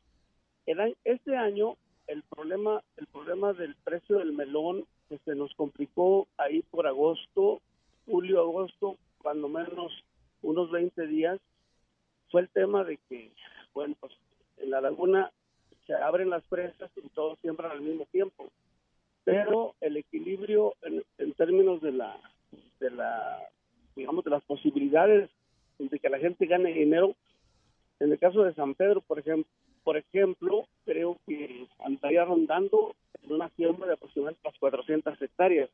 el, 0.67 0.97
este 1.05 1.37
año 1.37 1.77
el 2.07 2.23
problema, 2.25 2.83
el 2.97 3.07
problema 3.07 3.53
del 3.53 3.75
precio 3.77 4.19
del 4.19 4.33
melón 4.33 4.85
que 5.09 5.19
se 5.25 5.35
nos 5.35 5.55
complicó 5.55 6.29
ahí 6.37 6.63
por 6.71 6.87
agosto, 6.87 7.63
julio, 8.07 8.41
agosto, 8.41 8.97
cuando 9.19 9.49
menos 9.49 9.93
unos 10.43 10.71
20 10.71 11.07
días, 11.07 11.41
fue 12.33 12.41
el 12.41 12.49
tema 12.49 12.83
de 12.83 12.99
que, 13.09 13.31
bueno, 13.75 13.95
pues 14.01 14.13
en 14.57 14.71
la 14.71 14.81
laguna 14.81 15.31
se 15.87 15.95
abren 15.95 16.31
las 16.31 16.43
presas 16.45 16.91
y 16.97 17.09
todos 17.11 17.39
siembran 17.41 17.71
al 17.71 17.83
mismo 17.83 18.07
tiempo. 18.11 18.51
Pero 19.23 19.75
el 19.81 19.99
equilibrio 19.99 20.75
en, 20.83 21.33
términos 21.35 21.81
de 21.81 21.93
la 21.93 22.19
de 22.81 22.91
la, 22.91 23.39
digamos, 23.95 24.25
de 24.25 24.31
las 24.31 24.43
posibilidades 24.45 25.31
de 25.79 25.99
que 25.99 26.09
la 26.09 26.19
gente 26.19 26.47
gane 26.47 26.73
dinero. 26.73 27.15
En 28.01 28.11
el 28.11 28.19
caso 28.19 28.43
de 28.43 28.55
San 28.55 28.75
Pedro, 28.75 29.01
por 29.03 29.21
ejemplo, 29.21 29.47
por 29.85 29.97
ejemplo, 29.97 30.67
creo 30.85 31.19
que 31.27 31.67
andaría 31.85 32.25
rondando 32.25 32.95
en 33.23 33.33
una 33.33 33.49
siembra 33.51 33.87
de 33.89 33.95
aproximadamente 33.95 34.41
las 34.45 34.59
400 34.59 35.21
hectáreas. 35.21 35.71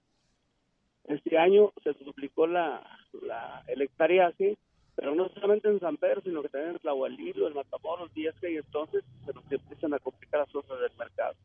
Este 1.05 1.39
año 1.39 1.73
se 1.83 1.93
duplicó 2.05 2.47
la, 2.47 2.87
la, 3.23 3.65
el 3.69 3.83
hectareaje, 3.83 4.57
pero 4.99 5.15
no 5.15 5.29
solamente 5.29 5.69
en 5.69 5.79
San 5.79 5.97
Pedro, 5.97 6.23
sino 6.23 6.43
que 6.43 6.49
también 6.49 6.73
en 6.73 6.81
Tlahualilo, 6.81 7.47
en 7.47 7.55
Matamoros, 7.55 8.13
Viesca, 8.13 8.51
y 8.51 8.57
entonces 8.57 9.05
se 9.25 9.33
nos 9.33 9.45
empiezan 9.53 9.95
a 9.95 10.01
complicar 10.01 10.41
las 10.41 10.51
cosas 10.51 10.81
del 10.81 10.91
mercado. 10.99 11.37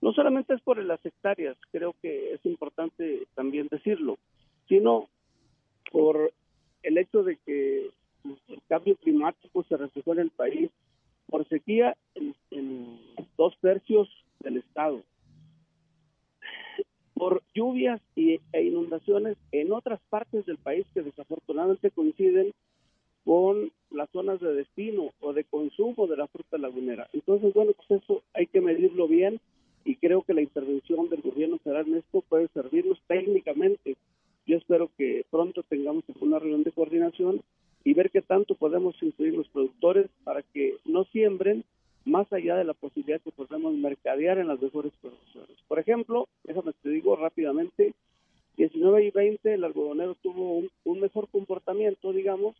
No 0.00 0.14
solamente 0.14 0.54
es 0.54 0.62
por 0.62 0.82
las 0.82 1.04
hectáreas, 1.04 1.54
creo 1.70 1.94
que 2.00 2.32
es 2.32 2.46
importante 2.46 3.26
también 3.34 3.68
decirlo 3.70 4.16
sino 4.66 5.10
por 5.92 6.32
el 6.82 6.96
hecho 6.96 7.22
de 7.22 7.36
que 7.44 7.90
el 8.24 8.62
cambio 8.66 8.96
climático 8.96 9.62
se 9.64 9.76
reflejó 9.76 10.14
en 10.14 10.20
el 10.20 10.30
país 10.30 10.70
por 11.26 11.46
sequía 11.48 11.94
en, 12.14 12.34
dos 13.36 13.54
tercios 13.60 14.08
del 14.40 14.56
estado, 14.56 15.02
por 17.12 17.42
lluvias 17.52 18.00
y, 18.14 18.40
e 18.52 18.62
inundaciones 18.62 19.36
en 19.52 19.72
otras 19.72 20.00
partes 20.08 20.46
del 20.46 20.56
país 20.56 20.86
que 20.94 21.02
desafortunadamente 21.02 21.90
coinciden 21.90 22.54
con 23.24 23.70
las 23.90 24.10
zonas 24.10 24.40
de 24.40 24.54
destino 24.54 25.12
o 25.20 25.32
de 25.32 25.44
consumo 25.44 26.06
de 26.06 26.16
la 26.16 26.26
fruta 26.26 26.58
lagunera. 26.58 27.08
Entonces, 27.12 27.52
bueno, 27.54 27.72
pues 27.72 28.02
eso 28.02 28.22
hay 28.34 28.46
que 28.46 28.60
medirlo 28.60 29.08
bien 29.08 29.40
y 29.84 29.96
creo 29.96 30.22
que 30.22 30.34
la 30.34 30.42
intervención 30.42 31.08
del 31.08 31.22
gobierno 31.22 31.58
federal 31.58 31.86
en 31.88 31.96
esto 31.96 32.22
puede 32.28 32.48
servirnos 32.48 33.00
técnicamente 33.06 33.96
yo 34.46 34.58
espero 34.58 34.90
que 34.98 35.24
pronto 35.30 35.62
tengamos 35.62 36.04
una 36.20 36.38
reunión 36.38 36.64
de 36.64 36.72
coordinación 36.72 37.40
y 37.82 37.94
ver 37.94 38.10
qué 38.10 38.20
tanto 38.20 38.54
podemos 38.54 38.94
incluir 39.02 39.34
los 39.34 39.48
productores 39.48 40.10
para 40.22 40.42
que 40.42 40.76
no 40.84 41.04
siembren 41.04 41.64
más 42.04 42.30
allá 42.32 42.56
de 42.56 42.64
la 42.64 42.74
posibilidad 42.74 43.20
que 43.22 43.30
podamos 43.30 43.74
mercadear 43.74 44.38
en 44.38 44.48
las 44.48 44.60
mejores 44.60 44.92
producciones. 45.00 45.56
Por 45.66 45.78
ejemplo, 45.78 46.28
déjame 46.44 46.72
te 46.82 46.90
digo 46.90 47.16
rápidamente, 47.16 47.94
19 48.58 49.06
y 49.06 49.10
20 49.10 49.54
el 49.54 49.64
algodonero 49.64 50.14
tuvo 50.16 50.58
un, 50.58 50.70
un 50.84 51.00
mejor 51.00 51.28
comportamiento, 51.28 52.12
digamos, 52.12 52.54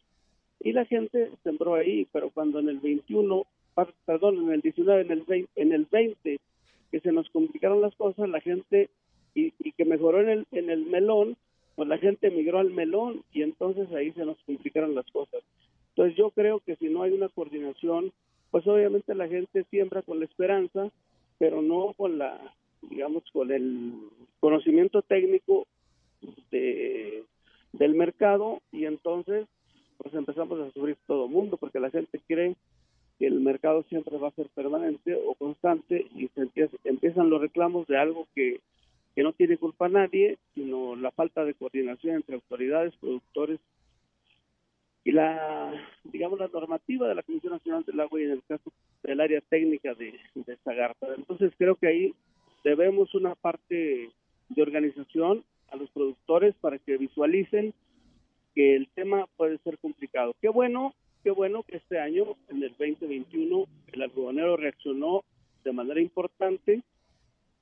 y 0.60 0.72
la 0.72 0.84
gente 0.84 1.30
sembró 1.42 1.74
ahí, 1.74 2.06
pero 2.12 2.30
cuando 2.30 2.60
en 2.60 2.68
el 2.68 2.78
21, 2.78 3.46
perdón, 4.06 4.44
en 4.44 4.52
el 4.52 4.60
19, 4.60 5.02
en 5.02 5.10
el 5.10 5.22
20, 5.22 5.50
en 5.56 5.72
el 5.72 5.86
20 5.90 6.40
que 6.90 7.00
se 7.00 7.12
nos 7.12 7.28
complicaron 7.30 7.80
las 7.80 7.94
cosas, 7.96 8.28
la 8.28 8.40
gente 8.40 8.88
y, 9.34 9.52
y 9.58 9.72
que 9.72 9.84
mejoró 9.84 10.20
en 10.20 10.28
el, 10.28 10.46
en 10.52 10.70
el 10.70 10.86
melón, 10.86 11.36
pues 11.74 11.88
la 11.88 11.98
gente 11.98 12.28
emigró 12.28 12.58
al 12.58 12.70
melón 12.70 13.24
y 13.32 13.42
entonces 13.42 13.90
ahí 13.92 14.12
se 14.12 14.24
nos 14.24 14.38
complicaron 14.44 14.94
las 14.94 15.06
cosas. 15.10 15.42
Entonces 15.90 16.16
yo 16.16 16.30
creo 16.30 16.60
que 16.60 16.76
si 16.76 16.88
no 16.88 17.02
hay 17.02 17.12
una 17.12 17.28
coordinación, 17.28 18.12
pues 18.50 18.66
obviamente 18.66 19.14
la 19.14 19.28
gente 19.28 19.64
siembra 19.70 20.02
con 20.02 20.20
la 20.20 20.26
esperanza, 20.26 20.90
pero 21.38 21.62
no 21.62 21.92
con 21.96 22.18
la, 22.18 22.54
digamos, 22.82 23.24
con 23.32 23.50
el 23.50 23.94
conocimiento 24.40 25.02
técnico 25.02 25.66
de, 26.50 27.24
del 27.72 27.94
mercado 27.94 28.60
y 28.72 28.86
entonces 28.86 29.46
pues 30.04 30.14
empezamos 30.14 30.60
a 30.60 30.70
sufrir 30.70 30.96
todo 31.08 31.26
mundo 31.26 31.56
porque 31.56 31.80
la 31.80 31.90
gente 31.90 32.20
cree 32.28 32.54
que 33.18 33.26
el 33.26 33.40
mercado 33.40 33.82
siempre 33.88 34.16
va 34.18 34.28
a 34.28 34.32
ser 34.32 34.48
permanente 34.54 35.16
o 35.16 35.34
constante 35.34 36.06
y 36.14 36.28
se 36.28 36.42
empieza, 36.42 36.76
empiezan 36.84 37.28
los 37.28 37.40
reclamos 37.40 37.88
de 37.88 37.98
algo 37.98 38.28
que 38.36 38.60
que 39.14 39.22
no 39.22 39.32
tiene 39.32 39.56
culpa 39.56 39.88
nadie, 39.88 40.38
sino 40.54 40.96
la 40.96 41.10
falta 41.12 41.44
de 41.44 41.54
coordinación 41.54 42.16
entre 42.16 42.34
autoridades, 42.34 42.94
productores 42.96 43.60
y 45.04 45.12
la, 45.12 45.72
digamos, 46.04 46.38
la 46.38 46.48
normativa 46.48 47.06
de 47.06 47.14
la 47.14 47.22
Comisión 47.22 47.52
Nacional 47.52 47.84
del 47.84 48.00
Agua 48.00 48.20
y 48.20 48.24
en 48.24 48.32
el 48.32 48.42
caso 48.48 48.72
del 49.02 49.20
área 49.20 49.40
técnica 49.42 49.94
de, 49.94 50.18
de 50.34 50.56
Zagarpa. 50.64 51.08
Entonces 51.16 51.52
creo 51.58 51.76
que 51.76 51.86
ahí 51.86 52.14
debemos 52.64 53.14
una 53.14 53.34
parte 53.34 54.10
de 54.48 54.62
organización 54.62 55.44
a 55.70 55.76
los 55.76 55.90
productores 55.90 56.54
para 56.56 56.78
que 56.78 56.96
visualicen 56.96 57.74
que 58.54 58.76
el 58.76 58.88
tema 58.94 59.26
puede 59.36 59.58
ser 59.58 59.78
complicado. 59.78 60.34
Qué 60.40 60.48
bueno, 60.48 60.94
qué 61.22 61.30
bueno 61.30 61.62
que 61.62 61.76
este 61.76 61.98
año, 61.98 62.36
en 62.48 62.62
el 62.62 62.70
2021, 62.70 63.66
el 63.92 64.02
algodonero 64.02 64.56
reaccionó 64.56 65.24
de 65.64 65.72
manera 65.72 66.00
importante 66.00 66.82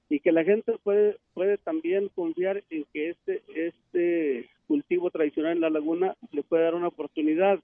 y 0.08 0.20
que 0.20 0.32
la 0.32 0.44
gente 0.44 0.76
puede 0.82 1.16
puede 1.32 1.56
también 1.58 2.08
confiar 2.08 2.62
en 2.68 2.84
que 2.92 3.10
este 3.10 3.42
este 3.54 4.50
cultivo 4.66 5.10
tradicional 5.10 5.52
en 5.52 5.60
la 5.60 5.70
laguna 5.70 6.16
le 6.32 6.42
puede 6.42 6.64
dar 6.64 6.74
una 6.74 6.88
oportunidad, 6.88 7.60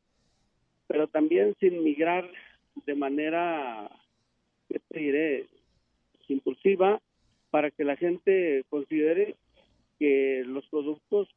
pero 0.86 1.08
también 1.08 1.54
sin 1.60 1.82
migrar 1.82 2.30
de 2.86 2.94
manera, 2.94 3.90
¿qué 4.68 4.78
te 4.88 4.98
diré?, 4.98 5.46
impulsiva, 6.28 7.00
para 7.50 7.70
que 7.70 7.84
la 7.84 7.96
gente 7.96 8.64
considere 8.68 9.34
que 9.98 10.44
los 10.46 10.66
productos, 10.68 11.28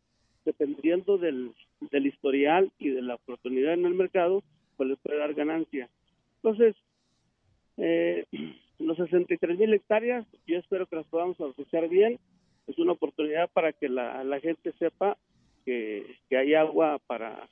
dependiendo 0.43 1.17
del, 1.17 1.53
del 1.89 2.07
historial 2.07 2.71
y 2.79 2.89
de 2.89 3.01
la 3.01 3.15
oportunidad 3.15 3.73
en 3.73 3.85
el 3.85 3.93
mercado, 3.93 4.43
pues 4.77 4.89
les 4.89 4.99
puede 4.99 5.17
dar 5.17 5.33
ganancia. 5.33 5.89
Entonces, 6.37 6.75
eh, 7.77 8.25
los 8.79 8.97
63 8.97 9.57
mil 9.57 9.73
hectáreas, 9.73 10.25
yo 10.47 10.57
espero 10.57 10.85
que 10.87 10.95
las 10.95 11.07
podamos 11.07 11.39
asociar 11.39 11.87
bien. 11.89 12.19
Es 12.67 12.77
una 12.77 12.93
oportunidad 12.93 13.49
para 13.51 13.73
que 13.73 13.89
la, 13.89 14.39
gente 14.41 14.71
sepa 14.79 15.17
que 15.65 16.05
hay 16.31 16.53
agua 16.53 16.99
para, 17.07 17.47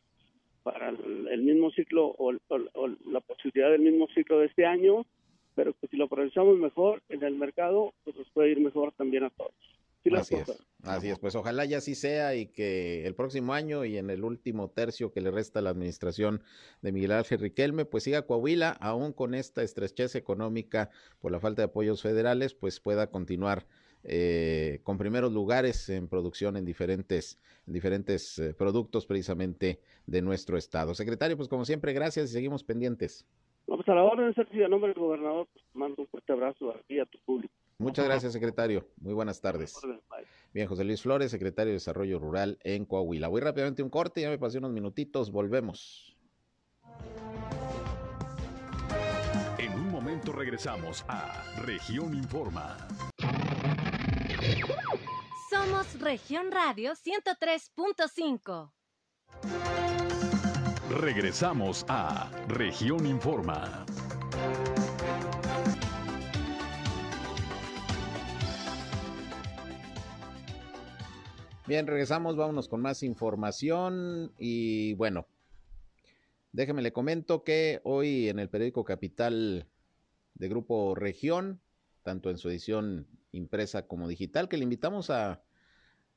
para 0.63 0.89
el 0.89 1.41
mismo 1.41 1.71
ciclo 1.71 2.15
o, 2.17 2.31
la 2.31 3.21
posibilidad 3.21 3.71
del 3.71 3.81
mismo 3.81 4.07
ciclo 4.13 4.39
de 4.39 4.47
este 4.47 4.65
año, 4.65 5.05
pero 5.55 5.73
que 5.73 5.87
si 5.87 5.97
lo 5.97 6.05
aprovechamos 6.05 6.57
mejor 6.57 7.01
en 7.09 7.23
el 7.23 7.35
mercado, 7.35 7.93
pues 8.03 8.15
nos 8.15 8.29
puede 8.29 8.51
ir 8.51 8.59
mejor 8.59 8.91
también 8.93 9.23
a 9.23 9.29
todos. 9.29 9.53
Así 10.17 10.35
es, 10.35 10.63
así 10.83 11.09
es, 11.09 11.19
pues 11.19 11.35
ojalá 11.35 11.65
ya 11.65 11.77
así 11.77 11.95
sea 11.95 12.35
y 12.35 12.47
que 12.47 13.05
el 13.05 13.15
próximo 13.15 13.53
año 13.53 13.85
y 13.85 13.97
en 13.97 14.09
el 14.09 14.23
último 14.23 14.69
tercio 14.69 15.11
que 15.11 15.21
le 15.21 15.31
resta 15.31 15.59
a 15.59 15.61
la 15.61 15.69
administración 15.69 16.41
de 16.81 16.91
Miguel 16.91 17.11
Ángel 17.11 17.39
Riquelme, 17.39 17.85
pues 17.85 18.03
siga 18.03 18.23
Coahuila, 18.25 18.71
aún 18.71 19.13
con 19.13 19.33
esta 19.33 19.63
estrechez 19.63 20.15
económica 20.15 20.89
por 21.19 21.31
la 21.31 21.39
falta 21.39 21.61
de 21.61 21.67
apoyos 21.67 22.01
federales, 22.01 22.53
pues 22.53 22.79
pueda 22.79 23.07
continuar 23.07 23.65
eh, 24.03 24.79
con 24.83 24.97
primeros 24.97 25.33
lugares 25.33 25.89
en 25.89 26.07
producción 26.07 26.55
en 26.55 26.63
diferentes, 26.63 27.37
diferentes 27.65 28.39
eh, 28.39 28.53
productos 28.53 29.05
precisamente 29.05 29.81
de 30.05 30.21
nuestro 30.21 30.57
estado. 30.57 30.93
Secretario, 30.93 31.35
pues 31.35 31.49
como 31.49 31.65
siempre, 31.65 31.91
gracias 31.91 32.29
y 32.29 32.33
seguimos 32.33 32.63
pendientes. 32.63 33.27
Vamos 33.67 33.87
a 33.87 33.93
la 33.93 34.03
orden, 34.03 34.33
Sergio, 34.33 34.65
a 34.65 34.69
nombre 34.69 34.93
del 34.93 34.99
gobernador, 34.99 35.47
pues, 35.51 35.63
mando 35.73 36.01
un 36.01 36.07
fuerte 36.07 36.31
abrazo 36.31 36.71
a 36.71 36.81
ti 36.87 36.95
y 36.95 36.99
a 36.99 37.05
tu 37.05 37.19
público. 37.19 37.53
Muchas 37.79 38.05
gracias, 38.05 38.33
secretario. 38.33 38.85
Muy 38.97 39.13
buenas 39.13 39.39
tardes. 39.39 39.73
Bien, 40.53 40.67
José 40.67 40.83
Luis 40.83 41.01
Flores, 41.01 41.31
secretario 41.31 41.69
de 41.69 41.75
Desarrollo 41.75 42.19
Rural 42.19 42.59
en 42.63 42.85
Coahuila. 42.85 43.29
Voy 43.29 43.39
rápidamente 43.39 43.81
un 43.81 43.89
corte, 43.89 44.21
ya 44.21 44.29
me 44.29 44.37
pasé 44.37 44.57
unos 44.57 44.71
minutitos, 44.71 45.31
volvemos. 45.31 46.17
En 49.57 49.73
un 49.73 49.89
momento 49.89 50.33
regresamos 50.33 51.05
a 51.07 51.41
Región 51.61 52.13
Informa. 52.13 52.77
Somos 55.49 55.99
Región 56.01 56.51
Radio 56.51 56.91
103.5. 56.91 58.73
Regresamos 60.99 61.85
a 61.87 62.29
Región 62.49 63.05
Informa. 63.05 63.85
Bien, 71.69 71.85
regresamos, 71.85 72.35
vámonos 72.35 72.67
con 72.67 72.81
más 72.81 73.03
información 73.03 74.33
y 74.39 74.95
bueno, 74.95 75.27
déjeme 76.51 76.81
le 76.81 76.91
comento 76.91 77.43
que 77.43 77.79
hoy 77.83 78.27
en 78.27 78.39
el 78.39 78.49
periódico 78.49 78.83
Capital 78.83 79.67
de 80.33 80.49
Grupo 80.49 80.95
Región, 80.95 81.61
tanto 82.01 82.31
en 82.31 82.39
su 82.39 82.49
edición 82.49 83.05
impresa 83.33 83.85
como 83.85 84.07
digital, 84.07 84.49
que 84.49 84.57
le 84.57 84.63
invitamos 84.63 85.11
a, 85.11 85.43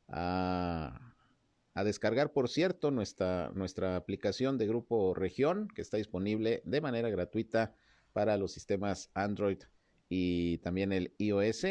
a, 0.09 1.13
descargar, 1.85 2.33
por 2.33 2.49
cierto, 2.49 2.91
nuestra, 2.91 3.51
nuestra 3.55 3.97
aplicación 3.97 4.57
de 4.57 4.67
Grupo 4.67 5.13
Región, 5.13 5.69
que 5.69 5.83
está 5.83 5.99
disponible 5.99 6.63
de 6.65 6.81
manera 6.81 7.11
gratuita 7.11 7.75
para 8.15 8.39
los 8.39 8.53
sistemas 8.53 9.11
Android 9.13 9.59
y 10.09 10.57
también 10.63 10.93
el 10.93 11.13
iOS. 11.19 11.67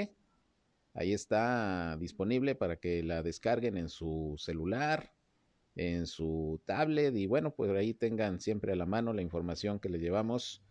Ahí 0.94 1.14
está 1.14 1.98
disponible 1.98 2.56
para 2.56 2.78
que 2.78 3.02
la 3.04 3.24
descarguen 3.24 3.78
en 3.78 3.90
su 3.90 4.36
celular, 4.38 5.14
en 5.76 6.06
su 6.06 6.62
tablet 6.66 7.16
y 7.16 7.28
bueno, 7.28 7.56
pues 7.56 7.72
ahí 7.72 7.94
tengan 7.94 8.40
siempre 8.40 8.74
a 8.74 8.76
la 8.76 8.86
mano 8.86 9.14
la 9.14 9.22
información 9.22 9.80
que 9.80 9.90
le 9.90 10.00
llevamos 10.00 10.64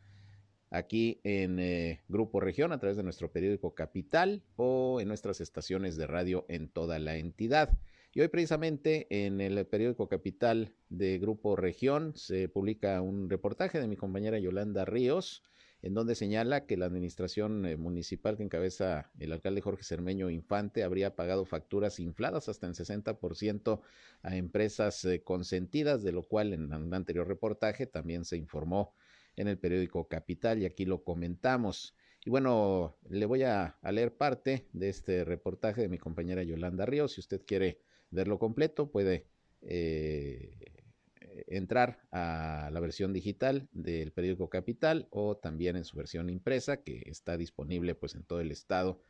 aquí 0.70 1.20
en 1.24 1.58
eh, 1.58 2.02
Grupo 2.08 2.40
Región 2.40 2.72
a 2.72 2.78
través 2.78 2.96
de 2.96 3.02
nuestro 3.02 3.32
periódico 3.32 3.74
Capital 3.74 4.42
o 4.56 5.00
en 5.00 5.08
nuestras 5.08 5.40
estaciones 5.40 5.96
de 5.96 6.06
radio 6.06 6.44
en 6.48 6.68
toda 6.68 6.98
la 6.98 7.16
entidad. 7.16 7.78
Y 8.12 8.20
hoy 8.20 8.28
precisamente 8.28 9.06
en 9.26 9.40
el 9.40 9.64
periódico 9.66 10.08
Capital 10.08 10.74
de 10.88 11.18
Grupo 11.18 11.56
Región 11.56 12.12
se 12.16 12.48
publica 12.48 13.00
un 13.00 13.30
reportaje 13.30 13.80
de 13.80 13.88
mi 13.88 13.96
compañera 13.96 14.38
Yolanda 14.38 14.84
Ríos, 14.84 15.44
en 15.82 15.94
donde 15.94 16.14
señala 16.14 16.66
que 16.66 16.76
la 16.76 16.86
administración 16.86 17.64
eh, 17.66 17.76
municipal 17.76 18.36
que 18.36 18.42
encabeza 18.42 19.10
el 19.18 19.32
alcalde 19.32 19.60
Jorge 19.60 19.82
Cermeño 19.82 20.28
Infante 20.30 20.82
habría 20.82 21.16
pagado 21.16 21.44
facturas 21.44 22.00
infladas 22.00 22.48
hasta 22.48 22.66
en 22.66 22.74
60% 22.74 23.80
a 24.22 24.36
empresas 24.36 25.04
eh, 25.04 25.22
consentidas, 25.22 26.02
de 26.02 26.12
lo 26.12 26.24
cual 26.24 26.52
en 26.52 26.72
un 26.72 26.94
anterior 26.94 27.26
reportaje 27.26 27.86
también 27.86 28.24
se 28.24 28.36
informó 28.36 28.94
en 29.36 29.48
el 29.48 29.58
periódico 29.58 30.06
Capital 30.08 30.60
y 30.60 30.66
aquí 30.66 30.84
lo 30.84 31.02
comentamos. 31.02 31.94
Y 32.24 32.30
bueno, 32.30 32.98
le 33.08 33.24
voy 33.24 33.44
a, 33.44 33.78
leer 33.90 34.14
parte 34.14 34.68
de 34.72 34.90
este 34.90 35.24
reportaje 35.24 35.80
de 35.80 35.88
mi 35.88 35.96
compañera 35.96 36.42
Yolanda 36.42 36.84
Ríos. 36.84 37.12
Si 37.12 37.20
usted 37.20 37.42
quiere 37.46 37.80
verlo 38.10 38.38
completo, 38.38 38.90
puede 38.90 39.26
eh, 39.62 40.79
entrar 41.46 42.00
a 42.10 42.70
la 42.72 42.80
versión 42.80 43.12
digital 43.12 43.68
del 43.72 44.12
periódico 44.12 44.48
Capital 44.48 45.08
o 45.10 45.36
también 45.36 45.76
en 45.76 45.84
su 45.84 45.96
versión 45.96 46.30
impresa 46.30 46.78
que 46.82 47.02
está 47.06 47.36
disponible 47.36 47.94
pues 47.94 48.14
en 48.14 48.22
todo 48.24 48.40
el 48.40 48.50
estado 48.50 49.00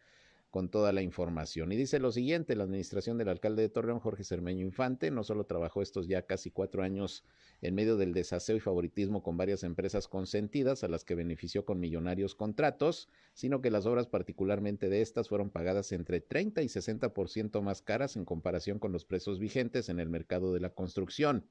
con 0.50 0.68
toda 0.68 0.92
la 0.92 1.02
información. 1.02 1.70
Y 1.72 1.76
dice 1.76 2.00
lo 2.00 2.10
siguiente, 2.10 2.56
la 2.56 2.64
administración 2.64 3.18
del 3.18 3.28
alcalde 3.28 3.62
de 3.62 3.68
Torreón, 3.68 4.00
Jorge 4.00 4.24
Cermeño 4.24 4.64
Infante, 4.66 5.10
no 5.10 5.22
solo 5.22 5.44
trabajó 5.44 5.80
estos 5.80 6.08
ya 6.08 6.22
casi 6.22 6.50
cuatro 6.50 6.82
años 6.82 7.24
en 7.62 7.74
medio 7.74 7.96
del 7.96 8.12
desaseo 8.12 8.56
y 8.56 8.60
favoritismo 8.60 9.22
con 9.22 9.36
varias 9.36 9.62
empresas 9.62 10.08
consentidas 10.08 10.82
a 10.82 10.88
las 10.88 11.04
que 11.04 11.14
benefició 11.14 11.64
con 11.64 11.78
millonarios 11.78 12.34
contratos, 12.34 13.08
sino 13.32 13.60
que 13.60 13.70
las 13.70 13.86
obras 13.86 14.08
particularmente 14.08 14.88
de 14.88 15.02
estas 15.02 15.28
fueron 15.28 15.50
pagadas 15.50 15.92
entre 15.92 16.20
30 16.20 16.62
y 16.62 16.66
60% 16.66 17.62
más 17.62 17.82
caras 17.82 18.16
en 18.16 18.24
comparación 18.24 18.78
con 18.78 18.92
los 18.92 19.04
precios 19.04 19.38
vigentes 19.38 19.88
en 19.88 20.00
el 20.00 20.08
mercado 20.08 20.52
de 20.52 20.60
la 20.60 20.70
construcción. 20.70 21.46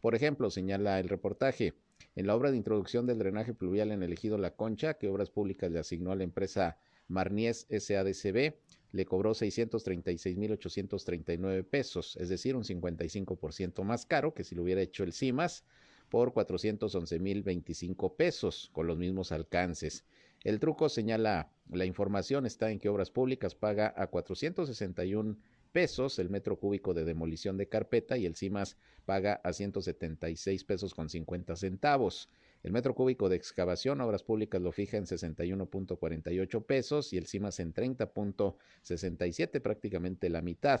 Por 0.00 0.14
ejemplo, 0.14 0.50
señala 0.50 1.00
el 1.00 1.08
reportaje, 1.08 1.74
en 2.14 2.26
la 2.26 2.34
obra 2.34 2.50
de 2.50 2.56
introducción 2.56 3.06
del 3.06 3.18
drenaje 3.18 3.54
pluvial 3.54 3.92
en 3.92 4.02
el 4.02 4.12
ejido 4.12 4.38
La 4.38 4.54
Concha, 4.54 4.94
que 4.94 5.08
Obras 5.08 5.30
Públicas 5.30 5.70
le 5.70 5.78
asignó 5.78 6.12
a 6.12 6.16
la 6.16 6.24
empresa 6.24 6.78
Marnies 7.08 7.66
SADCB 7.70 8.54
le 8.92 9.04
cobró 9.04 9.32
636.839 9.32 11.64
pesos, 11.64 12.16
es 12.16 12.28
decir, 12.28 12.54
un 12.56 12.64
55% 12.64 13.84
más 13.84 14.06
caro 14.06 14.34
que 14.34 14.44
si 14.44 14.54
lo 14.54 14.62
hubiera 14.62 14.80
hecho 14.80 15.02
el 15.04 15.12
CIMAS 15.12 15.64
por 16.08 16.32
411.025 16.32 18.16
pesos 18.16 18.70
con 18.72 18.86
los 18.86 18.96
mismos 18.96 19.32
alcances. 19.32 20.04
El 20.44 20.60
truco 20.60 20.88
señala 20.88 21.50
la 21.70 21.84
información 21.84 22.46
está 22.46 22.70
en 22.70 22.78
que 22.78 22.88
Obras 22.88 23.10
Públicas 23.10 23.54
paga 23.54 23.92
a 23.96 24.06
461 24.06 25.36
pesos 25.76 26.18
el 26.18 26.30
metro 26.30 26.58
cúbico 26.58 26.94
de 26.94 27.04
demolición 27.04 27.58
de 27.58 27.68
carpeta 27.68 28.16
y 28.16 28.24
el 28.24 28.34
CIMAS 28.34 28.78
paga 29.04 29.42
a 29.44 29.52
176 29.52 30.64
pesos 30.64 30.94
con 30.94 31.10
50 31.10 31.54
centavos. 31.54 32.30
El 32.62 32.72
metro 32.72 32.94
cúbico 32.94 33.28
de 33.28 33.36
excavación, 33.36 34.00
obras 34.00 34.22
públicas 34.22 34.58
lo 34.62 34.72
fija 34.72 34.96
en 34.96 35.04
61.48 35.04 36.64
pesos 36.64 37.12
y 37.12 37.18
el 37.18 37.26
CIMAS 37.26 37.60
en 37.60 37.74
30.67, 37.74 39.60
prácticamente 39.60 40.30
la 40.30 40.40
mitad. 40.40 40.80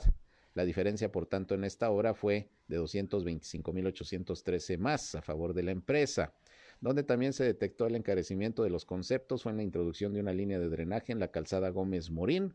La 0.54 0.64
diferencia, 0.64 1.12
por 1.12 1.26
tanto, 1.26 1.54
en 1.54 1.64
esta 1.64 1.90
obra 1.90 2.14
fue 2.14 2.48
de 2.66 2.80
225.813 2.80 4.78
más 4.78 5.14
a 5.14 5.20
favor 5.20 5.52
de 5.52 5.62
la 5.62 5.72
empresa. 5.72 6.32
Donde 6.80 7.02
también 7.02 7.34
se 7.34 7.44
detectó 7.44 7.86
el 7.86 7.96
encarecimiento 7.96 8.62
de 8.62 8.70
los 8.70 8.86
conceptos 8.86 9.42
fue 9.42 9.52
en 9.52 9.58
la 9.58 9.62
introducción 9.62 10.14
de 10.14 10.20
una 10.20 10.32
línea 10.32 10.58
de 10.58 10.70
drenaje 10.70 11.12
en 11.12 11.20
la 11.20 11.28
calzada 11.28 11.68
Gómez 11.68 12.10
Morín, 12.10 12.54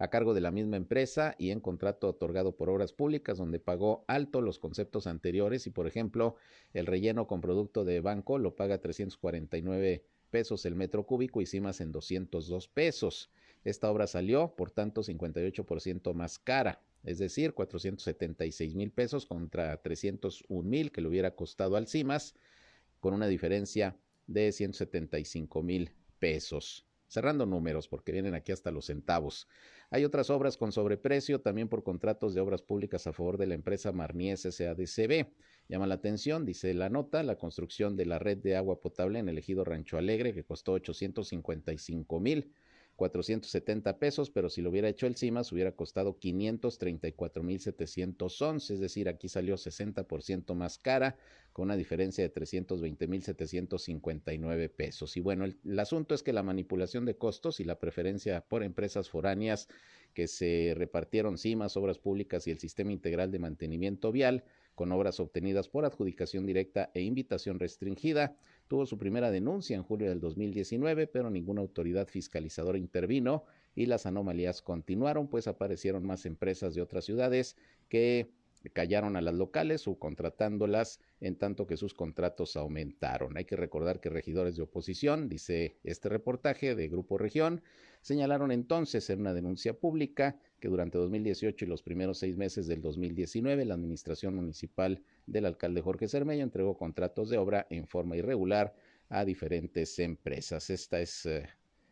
a 0.00 0.08
cargo 0.08 0.34
de 0.34 0.40
la 0.40 0.50
misma 0.50 0.76
empresa 0.76 1.36
y 1.38 1.50
en 1.50 1.60
contrato 1.60 2.08
otorgado 2.08 2.56
por 2.56 2.70
obras 2.70 2.92
públicas 2.92 3.38
donde 3.38 3.60
pagó 3.60 4.04
alto 4.08 4.40
los 4.40 4.58
conceptos 4.58 5.06
anteriores 5.06 5.66
y 5.66 5.70
por 5.70 5.86
ejemplo 5.86 6.36
el 6.72 6.86
relleno 6.86 7.26
con 7.26 7.42
producto 7.42 7.84
de 7.84 8.00
banco 8.00 8.38
lo 8.38 8.56
paga 8.56 8.80
349 8.80 10.02
pesos 10.30 10.64
el 10.64 10.74
metro 10.74 11.04
cúbico 11.04 11.42
y 11.42 11.46
CIMAS 11.46 11.80
en 11.82 11.92
202 11.92 12.68
pesos. 12.68 13.30
Esta 13.62 13.90
obra 13.90 14.06
salió, 14.06 14.54
por 14.56 14.70
tanto, 14.70 15.02
58% 15.02 16.14
más 16.14 16.38
cara. 16.38 16.80
es 17.02 17.18
decir, 17.18 17.52
476 17.52 18.74
mil 18.74 18.90
pesos 18.90 19.26
contra 19.26 19.82
301 19.82 20.68
mil 20.68 20.92
que 20.92 21.00
le 21.00 21.08
hubiera 21.08 21.34
costado 21.34 21.76
al 21.76 21.88
CIMAS, 21.88 22.34
con 23.00 23.14
una 23.14 23.26
diferencia 23.26 23.96
de 24.26 24.52
175 24.52 25.62
mil 25.62 25.92
pesos. 26.18 26.86
Cerrando 27.08 27.44
números, 27.44 27.88
porque 27.88 28.12
vienen 28.12 28.34
aquí 28.34 28.52
hasta 28.52 28.70
los 28.70 28.86
centavos. 28.86 29.48
Hay 29.92 30.04
otras 30.04 30.30
obras 30.30 30.56
con 30.56 30.70
sobreprecio, 30.70 31.40
también 31.40 31.68
por 31.68 31.82
contratos 31.82 32.32
de 32.32 32.40
obras 32.40 32.62
públicas 32.62 33.08
a 33.08 33.12
favor 33.12 33.38
de 33.38 33.48
la 33.48 33.54
empresa 33.54 33.90
Marnies 33.90 34.42
SADCB. 34.42 35.26
Llama 35.68 35.88
la 35.88 35.96
atención, 35.96 36.46
dice 36.46 36.72
la 36.74 36.88
nota, 36.88 37.24
la 37.24 37.38
construcción 37.38 37.96
de 37.96 38.06
la 38.06 38.20
red 38.20 38.38
de 38.38 38.54
agua 38.54 38.80
potable 38.80 39.18
en 39.18 39.28
el 39.28 39.38
ejido 39.38 39.64
Rancho 39.64 39.98
Alegre, 39.98 40.32
que 40.32 40.44
costó 40.44 40.74
855 40.74 42.20
mil 42.20 42.52
470 43.00 43.98
pesos, 43.98 44.28
pero 44.28 44.50
si 44.50 44.60
lo 44.60 44.68
hubiera 44.68 44.90
hecho 44.90 45.06
el 45.06 45.16
CIMAS 45.16 45.52
hubiera 45.52 45.72
costado 45.72 46.20
534.711, 46.20 48.74
es 48.74 48.78
decir, 48.78 49.08
aquí 49.08 49.30
salió 49.30 49.56
60% 49.56 50.54
más 50.54 50.76
cara, 50.76 51.16
con 51.54 51.64
una 51.64 51.78
diferencia 51.78 52.22
de 52.22 52.30
320.759 52.34 54.68
pesos. 54.68 55.16
Y 55.16 55.20
bueno, 55.20 55.46
el, 55.46 55.56
el 55.64 55.78
asunto 55.78 56.14
es 56.14 56.22
que 56.22 56.34
la 56.34 56.42
manipulación 56.42 57.06
de 57.06 57.16
costos 57.16 57.58
y 57.60 57.64
la 57.64 57.78
preferencia 57.78 58.42
por 58.42 58.62
empresas 58.62 59.08
foráneas 59.08 59.66
que 60.12 60.28
se 60.28 60.74
repartieron 60.76 61.38
CIMAS, 61.38 61.78
obras 61.78 61.96
públicas 61.96 62.46
y 62.46 62.50
el 62.50 62.58
sistema 62.58 62.92
integral 62.92 63.30
de 63.30 63.38
mantenimiento 63.38 64.12
vial, 64.12 64.44
con 64.74 64.92
obras 64.92 65.20
obtenidas 65.20 65.70
por 65.70 65.86
adjudicación 65.86 66.44
directa 66.44 66.90
e 66.92 67.00
invitación 67.00 67.60
restringida, 67.60 68.36
tuvo 68.70 68.86
su 68.86 68.98
primera 68.98 69.32
denuncia 69.32 69.74
en 69.74 69.82
julio 69.82 70.08
del 70.08 70.20
2019, 70.20 71.08
pero 71.08 71.28
ninguna 71.28 71.60
autoridad 71.60 72.06
fiscalizadora 72.06 72.78
intervino 72.78 73.44
y 73.74 73.86
las 73.86 74.06
anomalías 74.06 74.62
continuaron, 74.62 75.26
pues 75.26 75.48
aparecieron 75.48 76.06
más 76.06 76.24
empresas 76.24 76.76
de 76.76 76.80
otras 76.80 77.04
ciudades 77.04 77.56
que 77.88 78.30
callaron 78.68 79.16
a 79.16 79.22
las 79.22 79.34
locales 79.34 79.80
subcontratándolas 79.80 81.00
en 81.20 81.36
tanto 81.36 81.66
que 81.66 81.78
sus 81.78 81.94
contratos 81.94 82.56
aumentaron. 82.56 83.36
Hay 83.36 83.46
que 83.46 83.56
recordar 83.56 84.00
que 84.00 84.10
regidores 84.10 84.56
de 84.56 84.62
oposición, 84.62 85.28
dice 85.28 85.78
este 85.82 86.10
reportaje 86.10 86.74
de 86.74 86.88
Grupo 86.88 87.16
Región, 87.16 87.62
señalaron 88.02 88.52
entonces 88.52 89.08
en 89.08 89.20
una 89.20 89.32
denuncia 89.32 89.72
pública 89.72 90.38
que 90.60 90.68
durante 90.68 90.98
2018 90.98 91.64
y 91.64 91.68
los 91.68 91.82
primeros 91.82 92.18
seis 92.18 92.36
meses 92.36 92.66
del 92.66 92.82
2019 92.82 93.64
la 93.64 93.74
administración 93.74 94.34
municipal 94.34 95.02
del 95.26 95.46
alcalde 95.46 95.80
Jorge 95.80 96.08
Cermeño 96.08 96.42
entregó 96.42 96.76
contratos 96.76 97.30
de 97.30 97.38
obra 97.38 97.66
en 97.70 97.86
forma 97.86 98.16
irregular 98.16 98.74
a 99.08 99.24
diferentes 99.24 99.98
empresas. 99.98 100.70
Esta 100.70 101.00
es 101.00 101.26
eh, 101.26 101.48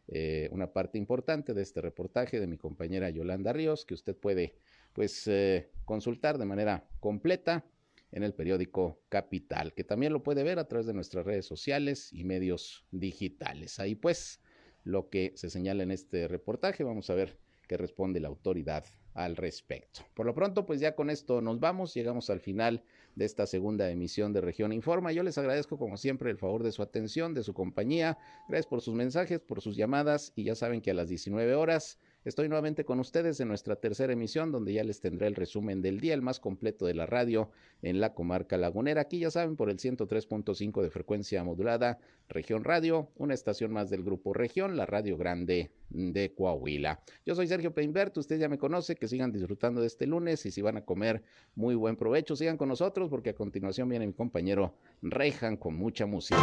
eh, 0.09 0.49
una 0.53 0.73
parte 0.73 0.99
importante 0.99 1.53
de 1.53 1.63
este 1.63 1.81
reportaje 1.81 2.41
de 2.41 2.47
mi 2.47 2.57
compañera 2.57 3.11
Yolanda 3.11 3.53
Ríos 3.53 3.85
que 3.85 3.95
usted 3.95 4.17
puede 4.17 4.55
pues 4.93 5.27
eh, 5.27 5.71
consultar 5.85 6.39
de 6.39 6.45
manera 6.45 6.89
completa 7.01 7.65
en 8.11 8.23
el 8.23 8.35
periódico 8.35 9.01
Capital, 9.09 9.75
que 9.75 9.85
también 9.85 10.13
lo 10.13 10.23
puede 10.23 10.43
ver 10.43 10.59
a 10.59 10.67
través 10.67 10.87
de 10.87 10.95
nuestras 10.95 11.27
redes 11.27 11.47
sociales 11.47 12.13
y 12.13 12.25
medios 12.25 12.85
digitales. 12.91 13.79
Ahí 13.79 13.95
pues 13.95 14.41
lo 14.85 15.11
que 15.11 15.33
se 15.37 15.51
señala 15.51 15.83
en 15.83 15.91
este 15.91 16.29
reportaje, 16.29 16.85
vamos 16.85 17.11
a 17.11 17.15
ver 17.15 17.39
qué 17.67 17.77
responde 17.77 18.21
la 18.21 18.29
autoridad 18.29 18.85
al 19.15 19.37
respecto. 19.37 20.03
Por 20.15 20.27
lo 20.27 20.35
pronto, 20.35 20.65
pues 20.65 20.81
ya 20.81 20.95
con 20.95 21.11
esto 21.11 21.41
nos 21.41 21.59
vamos, 21.59 21.93
llegamos 21.93 22.31
al 22.31 22.41
final 22.41 22.85
de 23.17 23.25
esta 23.25 23.47
segunda 23.47 23.91
emisión 23.91 24.33
de 24.33 24.41
Región 24.41 24.73
Informa. 24.73 25.11
Yo 25.13 25.25
les 25.25 25.37
agradezco 25.39 25.77
como 25.77 25.97
siempre 25.97 26.31
el 26.31 26.39
favor 26.39 26.63
de 26.63 26.71
su 26.71 26.83
atención, 26.83 27.35
de 27.35 27.43
su 27.43 27.53
compañía. 27.53 28.17
Gracias 28.49 28.67
por 28.67 28.81
sus 28.81 28.95
mensajes, 28.95 29.41
por 29.41 29.61
sus 29.61 29.77
llamadas 29.77 30.33
y 30.37 30.45
ya 30.45 30.55
saben 30.55 30.81
que 30.81 30.93
a 30.93 30.95
las 30.95 31.09
19 31.09 31.55
horas 31.57 31.99
Estoy 32.25 32.49
nuevamente 32.49 32.85
con 32.85 32.99
ustedes 32.99 33.39
en 33.41 33.49
nuestra 33.49 33.77
tercera 33.77 34.13
emisión, 34.13 34.51
donde 34.51 34.73
ya 34.73 34.83
les 34.83 35.01
tendré 35.01 35.29
el 35.29 35.37
resumen 35.37 35.81
del 35.81 36.01
día, 36.01 36.15
el 36.15 36.23
más 36.23 36.41
completo 36.41 36.85
de 36.85 36.95
la 36.95 37.07
radio 37.07 37.51
en 37.81 38.01
la 38.01 38.13
comarca 38.13 38.57
lagunera. 38.57 39.03
Aquí 39.03 39.21
ya 39.21 39.31
saben, 39.31 39.57
por 39.57 39.71
el 39.71 39.79
103.5 39.79 40.83
de 40.83 40.91
frecuencia 40.91 41.45
modulada, 41.45 41.99
Región 42.29 42.65
Radio, 42.65 43.09
una 43.17 43.35
estación 43.35 43.73
más 43.73 43.89
del 43.89 44.03
grupo 44.03 44.35
Región, 44.35 44.77
la 44.77 44.85
Radio 44.85 45.17
Grande 45.17 45.71
de 45.91 46.35
Coahuila. 46.35 47.01
Yo 47.25 47.35
soy 47.35 47.47
Sergio 47.47 47.73
Peinbert, 47.73 48.17
usted 48.19 48.39
ya 48.39 48.49
me 48.49 48.59
conoce, 48.59 48.97
que 48.97 49.09
sigan 49.09 49.33
disfrutando 49.33 49.81
de 49.81 49.87
este 49.87 50.07
lunes 50.07 50.45
y 50.45 50.51
si 50.51 50.61
van 50.61 50.77
a 50.77 50.85
comer, 50.85 51.23
muy 51.55 51.77
buen 51.77 51.97
provecho, 51.97 52.37
sigan 52.37 52.59
con 52.59 52.69
nosotros 52.69 53.09
porque 53.09 53.31
a 53.31 53.35
continuación 53.35 53.89
viene 53.89 54.07
mi 54.07 54.13
compañero 54.13 54.75
Rejan 55.03 55.57
con 55.57 55.77
mucha 55.77 56.05
música. 56.05 56.39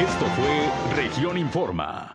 Esto 0.00 0.26
fue 0.26 0.96
Región 0.96 1.38
Informa. 1.38 2.14